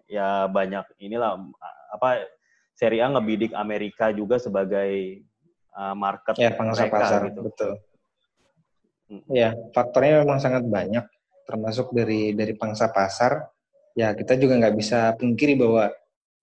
ya 0.05 0.45
banyak 0.45 0.85
inilah 1.01 1.41
apa 1.89 2.29
Serie 2.77 3.01
A 3.01 3.09
ngebidik 3.09 3.55
Amerika 3.57 4.11
juga 4.13 4.37
sebagai 4.37 5.23
uh, 5.73 5.95
market 5.97 6.35
ya, 6.37 6.53
pangsa 6.53 6.85
mereka 6.85 6.95
pasar, 6.99 7.19
gitu. 7.31 7.41
Betul. 7.47 7.71
Ya, 9.31 9.55
faktornya 9.71 10.25
memang 10.25 10.41
sangat 10.43 10.67
banyak, 10.67 11.05
termasuk 11.47 11.95
dari 11.95 12.35
dari 12.35 12.53
pangsa 12.53 12.91
pasar. 12.91 13.47
Ya, 13.95 14.11
kita 14.11 14.35
juga 14.35 14.59
nggak 14.59 14.75
bisa 14.75 15.15
pungkiri 15.15 15.55
bahwa 15.55 15.87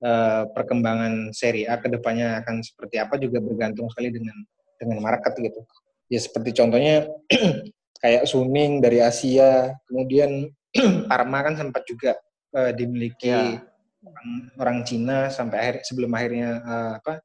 uh, 0.00 0.42
perkembangan 0.56 1.36
Serie 1.36 1.68
A 1.68 1.76
ke 1.76 1.92
depannya 1.92 2.40
akan 2.40 2.64
seperti 2.64 2.96
apa 2.96 3.20
juga 3.20 3.44
bergantung 3.44 3.92
sekali 3.92 4.08
dengan 4.08 4.40
dengan 4.80 4.98
market 5.04 5.36
gitu. 5.36 5.60
Ya 6.08 6.18
seperti 6.18 6.56
contohnya 6.56 7.04
kayak 8.02 8.26
Suning 8.26 8.82
dari 8.82 8.98
Asia, 8.98 9.70
kemudian 9.86 10.50
Parma 11.10 11.46
kan 11.46 11.54
sempat 11.54 11.86
juga 11.86 12.18
uh, 12.58 12.74
dimiliki 12.74 13.30
ya. 13.30 13.62
orang, 14.02 14.28
orang 14.58 14.78
Cina 14.82 15.30
sampai 15.30 15.56
akhir 15.62 15.76
sebelum 15.86 16.10
akhirnya 16.10 16.50
uh, 16.66 16.92
apa 16.98 17.22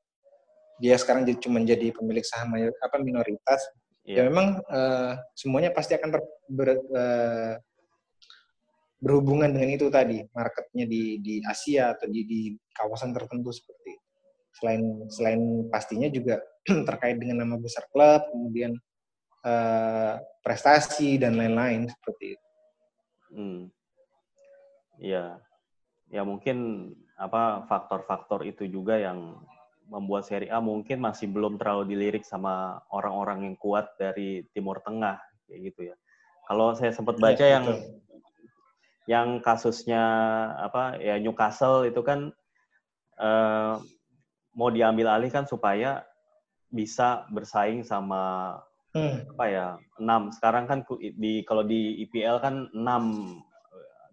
dia 0.77 0.93
sekarang 0.93 1.25
jadi 1.25 1.37
cuma 1.41 1.57
jadi 1.65 1.89
pemilik 1.89 2.21
saham 2.21 2.53
apa 2.53 2.95
minoritas 3.01 3.65
yeah. 4.05 4.21
ya 4.21 4.29
memang 4.29 4.61
uh, 4.69 5.17
semuanya 5.33 5.73
pasti 5.73 5.97
akan 5.97 6.09
ter, 6.13 6.21
ber, 6.47 6.69
uh, 6.77 7.53
berhubungan 9.01 9.49
dengan 9.53 9.69
itu 9.73 9.89
tadi 9.89 10.25
marketnya 10.33 10.85
di 10.89 11.21
di 11.21 11.41
Asia 11.45 11.93
atau 11.93 12.09
di 12.09 12.25
di 12.25 12.41
kawasan 12.73 13.13
tertentu 13.13 13.53
seperti 13.53 13.93
itu. 13.93 14.05
selain 14.57 14.83
selain 15.13 15.41
pastinya 15.69 16.09
juga 16.09 16.41
terkait 16.89 17.17
dengan 17.21 17.45
nama 17.45 17.61
besar 17.61 17.85
klub 17.93 18.25
kemudian 18.33 18.73
uh, 19.43 20.17
prestasi 20.41 21.19
dan 21.21 21.35
lain-lain 21.35 21.91
seperti 21.91 22.37
itu. 22.37 22.47
Hmm. 23.35 23.61
Ya, 24.97 25.37
ya 26.09 26.21
mungkin 26.23 26.89
apa 27.17 27.65
faktor-faktor 27.65 28.45
itu 28.45 28.69
juga 28.69 28.97
yang 28.97 29.41
membuat 29.87 30.27
Serie 30.27 30.51
A 30.51 30.59
mungkin 30.59 30.99
masih 30.99 31.31
belum 31.31 31.55
terlalu 31.57 31.95
dilirik 31.95 32.23
sama 32.27 32.81
orang-orang 32.91 33.47
yang 33.47 33.55
kuat 33.57 33.95
dari 33.95 34.43
Timur 34.51 34.83
Tengah 34.83 35.17
kayak 35.47 35.59
gitu 35.71 35.81
ya. 35.93 35.95
Kalau 36.47 36.75
saya 36.75 36.91
sempat 36.91 37.19
iya, 37.19 37.23
baca 37.23 37.45
ya, 37.45 37.51
yang 37.51 37.65
betul. 37.65 37.81
yang 39.07 39.27
kasusnya 39.39 40.03
apa 40.59 40.99
ya 40.99 41.15
Newcastle 41.19 41.87
itu 41.87 42.03
kan 42.03 42.31
uh, 43.19 43.79
mau 44.55 44.69
diambil 44.71 45.11
alih 45.11 45.31
kan 45.31 45.47
supaya 45.47 46.03
bisa 46.67 47.23
bersaing 47.31 47.87
sama 47.87 48.55
hmm. 48.95 49.33
apa 49.35 49.45
ya 49.49 49.67
enam 49.99 50.29
sekarang 50.31 50.69
kan 50.69 50.79
di 50.99 51.41
kalau 51.43 51.63
di 51.65 52.05
IPL 52.07 52.37
kan 52.39 52.55
enam 52.71 53.35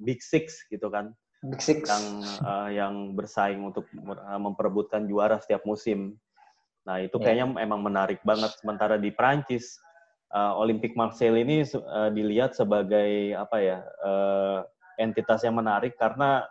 big 0.03 0.19
six 0.25 0.65
gitu 0.73 0.91
kan 0.91 1.15
Big 1.45 1.61
Six. 1.61 1.85
yang 1.85 2.05
uh, 2.41 2.69
yang 2.73 2.95
bersaing 3.13 3.61
untuk 3.61 3.85
uh, 4.09 4.41
memperebutkan 4.41 5.05
juara 5.05 5.37
setiap 5.37 5.61
musim. 5.69 6.17
Nah 6.89 7.05
itu 7.05 7.21
yeah. 7.21 7.25
kayaknya 7.25 7.45
emang 7.61 7.85
menarik 7.85 8.25
banget. 8.25 8.57
Sementara 8.57 8.97
di 8.97 9.13
Prancis, 9.13 9.77
uh, 10.33 10.57
Olympic 10.57 10.97
Marseille 10.97 11.45
ini 11.45 11.61
uh, 11.77 12.09
dilihat 12.09 12.57
sebagai 12.57 13.37
apa 13.37 13.57
ya 13.61 13.79
uh, 14.01 14.65
entitas 14.97 15.45
yang 15.45 15.61
menarik 15.61 16.01
karena 16.01 16.49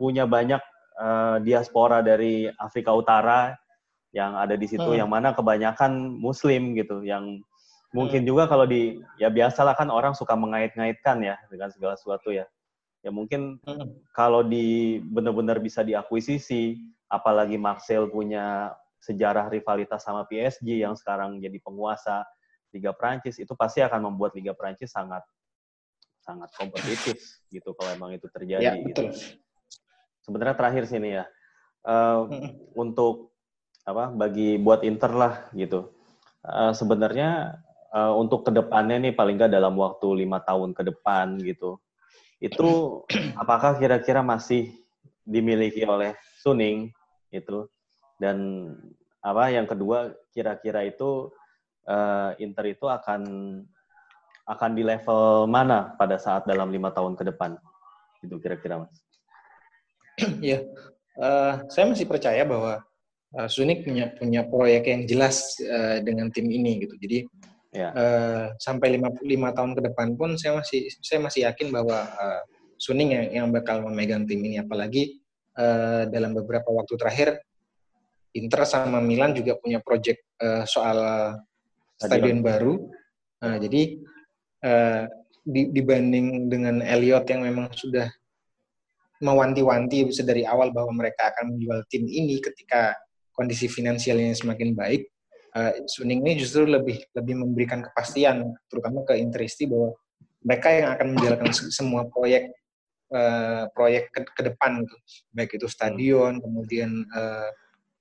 punya 0.00 0.24
banyak 0.24 0.62
uh, 0.96 1.36
diaspora 1.44 2.00
dari 2.00 2.48
Afrika 2.48 2.96
Utara 2.96 3.52
yang 4.12 4.36
ada 4.36 4.54
di 4.54 4.68
situ, 4.68 4.84
hmm. 4.84 5.00
yang 5.04 5.08
mana 5.08 5.32
kebanyakan 5.32 6.20
Muslim 6.20 6.76
gitu, 6.76 7.00
yang 7.00 7.40
mungkin 7.92 8.24
hmm. 8.24 8.28
juga 8.28 8.44
kalau 8.48 8.64
di 8.64 9.00
ya 9.20 9.28
biasalah 9.28 9.76
kan 9.76 9.92
orang 9.92 10.16
suka 10.16 10.32
mengait-ngaitkan 10.32 11.20
ya 11.20 11.36
dengan 11.52 11.68
segala 11.68 11.94
sesuatu 11.94 12.32
ya 12.32 12.48
ya 13.04 13.10
mungkin 13.12 13.60
hmm. 13.62 14.14
kalau 14.16 14.40
di 14.40 14.98
benar-benar 15.04 15.60
bisa 15.60 15.84
diakuisisi 15.84 16.80
apalagi 17.12 17.60
Marcel 17.60 18.08
punya 18.08 18.72
sejarah 19.02 19.50
rivalitas 19.52 20.06
sama 20.06 20.24
PSG 20.24 20.80
yang 20.80 20.96
sekarang 20.96 21.36
jadi 21.42 21.58
penguasa 21.60 22.24
Liga 22.72 22.96
Prancis 22.96 23.36
itu 23.36 23.52
pasti 23.52 23.84
akan 23.84 24.08
membuat 24.08 24.32
Liga 24.32 24.56
Prancis 24.56 24.94
sangat 24.94 25.20
sangat 26.22 26.48
kompetitif 26.54 27.18
gitu 27.50 27.74
kalau 27.74 27.90
emang 27.92 28.14
itu 28.14 28.30
terjadi 28.30 28.62
ya, 28.62 28.74
gitu. 28.78 29.10
Sebenarnya 30.22 30.54
terakhir 30.54 30.86
sini 30.86 31.18
ya 31.18 31.26
uh, 31.82 32.30
hmm. 32.30 32.78
untuk 32.78 33.31
apa 33.82 34.14
bagi 34.14 34.58
buat 34.58 34.86
Inter 34.86 35.12
lah 35.14 35.34
gitu. 35.54 35.90
Uh, 36.42 36.74
sebenarnya 36.74 37.62
uh, 37.94 38.14
untuk 38.18 38.48
ke 38.48 38.50
depannya 38.50 38.98
nih 38.98 39.14
paling 39.14 39.38
nggak 39.38 39.52
dalam 39.52 39.78
waktu 39.78 40.26
lima 40.26 40.42
tahun 40.42 40.74
ke 40.74 40.82
depan 40.90 41.38
gitu 41.38 41.78
itu 42.42 43.00
apakah 43.42 43.78
kira-kira 43.78 44.20
masih 44.26 44.74
dimiliki 45.22 45.86
oleh 45.86 46.18
Suning 46.42 46.90
itu 47.30 47.70
dan 48.18 48.68
apa 49.22 49.54
yang 49.54 49.70
kedua 49.70 50.10
kira-kira 50.34 50.82
itu 50.82 51.30
uh, 51.86 52.34
Inter 52.42 52.74
itu 52.74 52.90
akan 52.90 53.22
akan 54.42 54.70
di 54.74 54.82
level 54.82 55.46
mana 55.46 55.94
pada 55.94 56.18
saat 56.18 56.42
dalam 56.50 56.74
lima 56.74 56.90
tahun 56.90 57.14
ke 57.14 57.30
depan 57.30 57.54
itu 58.26 58.34
kira-kira 58.42 58.82
mas? 58.82 58.98
Ya, 60.42 60.66
uh, 61.18 61.62
saya 61.70 61.88
masih 61.88 62.06
percaya 62.06 62.42
bahwa 62.42 62.82
uh, 63.36 63.48
Suning 63.48 63.84
punya 63.84 64.12
punya 64.16 64.44
proyek 64.46 64.88
yang 64.88 65.02
jelas 65.08 65.56
uh, 65.64 66.00
dengan 66.00 66.28
tim 66.32 66.48
ini 66.48 66.84
gitu. 66.84 66.96
Jadi 67.00 67.28
Ya. 67.72 67.88
Uh, 67.96 68.46
sampai 68.60 69.00
lima 69.00 69.08
lima 69.24 69.48
tahun 69.56 69.72
ke 69.72 69.80
depan 69.88 70.12
pun 70.12 70.36
saya 70.36 70.60
masih 70.60 70.92
saya 71.00 71.24
masih 71.24 71.48
yakin 71.48 71.72
bahwa 71.72 72.04
uh, 72.04 72.44
Suning 72.76 73.16
yang, 73.16 73.26
yang 73.32 73.46
bakal 73.48 73.80
memegang 73.80 74.28
tim 74.28 74.44
ini 74.44 74.60
apalagi 74.60 75.24
uh, 75.56 76.04
dalam 76.12 76.36
beberapa 76.36 76.68
waktu 76.68 77.00
terakhir 77.00 77.40
Inter 78.36 78.68
sama 78.68 79.00
Milan 79.00 79.32
juga 79.32 79.56
punya 79.56 79.80
proyek 79.80 80.20
uh, 80.44 80.68
soal 80.68 81.00
stadion 81.96 82.44
baru. 82.44 82.76
Nah, 83.40 83.56
jadi 83.56 83.82
uh, 84.64 85.04
di, 85.40 85.72
dibanding 85.72 86.52
dengan 86.52 86.84
Elliot 86.84 87.24
yang 87.28 87.44
memang 87.44 87.72
sudah 87.72 88.08
mewanti-wanti 89.22 90.10
dari 90.24 90.44
awal 90.44 90.74
bahwa 90.74 90.92
mereka 91.06 91.32
akan 91.32 91.56
menjual 91.56 91.86
tim 91.88 92.04
ini 92.04 92.42
ketika 92.42 92.92
kondisi 93.32 93.66
finansialnya 93.68 94.36
semakin 94.36 94.76
baik, 94.76 95.08
uh, 95.56 95.72
Suning 95.88 96.24
ini 96.24 96.40
justru 96.40 96.64
lebih 96.64 97.00
lebih 97.12 97.34
memberikan 97.40 97.84
kepastian 97.84 98.52
terutama 98.68 99.04
ke 99.04 99.16
Interisti 99.20 99.68
bahwa 99.68 99.96
mereka 100.42 100.68
yang 100.74 100.88
akan 100.96 101.06
menjalankan 101.14 101.50
semua 101.52 102.08
proyek 102.08 102.50
uh, 103.14 103.68
proyek 103.70 104.10
ke, 104.10 104.20
ke 104.26 104.42
depan 104.52 104.82
gitu. 104.82 104.96
baik 105.30 105.50
itu 105.54 105.66
stadion 105.70 106.42
kemudian 106.42 107.06
uh, 107.14 107.48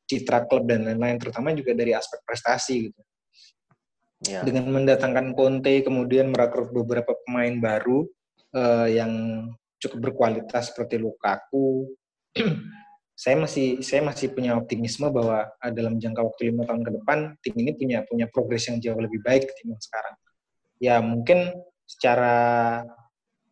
citra 0.10 0.48
klub 0.50 0.68
dan 0.68 0.88
lain-lain 0.88 1.22
terutama 1.22 1.54
juga 1.56 1.72
dari 1.78 1.96
aspek 1.96 2.20
prestasi 2.26 2.92
gitu 2.92 3.02
ya. 4.28 4.42
dengan 4.42 4.68
mendatangkan 4.72 5.38
Conte 5.38 5.86
kemudian 5.86 6.34
merekrut 6.34 6.74
beberapa 6.74 7.16
pemain 7.24 7.56
baru 7.62 8.08
uh, 8.58 8.88
yang 8.90 9.46
cukup 9.82 10.12
berkualitas 10.12 10.74
seperti 10.74 10.98
Lukaku 10.98 11.90
saya 13.22 13.38
masih 13.38 13.86
saya 13.86 14.01
masih 14.01 14.34
punya 14.34 14.57
optimisme 14.57 15.05
bahwa 15.13 15.45
uh, 15.45 15.72
dalam 15.78 16.01
jangka 16.01 16.26
waktu 16.26 16.49
lima 16.49 16.65
tahun 16.65 16.82
ke 16.82 16.91
depan 16.97 17.17
tim 17.45 17.53
ini 17.53 17.72
punya 17.78 18.01
punya 18.09 18.26
progres 18.34 18.65
yang 18.65 18.82
jauh 18.82 18.97
lebih 18.97 19.22
baik 19.22 19.45
ketimbang 19.45 19.78
sekarang. 19.78 20.15
Ya 20.82 20.97
mungkin 21.05 21.53
secara 21.86 22.34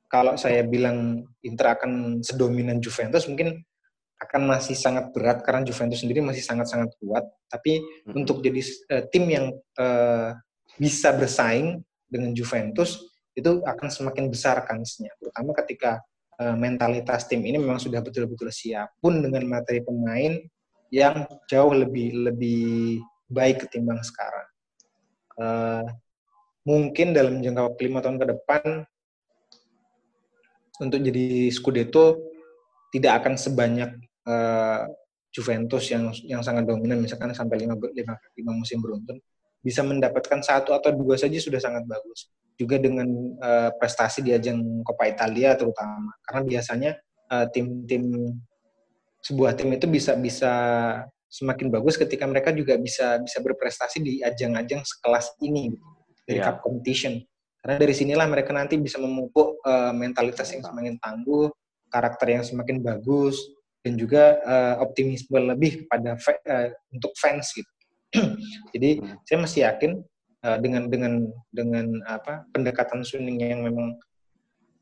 kalau 0.10 0.34
saya 0.42 0.66
bilang 0.66 1.30
Inter 1.46 1.78
akan 1.78 2.26
sedominan 2.26 2.82
Juventus 2.82 3.30
mungkin 3.30 3.62
akan 4.18 4.42
masih 4.50 4.74
sangat 4.74 5.14
berat 5.14 5.46
karena 5.46 5.62
Juventus 5.62 6.02
sendiri 6.02 6.26
masih 6.26 6.42
sangat-sangat 6.42 6.90
kuat. 6.98 7.30
Tapi 7.46 7.78
hmm. 8.10 8.18
untuk 8.18 8.42
jadi 8.42 8.66
uh, 8.66 9.04
tim 9.14 9.30
yang 9.30 9.54
uh, 9.78 10.34
bisa 10.82 11.14
bersaing 11.14 11.78
dengan 12.10 12.34
Juventus 12.34 12.98
itu 13.38 13.62
akan 13.62 13.88
semakin 13.94 14.34
besar 14.34 14.66
kansnya, 14.66 15.14
terutama 15.22 15.54
ketika 15.62 16.02
uh, 16.40 16.56
mentalitas 16.56 17.28
tim 17.28 17.44
ini 17.44 17.60
memang 17.60 17.78
sudah 17.78 18.00
betul-betul 18.00 18.50
siap. 18.50 18.96
Pun 19.04 19.20
dengan 19.20 19.44
materi 19.46 19.84
pemain 19.84 20.40
yang 20.90 21.28
jauh 21.46 21.76
lebih 21.76 22.32
lebih 22.32 23.04
baik 23.30 23.68
ketimbang 23.68 24.02
sekarang. 24.02 24.48
Uh, 25.40 25.86
mungkin 26.66 27.16
dalam 27.16 27.40
jangka 27.40 27.72
waktu 27.72 27.82
lima 27.88 28.00
tahun 28.02 28.18
ke 28.20 28.26
depan 28.36 28.64
untuk 30.80 31.00
jadi 31.04 31.52
Scudetto 31.52 32.20
tidak 32.90 33.24
akan 33.24 33.38
sebanyak 33.38 33.92
uh, 34.26 34.88
Juventus 35.30 35.86
yang 35.94 36.10
yang 36.26 36.42
sangat 36.42 36.66
dominan. 36.66 37.04
Misalkan 37.04 37.36
sampai 37.36 37.62
lima, 37.62 37.78
lima, 37.78 38.18
lima 38.34 38.52
musim 38.56 38.82
beruntun 38.82 39.22
bisa 39.60 39.84
mendapatkan 39.84 40.40
satu 40.40 40.72
atau 40.72 40.96
dua 40.96 41.20
saja 41.20 41.36
sudah 41.36 41.60
sangat 41.60 41.84
bagus 41.84 42.32
juga 42.60 42.76
dengan 42.76 43.08
uh, 43.40 43.72
prestasi 43.80 44.20
di 44.20 44.36
ajang 44.36 44.84
Coppa 44.84 45.08
Italia 45.08 45.56
terutama 45.56 46.12
karena 46.28 46.42
biasanya 46.44 46.92
eh, 47.32 47.46
tim-tim 47.56 48.04
uh, 48.12 48.36
sebuah 49.24 49.56
tim 49.56 49.72
itu 49.72 49.88
bisa 49.88 50.20
bisa 50.20 50.52
semakin 51.32 51.72
bagus 51.72 51.96
ketika 51.96 52.28
mereka 52.28 52.52
juga 52.52 52.76
bisa 52.76 53.16
bisa 53.24 53.40
berprestasi 53.40 54.04
di 54.04 54.20
ajang-ajang 54.20 54.84
sekelas 54.84 55.40
ini 55.40 55.72
gitu, 55.72 55.88
dari 56.28 56.40
yeah. 56.44 56.52
cup 56.52 56.60
competition 56.60 57.24
karena 57.64 57.76
dari 57.80 57.96
sinilah 57.96 58.28
mereka 58.28 58.52
nanti 58.52 58.76
bisa 58.76 59.00
memupuk 59.00 59.64
uh, 59.64 59.96
mentalitas 59.96 60.52
yang 60.52 60.64
semakin 60.64 61.00
tangguh 61.00 61.48
karakter 61.88 62.28
yang 62.40 62.44
semakin 62.44 62.84
bagus 62.84 63.40
dan 63.84 63.96
juga 63.96 64.40
uh, 64.44 64.76
optimisme 64.84 65.36
lebih 65.40 65.86
kepada 65.86 66.16
uh, 66.20 66.68
untuk 66.92 67.12
fans 67.16 67.52
gitu. 67.56 67.72
Jadi 68.76 69.00
saya 69.24 69.38
masih 69.40 69.60
yakin 69.66 69.92
uh, 70.46 70.58
dengan 70.60 70.88
dengan 70.88 71.14
dengan 71.52 71.88
apa 72.08 72.48
pendekatan 72.54 73.04
Suning 73.04 73.40
yang 73.42 73.64
memang 73.66 73.98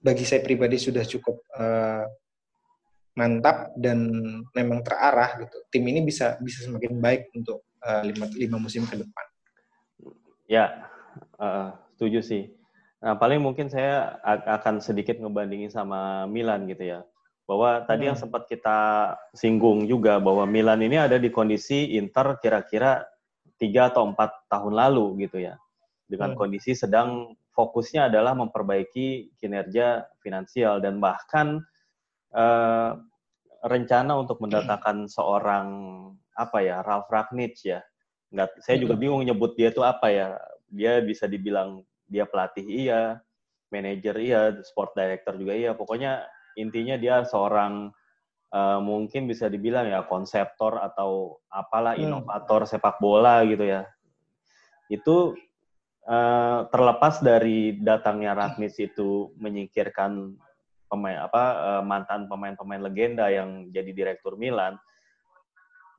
bagi 0.02 0.24
saya 0.24 0.46
pribadi 0.46 0.78
sudah 0.78 1.04
cukup 1.04 1.42
uh, 1.58 2.06
mantap 3.18 3.74
dan 3.74 4.08
memang 4.54 4.86
terarah 4.86 5.42
gitu. 5.42 5.58
Tim 5.74 5.84
ini 5.90 6.06
bisa 6.06 6.38
bisa 6.38 6.62
semakin 6.70 7.02
baik 7.02 7.34
untuk 7.34 7.66
uh, 7.82 8.06
lima, 8.06 8.30
lima 8.38 8.58
musim 8.62 8.86
ke 8.86 8.94
depan. 8.94 9.26
Ya, 10.46 10.88
uh, 11.42 11.74
setuju 11.98 12.22
sih. 12.22 12.44
Nah, 13.02 13.18
paling 13.18 13.42
mungkin 13.42 13.70
saya 13.70 14.22
akan 14.26 14.82
sedikit 14.82 15.18
ngebandingin 15.18 15.74
sama 15.74 16.30
Milan 16.30 16.70
gitu 16.70 16.98
ya. 16.98 17.00
Bahwa 17.50 17.82
tadi 17.90 18.06
hmm. 18.06 18.10
yang 18.14 18.18
sempat 18.18 18.46
kita 18.46 18.78
singgung 19.34 19.90
juga 19.90 20.22
bahwa 20.22 20.46
Milan 20.46 20.82
ini 20.86 21.02
ada 21.02 21.18
di 21.18 21.34
kondisi 21.34 21.98
Inter 21.98 22.38
kira-kira 22.38 23.02
tiga 23.58 23.90
atau 23.90 24.08
empat 24.10 24.50
tahun 24.50 24.74
lalu 24.74 25.28
gitu 25.28 25.42
ya. 25.42 25.58
Dengan 26.08 26.34
hmm. 26.34 26.40
kondisi 26.40 26.72
sedang 26.78 27.36
fokusnya 27.52 28.14
adalah 28.14 28.38
memperbaiki 28.38 29.38
kinerja 29.42 30.06
finansial 30.22 30.80
dan 30.80 31.02
bahkan 31.02 31.66
uh, 32.38 32.94
rencana 33.66 34.14
untuk 34.14 34.38
mendatangkan 34.40 35.10
seorang 35.10 35.68
apa 36.38 36.62
ya 36.62 36.86
Ralf 36.86 37.10
Ragnick 37.10 37.58
ya 37.66 37.82
nggak 38.30 38.62
saya 38.62 38.78
juga 38.78 38.94
bingung 38.94 39.26
nyebut 39.26 39.58
dia 39.58 39.74
itu 39.74 39.82
apa 39.82 40.14
ya 40.14 40.38
dia 40.70 41.00
bisa 41.02 41.26
dibilang 41.26 41.82
dia 42.06 42.28
pelatih 42.30 42.64
iya 42.64 43.18
manajer 43.74 44.16
iya 44.20 44.42
sport 44.62 44.94
director 44.94 45.34
juga 45.40 45.58
iya 45.58 45.72
pokoknya 45.74 46.28
intinya 46.60 47.00
dia 47.00 47.24
seorang 47.24 47.90
uh, 48.54 48.80
mungkin 48.80 49.28
bisa 49.28 49.52
dibilang 49.52 49.88
ya 49.88 50.06
konseptor 50.06 50.80
atau 50.80 51.42
apalah 51.52 51.96
hmm. 51.96 52.04
inovator 52.08 52.68
sepak 52.68 53.00
bola 53.02 53.44
gitu 53.48 53.66
ya. 53.68 53.88
Itu 54.88 55.36
uh, 56.08 56.60
terlepas 56.72 57.20
dari 57.20 57.76
datangnya 57.80 58.36
Ragnick 58.38 58.76
itu 58.80 59.32
menyingkirkan 59.40 60.36
pemain 60.88 61.28
apa 61.28 61.44
uh, 61.60 61.84
mantan 61.84 62.32
pemain-pemain 62.32 62.80
legenda 62.80 63.28
yang 63.28 63.68
jadi 63.76 63.92
direktur 63.92 64.40
Milan 64.40 64.80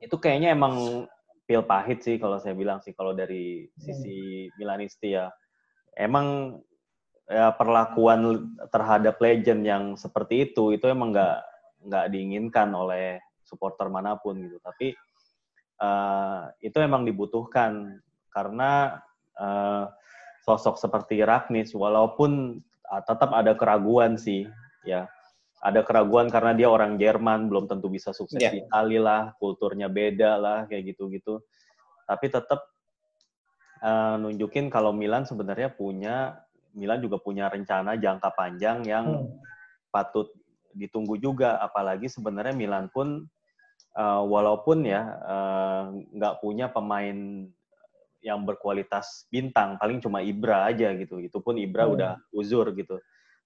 itu 0.01 0.17
kayaknya 0.17 0.57
emang 0.57 1.05
pil 1.49 1.65
pahit 1.65 2.05
sih 2.05 2.21
kalau 2.21 2.37
saya 2.37 2.53
bilang 2.53 2.77
sih 2.79 2.93
kalau 2.93 3.17
dari 3.17 3.65
sisi 3.75 4.47
Milanisti 4.55 5.17
ya. 5.17 5.33
Emang 5.97 6.57
ya, 7.25 7.51
perlakuan 7.57 8.53
terhadap 8.71 9.19
legend 9.19 9.65
yang 9.65 9.83
seperti 9.99 10.47
itu 10.49 10.71
itu 10.77 10.85
emang 10.87 11.11
nggak 11.11 11.48
nggak 11.85 12.05
diinginkan 12.11 12.69
oleh 12.75 13.19
supporter 13.43 13.87
mana 13.89 14.19
pun 14.19 14.37
gitu 14.37 14.59
tapi 14.61 14.93
uh, 15.81 16.51
itu 16.59 16.77
emang 16.79 17.07
dibutuhkan 17.07 17.97
karena 18.29 19.01
uh, 19.39 19.89
sosok 20.43 20.77
seperti 20.77 21.23
Ragnis 21.25 21.73
walaupun 21.73 22.61
uh, 22.89 23.01
tetap 23.07 23.33
ada 23.33 23.55
keraguan 23.55 24.19
sih 24.19 24.45
ya 24.85 25.09
ada 25.59 25.83
keraguan 25.83 26.31
karena 26.31 26.55
dia 26.55 26.71
orang 26.71 26.95
Jerman 26.95 27.51
belum 27.51 27.67
tentu 27.67 27.91
bisa 27.91 28.15
sukses 28.15 28.39
yeah. 28.39 28.53
di 28.55 28.63
Italia 28.63 29.01
lah 29.03 29.21
kulturnya 29.35 29.91
beda 29.91 30.39
lah 30.39 30.59
kayak 30.71 30.95
gitu-gitu 30.95 31.43
tapi 32.07 32.31
tetap 32.31 32.63
uh, 33.83 34.15
nunjukin 34.17 34.71
kalau 34.71 34.95
Milan 34.95 35.27
sebenarnya 35.27 35.73
punya 35.75 36.39
Milan 36.71 37.03
juga 37.03 37.19
punya 37.19 37.51
rencana 37.51 37.99
jangka 37.99 38.29
panjang 38.37 38.87
yang 38.87 39.05
hmm. 39.25 39.41
patut 39.91 40.31
ditunggu 40.79 41.19
juga 41.19 41.59
apalagi 41.59 42.07
sebenarnya 42.07 42.55
Milan 42.55 42.87
pun 42.87 43.27
uh, 43.99 44.23
walaupun 44.23 44.87
ya 44.87 45.03
eh, 45.19 45.83
nggak 46.15 46.33
uh, 46.35 46.39
punya 46.39 46.71
pemain 46.71 47.45
yang 48.23 48.39
berkualitas 48.47 49.27
bintang 49.27 49.75
paling 49.75 49.99
cuma 49.99 50.23
Ibra 50.23 50.71
aja 50.71 50.95
gitu 50.95 51.19
itu 51.19 51.37
pun 51.43 51.59
Ibra 51.59 51.87
hmm. 51.87 51.93
udah 51.93 52.11
uzur 52.31 52.71
gitu 52.75 52.99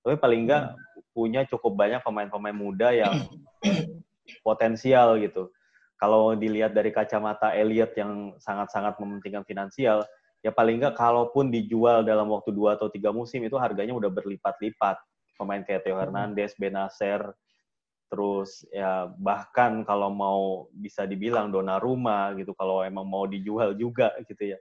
tapi 0.03 0.19
paling 0.19 0.45
enggak 0.45 0.75
punya 1.15 1.47
cukup 1.47 1.79
banyak 1.79 2.03
pemain-pemain 2.03 2.53
muda 2.53 2.91
yang 2.91 3.23
potensial 4.47 5.15
gitu. 5.23 5.47
Kalau 5.95 6.35
dilihat 6.35 6.75
dari 6.75 6.91
kacamata 6.91 7.55
Elliot 7.55 7.95
yang 7.95 8.35
sangat-sangat 8.35 8.99
mementingkan 8.99 9.47
finansial, 9.47 10.03
ya 10.43 10.51
paling 10.51 10.83
enggak 10.83 10.99
kalaupun 10.99 11.47
dijual 11.47 12.03
dalam 12.03 12.27
waktu 12.27 12.51
dua 12.51 12.75
atau 12.75 12.91
tiga 12.91 13.15
musim 13.15 13.47
itu 13.47 13.55
harganya 13.55 13.95
udah 13.95 14.11
berlipat-lipat. 14.11 14.99
Pemain 15.43 15.61
kayak 15.67 15.83
Theo 15.83 15.99
Hernandez, 15.99 16.55
Benacer, 16.55 17.35
terus 18.07 18.63
ya 18.71 19.11
bahkan 19.19 19.83
kalau 19.83 20.07
mau 20.07 20.71
bisa 20.71 21.03
dibilang 21.03 21.51
Donnarumma 21.51 22.31
gitu, 22.39 22.55
kalau 22.55 22.87
emang 22.87 23.03
mau 23.03 23.27
dijual 23.27 23.75
juga 23.75 24.15
gitu 24.23 24.55
ya. 24.55 24.59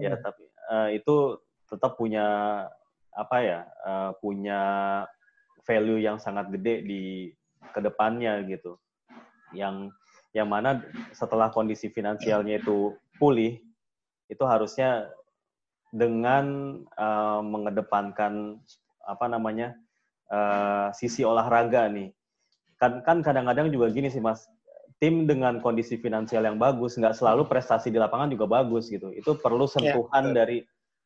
Ya 0.00 0.16
hmm. 0.16 0.20
tapi 0.24 0.44
uh, 0.68 0.88
itu 0.92 1.16
tetap 1.68 1.96
punya 1.96 2.26
apa 3.12 3.36
ya 3.40 3.60
uh, 3.84 4.12
punya 4.20 4.60
value 5.64 6.00
yang 6.00 6.16
sangat 6.16 6.48
gede 6.52 6.84
di 6.84 7.02
ke 7.72 7.80
depannya 7.80 8.40
gitu 8.48 8.80
yang 9.52 9.92
yang 10.36 10.48
mana 10.48 10.84
setelah 11.16 11.48
kondisi 11.48 11.88
finansialnya 11.88 12.60
itu 12.60 12.96
pulih 13.16 13.60
itu 14.28 14.44
harusnya 14.44 15.08
dengan 15.88 16.78
uh, 17.00 17.40
mengedepankan 17.40 18.60
apa 19.08 19.24
namanya 19.24 19.72
uh, 20.32 20.88
sisi 20.94 21.24
olahraga 21.26 21.88
nih 21.90 22.12
kan 22.78 23.02
kan 23.02 23.20
kadang-kadang 23.20 23.72
juga 23.74 23.90
gini 23.90 24.08
sih 24.08 24.22
mas 24.22 24.46
tim 25.02 25.26
dengan 25.26 25.62
kondisi 25.62 25.98
finansial 25.98 26.46
yang 26.46 26.58
bagus 26.58 26.98
nggak 26.98 27.14
selalu 27.14 27.46
prestasi 27.46 27.90
di 27.90 27.98
lapangan 27.98 28.30
juga 28.30 28.46
bagus 28.46 28.90
gitu 28.90 29.10
itu 29.14 29.34
perlu 29.38 29.66
ya, 29.66 29.72
sentuhan 29.78 30.24
ya, 30.30 30.44
dari 30.44 30.58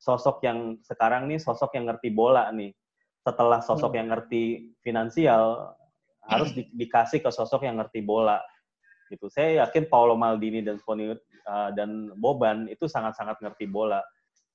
sosok 0.02 0.42
yang 0.42 0.82
sekarang 0.82 1.30
nih 1.30 1.38
sosok 1.38 1.78
yang 1.78 1.86
ngerti 1.86 2.10
bola 2.10 2.50
nih. 2.50 2.74
Setelah 3.22 3.62
sosok 3.62 3.94
hmm. 3.94 3.98
yang 4.02 4.08
ngerti 4.10 4.42
finansial 4.82 5.70
harus 6.26 6.50
di, 6.50 6.66
dikasih 6.74 7.22
ke 7.22 7.30
sosok 7.30 7.62
yang 7.62 7.78
ngerti 7.78 8.02
bola. 8.02 8.42
Gitu. 9.06 9.30
Saya 9.30 9.62
yakin 9.62 9.86
Paolo 9.86 10.18
Maldini 10.18 10.58
dan 10.66 10.82
Sponi 10.82 11.14
uh, 11.14 11.70
dan 11.78 12.10
Boban 12.18 12.66
itu 12.66 12.90
sangat-sangat 12.90 13.38
ngerti 13.38 13.70
bola. 13.70 14.02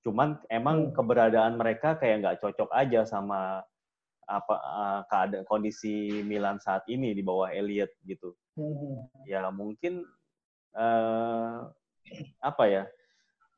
Cuman 0.03 0.35
emang 0.51 0.91
hmm. 0.91 0.93
keberadaan 0.99 1.55
mereka 1.55 1.95
kayak 1.95 2.27
nggak 2.27 2.37
cocok 2.43 2.67
aja 2.75 3.07
sama 3.07 3.63
apa 4.27 4.55
uh, 4.59 5.01
keadaan 5.07 5.47
kondisi 5.47 6.21
Milan 6.27 6.59
saat 6.59 6.83
ini 6.91 7.15
di 7.15 7.23
bawah 7.23 7.47
Elliot 7.47 7.89
gitu. 8.03 8.35
Hmm. 8.59 9.07
Ya 9.23 9.47
mungkin 9.49 10.03
uh, 10.75 11.71
apa 12.43 12.63
ya? 12.67 12.83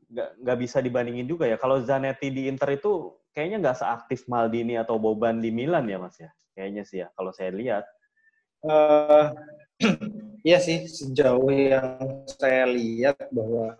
nggak 0.09 0.29
nggak 0.41 0.57
bisa 0.57 0.77
dibandingin 0.81 1.29
juga 1.29 1.45
ya. 1.45 1.57
Kalau 1.57 1.81
Zanetti 1.85 2.33
di 2.33 2.49
Inter 2.49 2.73
itu 2.73 3.13
kayaknya 3.29 3.69
nggak 3.69 3.79
seaktif 3.85 4.25
Maldini 4.25 4.73
atau 4.73 4.97
Boban 4.97 5.37
di 5.37 5.53
Milan 5.53 5.85
ya 5.85 6.01
mas 6.01 6.17
ya. 6.17 6.33
Kayaknya 6.57 6.83
sih 6.85 6.97
ya 7.05 7.07
kalau 7.13 7.29
saya 7.29 7.53
lihat. 7.53 7.85
Uh, 8.65 9.31
iya 10.49 10.59
sih 10.59 10.83
sejauh 10.83 11.47
yang 11.47 12.25
saya 12.27 12.67
lihat 12.67 13.21
bahwa 13.31 13.77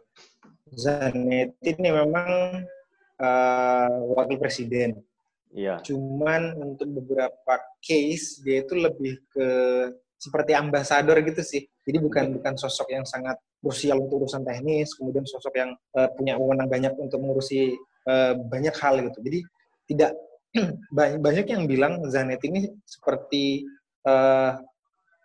Zanetti 0.69 1.75
ini 1.75 1.89
memang 1.89 2.29
uh, 3.19 3.89
wakil 4.15 4.37
presiden. 4.37 5.01
Iya. 5.49 5.81
Cuman 5.81 6.53
untuk 6.61 6.87
beberapa 7.01 7.53
case 7.81 8.41
dia 8.45 8.61
itu 8.61 8.77
lebih 8.77 9.17
ke 9.33 9.47
seperti 10.19 10.51
ambasador 10.53 11.17
gitu 11.25 11.41
sih. 11.41 11.63
Jadi 11.87 11.97
bukan 12.03 12.37
bukan 12.37 12.53
sosok 12.59 12.91
yang 12.91 13.07
sangat 13.07 13.39
krusial 13.63 14.03
untuk 14.03 14.27
urusan 14.27 14.43
teknis, 14.45 14.93
kemudian 14.93 15.25
sosok 15.25 15.53
yang 15.55 15.71
uh, 15.95 16.09
punya 16.13 16.35
wewenang 16.35 16.67
banyak 16.67 16.93
untuk 16.99 17.23
mengurusi 17.23 17.73
uh, 18.05 18.35
banyak 18.35 18.75
hal 18.77 18.99
gitu. 18.99 19.19
Jadi 19.25 19.39
tidak 19.89 20.11
banyak 21.25 21.45
yang 21.49 21.63
bilang 21.65 22.03
Zanetti 22.11 22.51
ini 22.51 22.61
seperti 22.83 23.65
uh, 24.05 24.59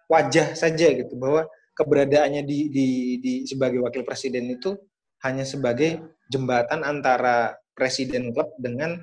wajah 0.09 0.55
saja 0.55 0.89
gitu 0.95 1.17
bahwa 1.17 1.49
keberadaannya 1.75 2.47
di, 2.47 2.71
di, 2.71 2.89
di 3.19 3.33
sebagai 3.51 3.83
wakil 3.83 4.07
presiden 4.07 4.47
itu 4.47 4.79
hanya 5.27 5.43
sebagai 5.43 6.01
jembatan 6.31 6.87
antara 6.87 7.57
presiden 7.75 8.31
klub 8.31 8.55
dengan 8.61 9.01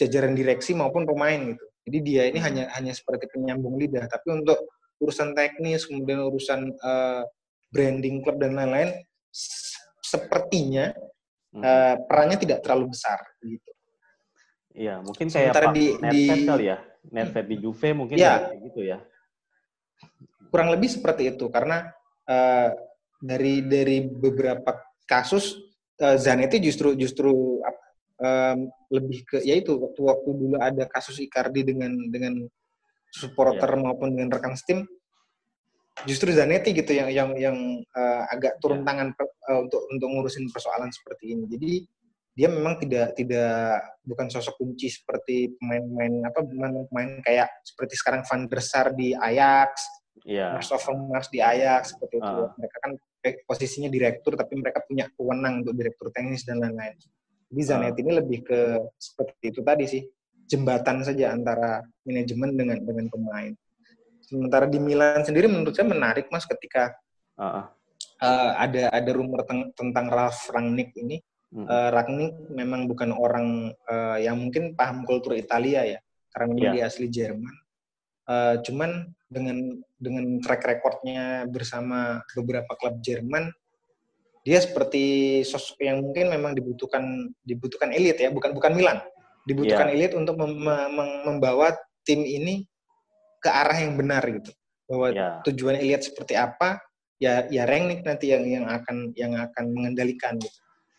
jajaran 0.00 0.32
direksi 0.32 0.72
maupun 0.72 1.04
pemain 1.04 1.36
gitu. 1.36 1.64
Jadi 1.84 1.98
dia 2.00 2.22
ini 2.28 2.40
hanya 2.40 2.72
hanya 2.76 2.92
seperti 2.96 3.28
penyambung 3.28 3.76
lidah. 3.76 4.08
Tapi 4.08 4.40
untuk 4.40 4.68
urusan 5.00 5.32
teknis, 5.36 5.88
kemudian 5.88 6.24
urusan 6.28 6.72
uh, 6.80 7.24
branding 7.72 8.20
klub 8.24 8.40
dan 8.40 8.56
lain-lain, 8.56 8.96
sepertinya 10.00 10.92
hmm. 11.52 11.62
uh, 11.62 11.94
perannya 12.04 12.38
tidak 12.40 12.64
terlalu 12.64 12.92
besar 12.92 13.20
gitu. 13.44 13.70
Iya, 14.70 15.02
mungkin 15.02 15.26
kayak 15.28 15.50
Sementara 15.50 15.66
Pak 15.70 15.74
di, 15.74 15.84
Nedved 15.98 16.38
di, 16.38 16.46
kali 16.46 16.64
ya. 16.68 16.78
Nedved 17.10 17.46
di 17.48 17.56
Juve 17.58 17.88
mungkin 17.96 18.16
ya, 18.16 18.34
gitu 18.60 18.80
ya. 18.86 18.98
Kurang 20.52 20.68
lebih 20.70 20.88
seperti 20.90 21.32
itu 21.34 21.48
karena 21.50 21.90
uh, 22.28 22.70
dari 23.20 23.66
dari 23.66 24.04
beberapa 24.04 24.78
kasus 25.04 25.58
uh, 26.00 26.16
Zanetti 26.16 26.62
justru 26.62 26.94
justru 26.94 27.60
um, 28.20 28.68
lebih 28.92 29.24
ke 29.26 29.38
yaitu 29.42 29.76
waktu 29.80 30.00
waktu 30.00 30.28
dulu 30.30 30.56
ada 30.60 30.84
kasus 30.86 31.18
Icardi 31.18 31.64
dengan 31.66 31.92
dengan 32.12 32.46
supporter 33.10 33.66
yeah. 33.66 33.82
maupun 33.82 34.14
dengan 34.14 34.30
rekan 34.30 34.54
tim 34.62 34.86
justru 36.08 36.32
Zanetti 36.32 36.72
gitu 36.72 36.92
yang 36.96 37.08
yang 37.10 37.30
yang 37.36 37.56
uh, 37.92 38.24
agak 38.30 38.56
turun 38.62 38.84
ya. 38.84 38.86
tangan 38.88 39.08
uh, 39.20 39.58
untuk 39.66 39.82
untuk 39.90 40.08
ngurusin 40.08 40.48
persoalan 40.48 40.88
seperti 40.88 41.36
ini. 41.36 41.44
Jadi 41.50 41.72
dia 42.30 42.48
memang 42.48 42.78
tidak 42.78 43.18
tidak 43.18 43.84
bukan 44.06 44.30
sosok 44.30 44.54
kunci 44.56 44.88
seperti 44.88 45.50
pemain-pemain 45.60 46.30
apa 46.30 46.40
pemain-pemain 46.46 47.10
kayak 47.26 47.48
seperti 47.66 47.94
sekarang 47.98 48.22
Van 48.24 48.46
der 48.46 48.62
Sar 48.62 48.94
di 48.94 49.12
Ajax, 49.12 49.84
yeah. 50.24 50.56
Mars 50.56 50.70
of 50.72 50.80
Mars 51.10 51.28
di 51.28 51.42
Ajax 51.42 51.92
seperti 51.98 52.22
itu. 52.22 52.40
Uh. 52.46 52.48
Mereka 52.56 52.76
kan 52.80 52.92
posisinya 53.44 53.92
direktur 53.92 54.32
tapi 54.38 54.56
mereka 54.56 54.80
punya 54.88 55.04
kewenang 55.12 55.60
untuk 55.60 55.76
direktur 55.76 56.08
teknis 56.14 56.46
dan 56.48 56.62
lain-lain. 56.64 56.96
Jadi 57.50 57.62
Zanetti 57.66 58.00
uh. 58.00 58.04
ini 58.06 58.12
lebih 58.14 58.38
ke 58.46 58.60
seperti 58.96 59.50
itu 59.50 59.60
tadi 59.66 59.84
sih 59.90 60.02
jembatan 60.46 61.02
saja 61.02 61.34
antara 61.34 61.82
manajemen 62.06 62.54
dengan 62.54 62.78
dengan 62.82 63.06
pemain. 63.10 63.52
Sementara 64.22 64.70
di 64.70 64.78
Milan 64.78 65.26
sendiri 65.26 65.50
menurut 65.50 65.74
saya 65.74 65.90
menarik 65.90 66.30
mas 66.30 66.46
ketika 66.46 66.94
uh. 67.36 67.66
Uh, 68.20 68.52
ada 68.60 68.92
ada 68.92 69.10
rumor 69.16 69.48
teng 69.48 69.72
tentang 69.72 70.12
Ralf 70.12 70.52
Rangnick 70.52 70.92
ini. 70.96 71.24
Uh, 71.50 71.90
Rangnick 71.90 72.36
memang 72.52 72.86
bukan 72.86 73.10
orang 73.10 73.74
uh, 73.90 74.20
yang 74.20 74.38
mungkin 74.38 74.78
paham 74.78 75.02
kultur 75.02 75.34
Italia 75.34 75.82
ya, 75.82 75.98
karena 76.30 76.46
memang 76.46 76.62
yeah. 76.70 76.74
dia 76.78 76.84
asli 76.86 77.10
Jerman. 77.10 77.54
Uh, 78.30 78.54
cuman 78.62 79.10
dengan 79.26 79.82
dengan 79.98 80.38
track 80.38 80.62
recordnya 80.62 81.48
bersama 81.50 82.22
beberapa 82.38 82.70
klub 82.78 83.02
Jerman, 83.02 83.50
dia 84.50 84.58
seperti 84.58 85.04
sosok 85.46 85.78
yang 85.86 86.02
mungkin 86.02 86.26
memang 86.26 86.58
dibutuhkan 86.58 87.30
dibutuhkan 87.46 87.94
elit 87.94 88.18
ya, 88.18 88.34
bukan 88.34 88.50
bukan 88.50 88.74
Milan 88.74 88.98
dibutuhkan 89.46 89.88
yeah. 89.88 89.96
elit 89.96 90.12
untuk 90.18 90.34
mem 90.36 90.58
mem 90.58 91.08
membawa 91.24 91.72
tim 92.02 92.26
ini 92.26 92.66
ke 93.40 93.48
arah 93.48 93.78
yang 93.78 93.96
benar 93.96 94.20
gitu 94.26 94.50
bahwa 94.90 95.06
yeah. 95.14 95.34
tujuan 95.46 95.78
elit 95.78 96.02
seperti 96.04 96.34
apa 96.34 96.82
ya 97.22 97.46
ya 97.48 97.64
Rengnick 97.64 98.02
nanti 98.04 98.32
yang 98.32 98.44
yang 98.44 98.66
akan 98.66 99.14
yang 99.16 99.32
akan 99.38 99.64
mengendalikan 99.70 100.36
gitu 100.40 100.58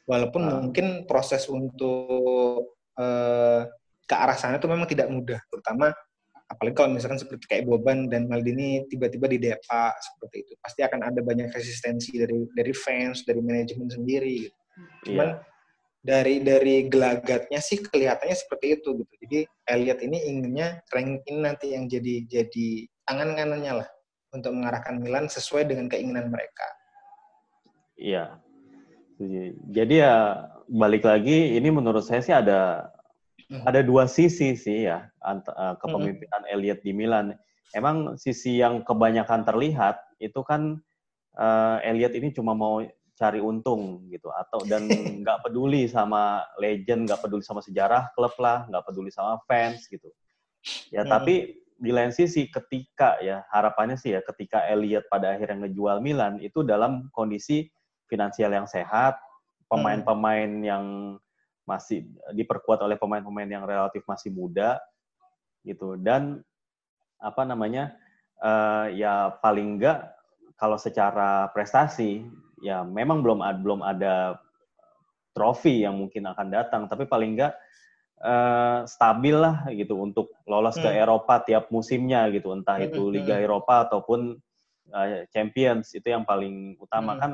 walaupun 0.10 0.42
uh. 0.48 0.62
mungkin 0.64 1.06
proses 1.06 1.46
untuk 1.52 2.78
uh, 2.98 3.62
ke 4.06 4.16
arah 4.16 4.38
sana 4.38 4.58
itu 4.58 4.70
memang 4.70 4.90
tidak 4.90 5.08
mudah 5.12 5.40
terutama 5.52 5.94
apalagi 6.52 6.76
kalau 6.76 6.90
misalkan 6.92 7.16
seperti 7.16 7.48
kayak 7.48 7.64
Boban 7.64 8.12
dan 8.12 8.28
Maldini 8.28 8.84
tiba-tiba 8.92 9.32
di 9.32 9.40
Depa 9.40 9.96
seperti 9.96 10.44
itu 10.44 10.54
pasti 10.60 10.84
akan 10.84 11.00
ada 11.08 11.24
banyak 11.24 11.48
resistensi 11.56 12.20
dari 12.20 12.44
dari 12.52 12.74
fans 12.76 13.24
dari 13.24 13.40
manajemen 13.40 13.88
sendiri 13.88 14.52
gitu. 14.52 14.58
cuman 15.08 15.40
yeah 15.40 15.50
dari 16.02 16.42
dari 16.42 16.90
gelagatnya 16.90 17.62
sih 17.62 17.78
kelihatannya 17.78 18.34
seperti 18.34 18.82
itu 18.82 19.06
gitu. 19.06 19.14
Jadi 19.22 19.40
Elliot 19.70 20.00
ini 20.02 20.18
inginnya 20.34 20.82
ranking 20.90 21.46
nanti 21.46 21.78
yang 21.78 21.86
jadi 21.86 22.26
jadi 22.26 22.90
tangan 23.06 23.38
kanannya 23.38 23.86
lah 23.86 23.90
untuk 24.34 24.52
mengarahkan 24.58 24.98
Milan 24.98 25.30
sesuai 25.30 25.70
dengan 25.70 25.86
keinginan 25.88 26.34
mereka. 26.34 26.68
Iya. 28.02 28.42
Jadi 29.70 30.02
ya 30.02 30.50
balik 30.66 31.06
lagi 31.06 31.54
ini 31.54 31.70
menurut 31.70 32.02
saya 32.02 32.22
sih 32.26 32.34
ada. 32.34 32.90
Ada 33.68 33.84
dua 33.84 34.08
sisi 34.08 34.56
sih 34.56 34.88
ya 34.88 35.12
eh, 35.28 35.76
kepemimpinan 35.80 36.44
hmm. 36.48 36.54
Elliot 36.56 36.80
di 36.82 36.92
Milan. 36.96 37.36
Emang 37.72 38.20
sisi 38.20 38.60
yang 38.60 38.84
kebanyakan 38.84 39.48
terlihat 39.48 39.96
itu 40.20 40.44
kan 40.44 40.84
uh, 41.40 41.80
Elliot 41.88 42.12
ini 42.20 42.36
cuma 42.36 42.52
mau 42.52 42.84
cari 43.16 43.40
untung 43.40 44.12
gitu 44.12 44.28
atau 44.28 44.60
dan 44.68 44.88
nggak 45.24 45.48
peduli 45.48 45.88
sama 45.88 46.44
legend 46.60 47.08
nggak 47.08 47.22
peduli 47.24 47.44
sama 47.46 47.64
sejarah 47.64 48.12
klub 48.12 48.36
lah 48.44 48.68
nggak 48.68 48.84
peduli 48.92 49.08
sama 49.08 49.40
fans 49.48 49.88
gitu 49.88 50.12
ya 50.92 51.08
hmm. 51.08 51.12
tapi 51.12 51.36
di 51.82 51.90
lain 51.90 52.14
sisi 52.14 52.46
ketika 52.52 53.18
ya 53.24 53.42
harapannya 53.50 53.98
sih 53.98 54.14
ya 54.14 54.22
ketika 54.22 54.68
Elliot 54.70 55.10
pada 55.10 55.34
akhirnya 55.34 55.66
ngejual 55.66 55.98
Milan 56.04 56.38
itu 56.44 56.62
dalam 56.62 57.10
kondisi 57.10 57.72
finansial 58.06 58.54
yang 58.54 58.70
sehat 58.70 59.18
pemain-pemain 59.72 60.52
hmm. 60.62 60.68
yang 60.68 60.86
masih 61.72 62.04
diperkuat 62.36 62.84
oleh 62.84 63.00
pemain-pemain 63.00 63.48
yang 63.48 63.64
relatif 63.64 64.04
masih 64.04 64.36
muda 64.36 64.76
gitu 65.64 65.96
dan 65.96 66.44
apa 67.22 67.48
namanya 67.48 67.96
uh, 68.44 68.92
ya 68.92 69.32
paling 69.40 69.80
enggak 69.80 70.12
kalau 70.60 70.76
secara 70.76 71.48
prestasi 71.56 72.28
ya 72.62 72.86
memang 72.86 73.26
belum 73.26 73.40
ada, 73.42 73.58
belum 73.58 73.82
ada 73.82 74.16
trofi 75.34 75.82
yang 75.82 75.98
mungkin 75.98 76.28
akan 76.30 76.48
datang, 76.52 76.82
tapi 76.86 77.10
paling 77.10 77.34
enggak 77.34 77.58
uh, 78.22 78.86
stabil 78.86 79.34
lah 79.34 79.66
gitu 79.74 79.98
untuk 79.98 80.30
lolos 80.46 80.78
hmm. 80.78 80.86
ke 80.86 80.90
Eropa 80.94 81.42
tiap 81.42 81.74
musimnya 81.74 82.28
gitu, 82.30 82.54
entah 82.54 82.78
hmm. 82.78 82.88
itu 82.92 83.02
hmm, 83.02 83.14
Liga 83.16 83.36
hmm. 83.40 83.46
Eropa 83.50 83.90
ataupun 83.90 84.38
uh, 84.94 85.26
Champions 85.34 85.98
itu 85.98 86.08
yang 86.14 86.28
paling 86.28 86.78
utama 86.78 87.18
hmm. 87.18 87.22
kan. 87.22 87.32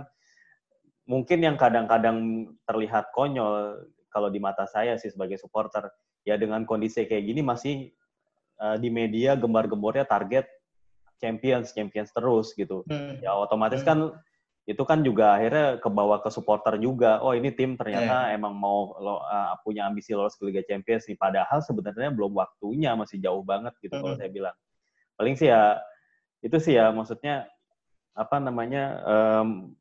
Mungkin 1.08 1.40
yang 1.40 1.56
kadang-kadang 1.56 2.52
terlihat 2.68 3.16
konyol 3.16 3.80
kalau 4.18 4.34
di 4.34 4.42
mata 4.42 4.66
saya 4.66 4.98
sih 4.98 5.14
sebagai 5.14 5.38
supporter, 5.38 5.94
ya 6.26 6.42
dengan 6.42 6.66
kondisi 6.66 7.06
kayak 7.06 7.22
gini 7.22 7.46
masih 7.46 7.94
uh, 8.58 8.74
di 8.82 8.90
media 8.90 9.38
gembar-gembornya 9.38 10.10
target 10.10 10.50
Champions, 11.22 11.70
Champions 11.78 12.10
terus 12.10 12.58
gitu. 12.58 12.82
Hmm. 12.90 13.22
Ya 13.22 13.38
otomatis 13.38 13.86
hmm. 13.86 13.90
kan 13.94 14.00
itu 14.68 14.84
kan 14.84 15.06
juga 15.06 15.38
akhirnya 15.38 15.78
kebawa 15.78 16.18
ke 16.26 16.34
supporter 16.34 16.82
juga. 16.82 17.22
Oh 17.22 17.38
ini 17.38 17.54
tim 17.54 17.78
ternyata 17.78 18.34
yeah. 18.34 18.36
emang 18.36 18.58
mau 18.58 18.98
lo, 18.98 19.22
uh, 19.22 19.54
punya 19.62 19.86
ambisi 19.86 20.18
lolos 20.18 20.34
ke 20.34 20.50
Liga 20.50 20.66
Champions 20.66 21.06
nih. 21.06 21.16
Padahal 21.16 21.62
sebenarnya 21.62 22.10
belum 22.10 22.34
waktunya, 22.34 22.98
masih 22.98 23.22
jauh 23.22 23.46
banget 23.46 23.78
gitu 23.86 23.94
mm 23.94 24.02
-hmm. 24.02 24.02
kalau 24.02 24.16
saya 24.18 24.30
bilang. 24.34 24.56
Paling 25.14 25.36
sih 25.38 25.54
ya 25.54 25.78
itu 26.42 26.58
sih 26.58 26.74
ya 26.78 26.90
maksudnya 26.90 27.46
apa 28.18 28.42
namanya 28.42 28.84
um, 29.06 29.74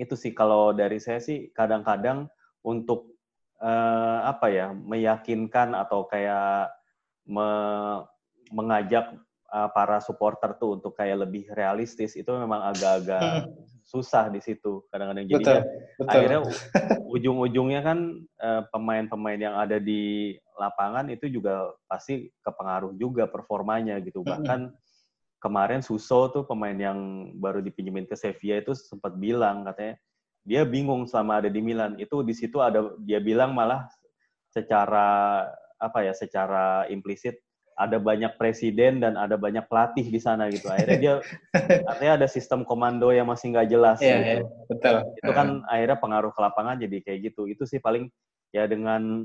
itu 0.00 0.16
sih 0.16 0.32
kalau 0.32 0.72
dari 0.72 0.96
saya 0.96 1.20
sih 1.20 1.52
kadang-kadang 1.52 2.24
untuk 2.64 3.09
uh, 3.60 4.18
apa 4.26 4.46
ya 4.50 4.72
meyakinkan 4.72 5.76
atau 5.76 6.08
kayak 6.08 6.72
me, 7.28 7.48
mengajak 8.50 9.14
uh, 9.52 9.68
para 9.70 10.02
supporter 10.02 10.56
tuh 10.58 10.80
untuk 10.80 10.96
kayak 10.96 11.28
lebih 11.28 11.46
realistis 11.54 12.18
itu 12.18 12.28
memang 12.34 12.64
agak-agak 12.74 13.46
susah 13.90 14.30
di 14.30 14.38
situ 14.38 14.86
kadang-kadang. 14.88 15.26
Jadinya 15.26 15.62
betul, 15.98 16.06
akhirnya 16.06 16.40
ujung-ujungnya 17.10 17.80
kan 17.82 17.98
eh, 18.22 18.62
pemain-pemain 18.70 19.40
yang 19.40 19.58
ada 19.58 19.82
di 19.82 20.34
lapangan 20.54 21.10
itu 21.10 21.26
juga 21.26 21.74
pasti 21.90 22.30
kepengaruh 22.46 22.94
juga 22.94 23.26
performanya 23.26 23.98
gitu. 23.98 24.22
Bahkan 24.22 24.70
kemarin 25.42 25.82
Suso 25.82 26.30
tuh 26.30 26.46
pemain 26.46 26.76
yang 26.76 27.32
baru 27.40 27.58
dipinjemin 27.64 28.06
ke 28.06 28.14
Sevilla 28.14 28.62
itu 28.62 28.78
sempat 28.78 29.18
bilang 29.18 29.66
katanya 29.66 29.98
dia 30.44 30.64
bingung 30.64 31.04
selama 31.04 31.44
ada 31.44 31.50
di 31.52 31.60
Milan 31.60 31.96
itu 32.00 32.24
di 32.24 32.32
situ 32.32 32.58
ada 32.58 32.96
dia 33.04 33.20
bilang 33.20 33.52
malah 33.52 33.86
secara 34.50 35.46
apa 35.80 35.98
ya 36.04 36.12
secara 36.12 36.84
implisit 36.92 37.40
ada 37.80 37.96
banyak 37.96 38.36
presiden 38.36 39.00
dan 39.00 39.16
ada 39.16 39.40
banyak 39.40 39.64
pelatih 39.64 40.04
di 40.04 40.20
sana 40.20 40.52
gitu. 40.52 40.68
Akhirnya 40.68 40.98
dia 41.00 41.14
artinya 41.90 42.20
ada 42.20 42.28
sistem 42.28 42.60
komando 42.60 43.08
yang 43.08 43.24
masih 43.24 43.56
nggak 43.56 43.68
jelas 43.72 43.98
yeah, 44.04 44.20
gitu. 44.20 44.44
Yeah, 44.44 44.66
betul. 44.68 44.96
Itu 45.16 45.30
kan 45.32 45.48
uh. 45.64 45.72
akhirnya 45.72 45.96
pengaruh 45.96 46.32
ke 46.36 46.40
lapangan 46.44 46.76
jadi 46.76 46.96
kayak 47.00 47.32
gitu. 47.32 47.48
Itu 47.48 47.64
sih 47.64 47.80
paling 47.80 48.12
ya 48.52 48.68
dengan 48.68 49.24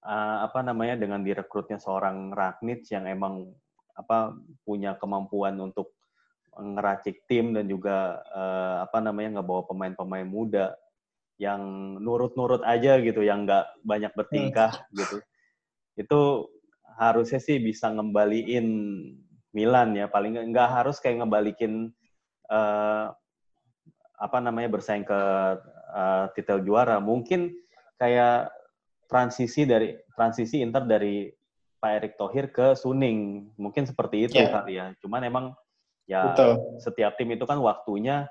uh, 0.00 0.38
apa 0.48 0.64
namanya 0.64 0.96
dengan 0.96 1.20
direkrutnya 1.20 1.76
seorang 1.76 2.32
Ragnit 2.32 2.88
yang 2.88 3.04
emang 3.04 3.52
apa 3.92 4.32
punya 4.64 4.96
kemampuan 4.96 5.60
untuk 5.60 5.97
ngeracik 6.58 7.24
tim 7.30 7.54
dan 7.54 7.70
juga 7.70 8.18
uh, 8.34 8.84
apa 8.84 8.98
namanya 8.98 9.38
ngebawa 9.38 9.64
pemain-pemain 9.70 10.26
muda 10.26 10.74
yang 11.38 11.62
nurut-nurut 12.02 12.66
aja 12.66 12.98
gitu, 12.98 13.22
yang 13.22 13.46
nggak 13.46 13.66
banyak 13.86 14.10
bertingkah 14.12 14.74
hmm. 14.74 14.94
gitu. 14.98 15.16
Itu 15.94 16.20
harusnya 16.98 17.38
sih 17.38 17.62
bisa 17.62 17.94
ngembaliin 17.94 18.66
Milan 19.54 19.96
ya 19.96 20.10
paling 20.10 20.34
nggak 20.50 20.68
harus 20.82 20.98
kayak 20.98 21.24
ngebalikin 21.24 21.94
uh, 22.50 23.14
apa 24.18 24.38
namanya 24.42 24.68
bersaing 24.74 25.06
ke 25.06 25.20
uh, 25.94 26.26
titel 26.34 26.60
juara 26.66 26.98
mungkin 26.98 27.54
kayak 27.96 28.50
transisi 29.06 29.64
dari 29.64 29.94
transisi 30.12 30.60
Inter 30.60 30.84
dari 30.84 31.30
Pak 31.78 31.92
Erick 32.02 32.14
Thohir 32.18 32.50
ke 32.50 32.74
Suning 32.74 33.50
mungkin 33.54 33.86
seperti 33.86 34.26
itu 34.26 34.36
yeah. 34.36 34.50
kali 34.50 34.74
ya 34.76 34.86
cuman 35.00 35.22
emang 35.24 35.46
ya 36.08 36.32
Betul. 36.32 36.80
setiap 36.80 37.14
tim 37.20 37.28
itu 37.36 37.44
kan 37.44 37.60
waktunya 37.60 38.26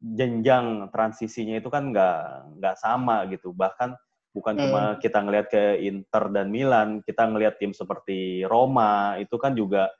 jenjang 0.00 0.88
transisinya 0.90 1.60
itu 1.60 1.68
kan 1.68 1.92
nggak 1.92 2.18
nggak 2.58 2.76
sama 2.80 3.28
gitu 3.28 3.52
bahkan 3.52 3.92
bukan 4.38 4.54
hmm. 4.54 4.62
cuma 4.62 4.82
kita 5.02 5.18
ngelihat 5.18 5.46
ke 5.50 5.64
Inter 5.82 6.24
dan 6.30 6.46
Milan, 6.52 6.88
kita 7.02 7.26
ngelihat 7.26 7.58
tim 7.58 7.74
seperti 7.74 8.46
Roma 8.46 9.18
itu 9.18 9.34
kan 9.40 9.58
juga 9.58 9.90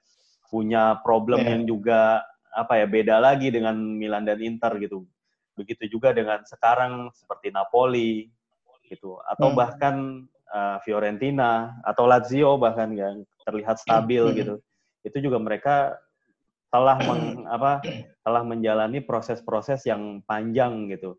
punya 0.49 1.03
problem 1.03 1.45
yeah. 1.45 1.51
yang 1.59 1.63
juga 1.67 2.23
apa 2.55 2.81
ya 2.81 2.87
beda 2.89 3.21
lagi 3.21 3.53
dengan 3.53 3.77
Milan 3.77 4.25
dan 4.25 4.39
Inter 4.41 4.79
gitu. 4.81 5.05
Begitu 5.59 5.91
juga 5.91 6.15
dengan 6.15 6.47
sekarang 6.47 7.11
seperti 7.13 7.51
Napoli 7.51 8.31
gitu 8.87 9.21
atau 9.21 9.53
hmm. 9.53 9.57
bahkan 9.59 9.97
uh, 10.55 10.79
Fiorentina 10.87 11.77
atau 11.85 12.09
Lazio 12.09 12.57
bahkan 12.57 12.95
yang 12.95 13.27
terlihat 13.43 13.83
stabil 13.83 14.23
hmm. 14.23 14.37
gitu. 14.39 14.55
Itu 15.03 15.19
juga 15.19 15.43
mereka 15.43 15.99
telah 16.69 16.97
meng, 17.01 17.49
apa 17.49 17.81
telah 18.21 18.43
menjalani 18.45 19.01
proses-proses 19.01 19.85
yang 19.89 20.21
panjang 20.29 20.93
gitu 20.93 21.17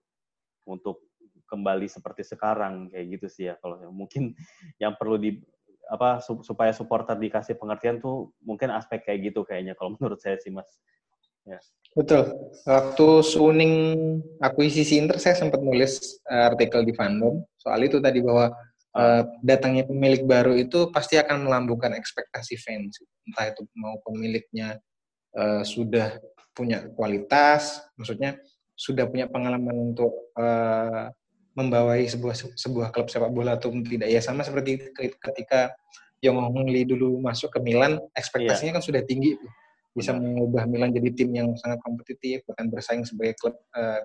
untuk 0.70 1.10
kembali 1.50 1.90
seperti 1.90 2.22
sekarang 2.22 2.94
kayak 2.94 3.18
gitu 3.18 3.28
sih 3.28 3.44
ya 3.50 3.58
kalau 3.58 3.82
mungkin 3.90 4.38
yang 4.78 4.94
perlu 4.94 5.18
di 5.18 5.42
apa 5.90 6.22
supaya 6.22 6.70
supporter 6.70 7.18
dikasih 7.18 7.58
pengertian 7.58 7.98
tuh 7.98 8.30
mungkin 8.46 8.70
aspek 8.70 9.10
kayak 9.10 9.34
gitu 9.34 9.42
kayaknya 9.42 9.74
kalau 9.74 9.94
menurut 9.98 10.22
saya 10.22 10.38
sih 10.38 10.54
mas. 10.54 10.70
Ya. 11.48 11.58
betul. 11.98 12.30
Waktu 12.70 13.08
suning 13.26 13.74
akuisisi 14.38 15.02
Inter 15.02 15.18
saya 15.18 15.34
sempat 15.34 15.58
nulis 15.66 16.22
eh, 16.30 16.46
artikel 16.46 16.86
di 16.86 16.94
fandom. 16.94 17.42
Soal 17.58 17.90
itu 17.90 17.98
tadi 17.98 18.22
bahwa 18.22 18.54
uh, 18.94 19.24
datangnya 19.42 19.90
pemilik 19.90 20.30
baru 20.30 20.54
itu 20.54 20.94
pasti 20.94 21.18
akan 21.18 21.50
melambungkan 21.50 21.98
ekspektasi 21.98 22.54
fans. 22.62 23.02
Entah 23.26 23.50
itu 23.50 23.66
mau 23.74 23.98
pemiliknya 24.06 24.78
uh, 25.36 25.62
sudah 25.66 26.18
punya 26.54 26.88
kualitas 26.94 27.84
maksudnya 27.96 28.40
sudah 28.80 29.06
punya 29.12 29.28
pengalaman 29.28 29.92
untuk 29.92 30.32
uh, 30.40 31.12
membawai 31.60 32.00
sebuah 32.08 32.56
sebuah 32.56 32.88
klub 32.96 33.12
sepak 33.12 33.28
bola 33.36 33.60
atau 33.60 33.76
tidak. 33.84 34.08
Ya 34.08 34.24
sama 34.24 34.48
seperti 34.48 34.80
ketika 34.96 35.76
Yong 36.24 36.40
Hong 36.40 36.72
Lee 36.72 36.88
dulu 36.88 37.20
masuk 37.20 37.52
ke 37.52 37.60
Milan 37.60 38.00
ekspektasinya 38.16 38.72
yeah. 38.72 38.78
kan 38.80 38.84
sudah 38.84 39.02
tinggi 39.04 39.36
bisa 39.92 40.16
mengubah 40.16 40.64
Milan 40.64 40.96
jadi 40.96 41.12
tim 41.12 41.36
yang 41.36 41.52
sangat 41.60 41.84
kompetitif 41.84 42.48
bahkan 42.48 42.72
bersaing 42.72 43.04
sebagai 43.04 43.36
klub 43.36 43.56
uh, 43.76 44.00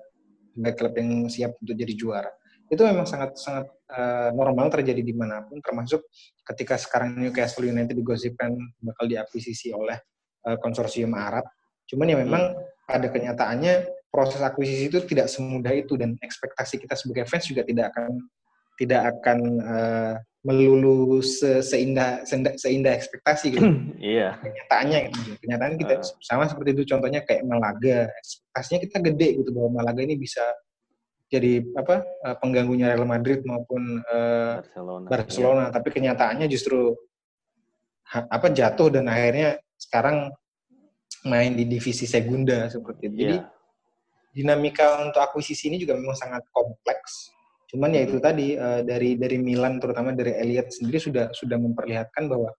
sebagai 0.51 0.75
klub 0.75 0.93
yang 0.99 1.11
siap 1.31 1.55
untuk 1.63 1.75
jadi 1.79 1.95
juara. 1.95 2.31
Itu 2.67 2.83
memang 2.83 3.07
sangat 3.07 3.39
sangat 3.39 3.71
uh, 3.95 4.35
normal 4.35 4.75
terjadi 4.75 5.03
di 5.05 5.15
mana 5.15 5.47
pun 5.47 5.63
termasuk 5.63 6.03
ketika 6.43 6.75
sekarang 6.75 7.15
Newcastle 7.15 7.71
United 7.71 7.95
digosipkan 7.95 8.51
bakal 8.83 9.07
diakuisisi 9.07 9.71
oleh 9.71 10.03
uh, 10.47 10.59
konsorsium 10.61 11.17
Arab 11.17 11.45
cuman 11.89 12.13
ya 12.13 12.17
memang 12.21 12.43
hmm. 12.55 12.89
pada 12.89 13.07
kenyataannya 13.09 13.75
proses 14.15 14.39
akuisisi 14.39 14.87
itu 14.89 15.03
tidak 15.05 15.27
semudah 15.27 15.75
itu 15.75 15.99
dan 15.99 16.15
ekspektasi 16.23 16.79
kita 16.79 16.95
sebagai 16.95 17.27
fans 17.27 17.51
juga 17.51 17.67
tidak 17.67 17.91
akan 17.93 18.23
tidak 18.79 19.03
akan 19.11 19.39
uh, 19.63 20.15
melulu 20.45 21.25
se 21.25 21.65
seindah 21.65 22.21
seindah 22.55 22.93
ekspektasi 22.95 23.47
gitu. 23.57 23.65
Iya. 24.05 24.37
Kenyataannya 24.37 24.99
gitu. 25.09 25.21
Kenyataan 25.41 25.75
kita 25.81 25.95
uh. 26.05 26.21
sama 26.21 26.45
seperti 26.45 26.77
itu 26.77 26.85
contohnya 26.93 27.25
kayak 27.25 27.49
Malaga. 27.49 28.13
Ekspektasinya 28.21 28.79
kita 28.85 28.97
gede 29.01 29.29
gitu 29.41 29.51
bahwa 29.57 29.81
Malaga 29.81 30.05
ini 30.05 30.21
bisa 30.21 30.45
jadi 31.33 31.65
apa 31.73 32.05
uh, 32.05 32.37
pengganggunya 32.39 32.93
Real 32.93 33.09
Madrid 33.09 33.41
maupun 33.49 34.05
uh, 34.05 34.61
Barcelona. 34.61 35.07
Barcelona. 35.09 35.65
Iya. 35.67 35.75
Tapi 35.81 35.89
kenyataannya 35.89 36.47
justru 36.53 36.93
ha, 38.13 38.29
apa 38.29 38.53
jatuh 38.53 38.93
dan 38.93 39.09
akhirnya 39.09 39.57
sekarang 39.85 40.33
main 41.29 41.53
di 41.57 41.69
divisi 41.69 42.09
segunda 42.09 42.69
seperti 42.73 43.03
itu. 43.09 43.17
Jadi 43.21 43.37
iya 43.37 43.55
dinamika 44.35 44.99
untuk 45.07 45.23
akuisisi 45.23 45.71
ini 45.71 45.79
juga 45.79 45.95
memang 45.95 46.19
sangat 46.19 46.43
kompleks. 46.51 47.31
Cuman 47.71 47.95
ya 47.95 48.03
itu 48.03 48.19
tadi 48.19 48.59
uh, 48.59 48.83
dari 48.83 49.15
dari 49.15 49.39
Milan 49.39 49.79
terutama 49.79 50.11
dari 50.11 50.35
Elliot 50.35 50.75
sendiri 50.75 50.99
sudah 50.99 51.31
sudah 51.31 51.57
memperlihatkan 51.57 52.27
bahwa 52.27 52.51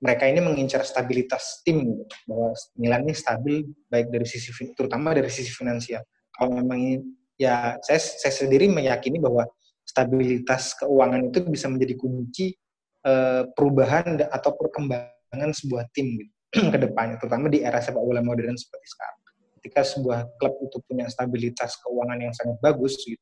mereka 0.00 0.24
ini 0.26 0.40
mengincar 0.40 0.82
stabilitas 0.82 1.60
tim 1.62 2.02
bahwa 2.24 2.56
Milan 2.80 3.04
ini 3.04 3.14
stabil 3.14 3.62
baik 3.92 4.08
dari 4.10 4.26
sisi 4.26 4.50
terutama 4.72 5.12
dari 5.12 5.28
sisi 5.28 5.52
finansial. 5.52 6.02
Kalau 6.34 6.56
memang 6.56 6.80
ini 6.80 6.96
ya 7.36 7.76
saya 7.84 8.00
saya 8.00 8.32
sendiri 8.32 8.66
meyakini 8.72 9.20
bahwa 9.20 9.44
stabilitas 9.84 10.72
keuangan 10.80 11.28
itu 11.28 11.44
bisa 11.46 11.68
menjadi 11.68 11.94
kunci 12.00 12.56
uh, 13.04 13.44
perubahan 13.52 14.24
atau 14.32 14.56
perkembangan 14.56 15.52
sebuah 15.52 15.88
tim 15.92 16.16
gitu, 16.20 16.33
ke 16.72 16.78
depannya 16.78 17.18
terutama 17.18 17.50
di 17.50 17.60
era 17.60 17.82
sepak 17.82 18.00
bola 18.00 18.22
modern 18.22 18.54
seperti 18.54 18.86
sekarang 18.94 19.18
ketika 19.60 19.80
sebuah 19.80 20.28
klub 20.36 20.54
itu 20.60 20.76
punya 20.84 21.08
stabilitas 21.08 21.80
keuangan 21.80 22.20
yang 22.20 22.36
sangat 22.36 22.60
bagus 22.60 23.00
gitu, 23.00 23.16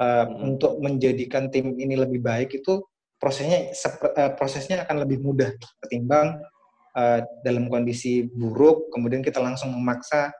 uh, 0.00 0.24
hmm. 0.24 0.48
untuk 0.48 0.80
menjadikan 0.80 1.52
tim 1.52 1.76
ini 1.76 2.00
lebih 2.00 2.24
baik 2.24 2.56
itu 2.56 2.80
prosesnya 3.20 3.70
uh, 4.16 4.32
prosesnya 4.34 4.88
akan 4.88 5.04
lebih 5.04 5.20
mudah 5.20 5.52
ketimbang 5.84 6.40
uh, 6.96 7.20
dalam 7.44 7.68
kondisi 7.68 8.24
buruk 8.24 8.88
kemudian 8.88 9.20
kita 9.20 9.36
langsung 9.36 9.68
memaksa 9.76 10.32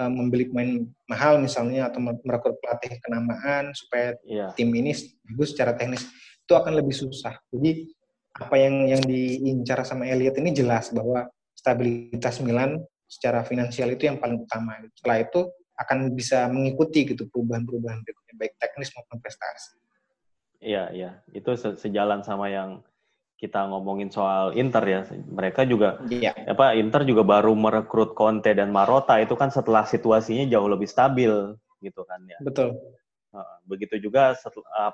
uh, 0.00 0.08
membeli 0.08 0.48
pemain 0.48 0.88
mahal 1.04 1.36
misalnya 1.42 1.92
atau 1.92 2.00
merekrut 2.00 2.56
pelatih 2.64 2.96
kenamaan 3.04 3.74
supaya 3.76 4.16
yeah. 4.24 4.54
tim 4.56 4.72
ini 4.72 4.96
bagus 5.28 5.52
secara 5.52 5.76
teknis 5.76 6.08
itu 6.48 6.56
akan 6.56 6.80
lebih 6.80 6.96
susah. 6.96 7.36
Jadi 7.52 7.92
apa 8.32 8.56
yang 8.56 8.88
yang 8.88 9.02
diincar 9.04 9.84
sama 9.84 10.08
Elliot 10.08 10.32
ini 10.40 10.56
jelas 10.56 10.88
bahwa 10.96 11.28
stabilitas 11.68 12.40
Milan 12.40 12.80
secara 13.04 13.44
finansial 13.44 13.92
itu 13.92 14.08
yang 14.08 14.16
paling 14.16 14.40
utama. 14.40 14.80
Setelah 14.96 15.20
itu 15.20 15.52
akan 15.76 16.16
bisa 16.16 16.48
mengikuti 16.48 17.04
gitu 17.04 17.28
perubahan-perubahan 17.28 18.00
berikutnya 18.00 18.34
baik 18.40 18.56
teknis 18.56 18.88
maupun 18.96 19.20
prestasi. 19.20 19.76
Iya, 20.64 20.88
iya. 20.96 21.10
Itu 21.36 21.52
sejalan 21.54 22.24
sama 22.24 22.48
yang 22.48 22.80
kita 23.36 23.68
ngomongin 23.68 24.08
soal 24.08 24.56
Inter 24.56 24.82
ya. 24.88 25.00
Mereka 25.12 25.68
juga 25.68 26.00
iya. 26.08 26.32
apa 26.48 26.72
Inter 26.72 27.04
juga 27.04 27.22
baru 27.22 27.52
merekrut 27.52 28.16
Conte 28.16 28.56
dan 28.56 28.72
Marotta 28.72 29.20
itu 29.20 29.36
kan 29.36 29.52
setelah 29.52 29.84
situasinya 29.84 30.48
jauh 30.48 30.66
lebih 30.66 30.88
stabil 30.88 31.30
gitu 31.84 32.02
kan 32.08 32.24
ya. 32.26 32.40
Betul. 32.40 32.74
Begitu 33.68 34.08
juga 34.08 34.34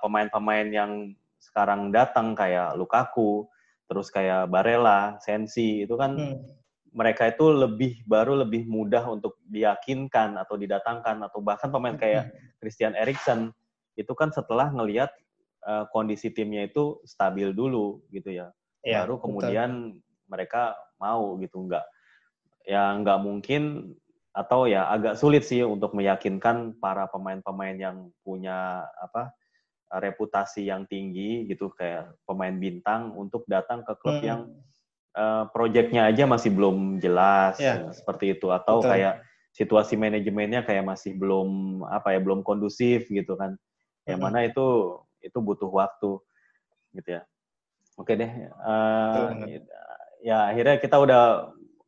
pemain-pemain 0.03 0.68
yang 0.68 1.14
sekarang 1.41 1.89
datang 1.95 2.37
kayak 2.37 2.77
Lukaku, 2.77 3.49
terus 3.89 4.12
kayak 4.12 4.53
Barella, 4.53 5.16
Sensi 5.22 5.87
itu 5.87 5.97
kan 5.97 6.18
hmm 6.18 6.64
mereka 6.95 7.26
itu 7.26 7.51
lebih 7.51 8.07
baru 8.07 8.38
lebih 8.47 8.70
mudah 8.70 9.03
untuk 9.11 9.42
diyakinkan 9.51 10.38
atau 10.38 10.55
didatangkan 10.55 11.26
atau 11.26 11.42
bahkan 11.42 11.68
pemain 11.74 11.99
kayak 11.99 12.30
Christian 12.62 12.95
Eriksen 12.95 13.51
itu 13.99 14.14
kan 14.14 14.30
setelah 14.30 14.70
ngelihat 14.70 15.11
uh, 15.66 15.90
kondisi 15.90 16.30
timnya 16.30 16.70
itu 16.70 17.03
stabil 17.03 17.51
dulu 17.51 17.99
gitu 18.14 18.30
ya, 18.30 18.55
ya 18.86 19.03
baru 19.03 19.18
kemudian 19.18 19.99
betul. 19.99 20.30
mereka 20.30 20.62
mau 21.03 21.34
gitu 21.42 21.66
nggak 21.66 21.84
ya 22.64 22.95
nggak 23.03 23.18
mungkin 23.20 23.92
atau 24.34 24.66
ya 24.66 24.90
agak 24.90 25.14
sulit 25.18 25.47
sih 25.47 25.62
untuk 25.62 25.95
meyakinkan 25.95 26.78
para 26.78 27.07
pemain-pemain 27.11 27.78
yang 27.78 27.97
punya 28.22 28.82
apa 28.99 29.30
reputasi 30.03 30.66
yang 30.70 30.86
tinggi 30.90 31.47
gitu 31.47 31.70
kayak 31.70 32.11
pemain 32.26 32.55
bintang 32.55 33.14
untuk 33.14 33.47
datang 33.47 33.86
ke 33.86 33.95
klub 33.99 34.18
hmm. 34.18 34.26
yang 34.26 34.40
uh, 35.15 35.49
proyeknya 35.51 36.11
aja 36.11 36.27
masih 36.27 36.51
belum 36.53 36.99
jelas 36.99 37.59
yeah. 37.59 37.91
seperti 37.95 38.37
itu 38.37 38.51
atau 38.51 38.83
Betul. 38.83 38.91
kayak 38.95 39.15
situasi 39.55 39.95
manajemennya 39.95 40.67
kayak 40.67 40.83
masih 40.83 41.15
belum 41.15 41.81
apa 41.87 42.15
ya 42.15 42.21
belum 42.21 42.43
kondusif 42.43 43.07
gitu 43.07 43.39
kan 43.39 43.55
yang 44.05 44.19
mm 44.19 44.27
-hmm. 44.27 44.35
mana 44.35 44.39
itu 44.45 44.99
itu 45.23 45.39
butuh 45.41 45.71
waktu 45.71 46.19
gitu 46.95 47.09
ya 47.19 47.23
oke 47.97 48.12
deh 48.12 48.31
uh, 48.61 49.31
ya 50.21 50.51
akhirnya 50.51 50.77
kita 50.83 50.97
udah 50.99 51.23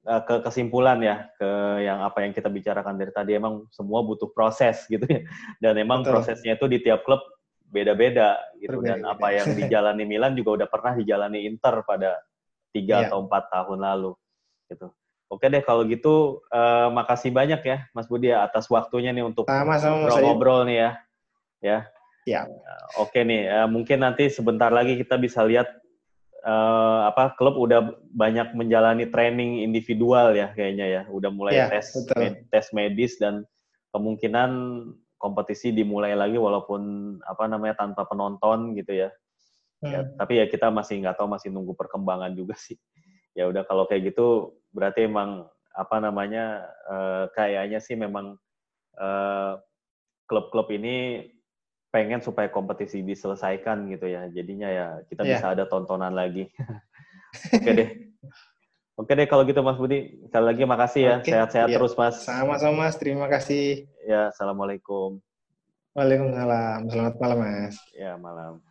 uh, 0.06 0.22
ke 0.22 0.34
kesimpulan 0.46 1.02
ya 1.02 1.26
ke 1.34 1.50
yang 1.82 2.06
apa 2.06 2.22
yang 2.22 2.32
kita 2.32 2.46
bicarakan 2.46 2.94
dari 2.96 3.10
tadi 3.10 3.34
emang 3.34 3.66
semua 3.74 4.00
butuh 4.06 4.30
proses 4.30 4.86
gitu 4.92 5.04
ya 5.04 5.26
dan 5.58 5.74
emang 5.76 6.06
Betul. 6.06 6.22
prosesnya 6.22 6.54
itu 6.54 6.66
di 6.70 6.78
tiap 6.80 7.02
klub 7.02 7.20
beda-beda 7.66 8.38
gitu 8.62 8.78
Berbeda. 8.78 8.88
dan 8.94 9.00
apa 9.10 9.26
yang 9.34 9.48
dijalani 9.58 10.04
Milan 10.06 10.38
juga 10.38 10.62
udah 10.62 10.68
pernah 10.70 10.94
dijalani 10.94 11.50
Inter 11.50 11.82
pada 11.82 12.14
tiga 12.76 13.00
yeah. 13.00 13.08
atau 13.08 13.24
empat 13.24 13.48
tahun 13.48 13.80
lalu 13.80 14.12
gitu. 14.68 14.92
Oke 15.26 15.50
deh 15.50 15.58
kalau 15.64 15.82
gitu 15.88 16.44
uh, 16.54 16.86
makasih 16.94 17.34
banyak 17.34 17.58
ya 17.66 17.88
Mas 17.90 18.06
Budi 18.06 18.30
ya, 18.30 18.46
atas 18.46 18.70
waktunya 18.70 19.10
nih 19.10 19.26
untuk 19.26 19.48
ngobrol-ngobrol 19.48 20.68
nih 20.68 20.76
ya. 20.78 20.90
Ya. 21.64 21.78
Ya. 22.26 22.40
Uh, 22.46 23.06
Oke 23.08 23.26
nih 23.26 23.50
uh, 23.50 23.66
mungkin 23.66 24.06
nanti 24.06 24.30
sebentar 24.30 24.70
lagi 24.70 24.94
kita 24.94 25.18
bisa 25.18 25.42
lihat 25.42 25.66
uh, 26.46 27.10
apa 27.10 27.34
klub 27.34 27.58
udah 27.58 27.98
banyak 28.14 28.54
menjalani 28.54 29.10
training 29.10 29.66
individual 29.66 30.30
ya 30.30 30.54
kayaknya 30.54 30.86
ya. 30.86 31.02
Udah 31.10 31.30
mulai 31.34 31.58
ya, 31.58 31.74
tes 31.74 31.90
med, 32.14 32.46
tes 32.46 32.66
medis 32.70 33.18
dan 33.18 33.42
kemungkinan 33.90 34.50
kompetisi 35.18 35.74
dimulai 35.74 36.14
lagi 36.14 36.38
walaupun 36.38 37.16
apa 37.26 37.50
namanya 37.50 37.82
tanpa 37.82 38.06
penonton 38.06 38.78
gitu 38.78 38.94
ya. 38.94 39.10
Ya, 39.84 40.00
hmm. 40.00 40.16
tapi 40.16 40.40
ya 40.40 40.48
kita 40.48 40.72
masih 40.72 41.04
nggak 41.04 41.20
tahu 41.20 41.28
masih 41.28 41.52
nunggu 41.52 41.76
perkembangan 41.76 42.32
juga 42.32 42.56
sih. 42.66 42.80
Ya 43.36 43.48
udah 43.48 43.68
kalau 43.68 43.84
kayak 43.84 44.12
gitu 44.14 44.56
berarti 44.72 45.04
emang 45.04 45.44
apa 45.76 45.96
namanya 46.00 46.64
uh, 46.88 47.28
kayaknya 47.36 47.84
sih 47.84 47.92
memang 47.92 48.40
uh, 48.96 49.60
klub-klub 50.24 50.72
ini 50.72 51.28
pengen 51.92 52.24
supaya 52.24 52.48
kompetisi 52.48 53.04
diselesaikan 53.04 53.88
gitu 53.92 54.08
ya. 54.08 54.28
Jadinya 54.32 54.68
ya 54.68 54.86
kita 55.08 55.22
yeah. 55.24 55.30
bisa 55.36 55.46
ada 55.52 55.64
tontonan 55.68 56.16
lagi. 56.16 56.48
Oke 57.56 57.70
deh. 57.76 57.88
Oke 58.96 59.12
deh 59.12 59.28
kalau 59.28 59.44
gitu 59.44 59.60
Mas 59.60 59.76
Budi. 59.76 60.24
Sekali 60.24 60.44
lagi 60.44 60.62
makasih 60.64 61.02
ya. 61.04 61.16
Sehat-sehat 61.20 61.68
okay. 61.68 61.76
terus 61.76 61.92
Mas. 61.92 62.24
Sama-sama 62.24 62.88
Mas. 62.88 62.96
Terima 62.96 63.28
kasih. 63.28 63.84
Ya, 64.08 64.32
Assalamualaikum. 64.32 65.20
Waalaikumsalam. 65.92 66.88
Selamat 66.88 67.14
malam 67.20 67.38
Mas. 67.44 67.76
Ya, 67.92 68.16
malam. 68.16 68.64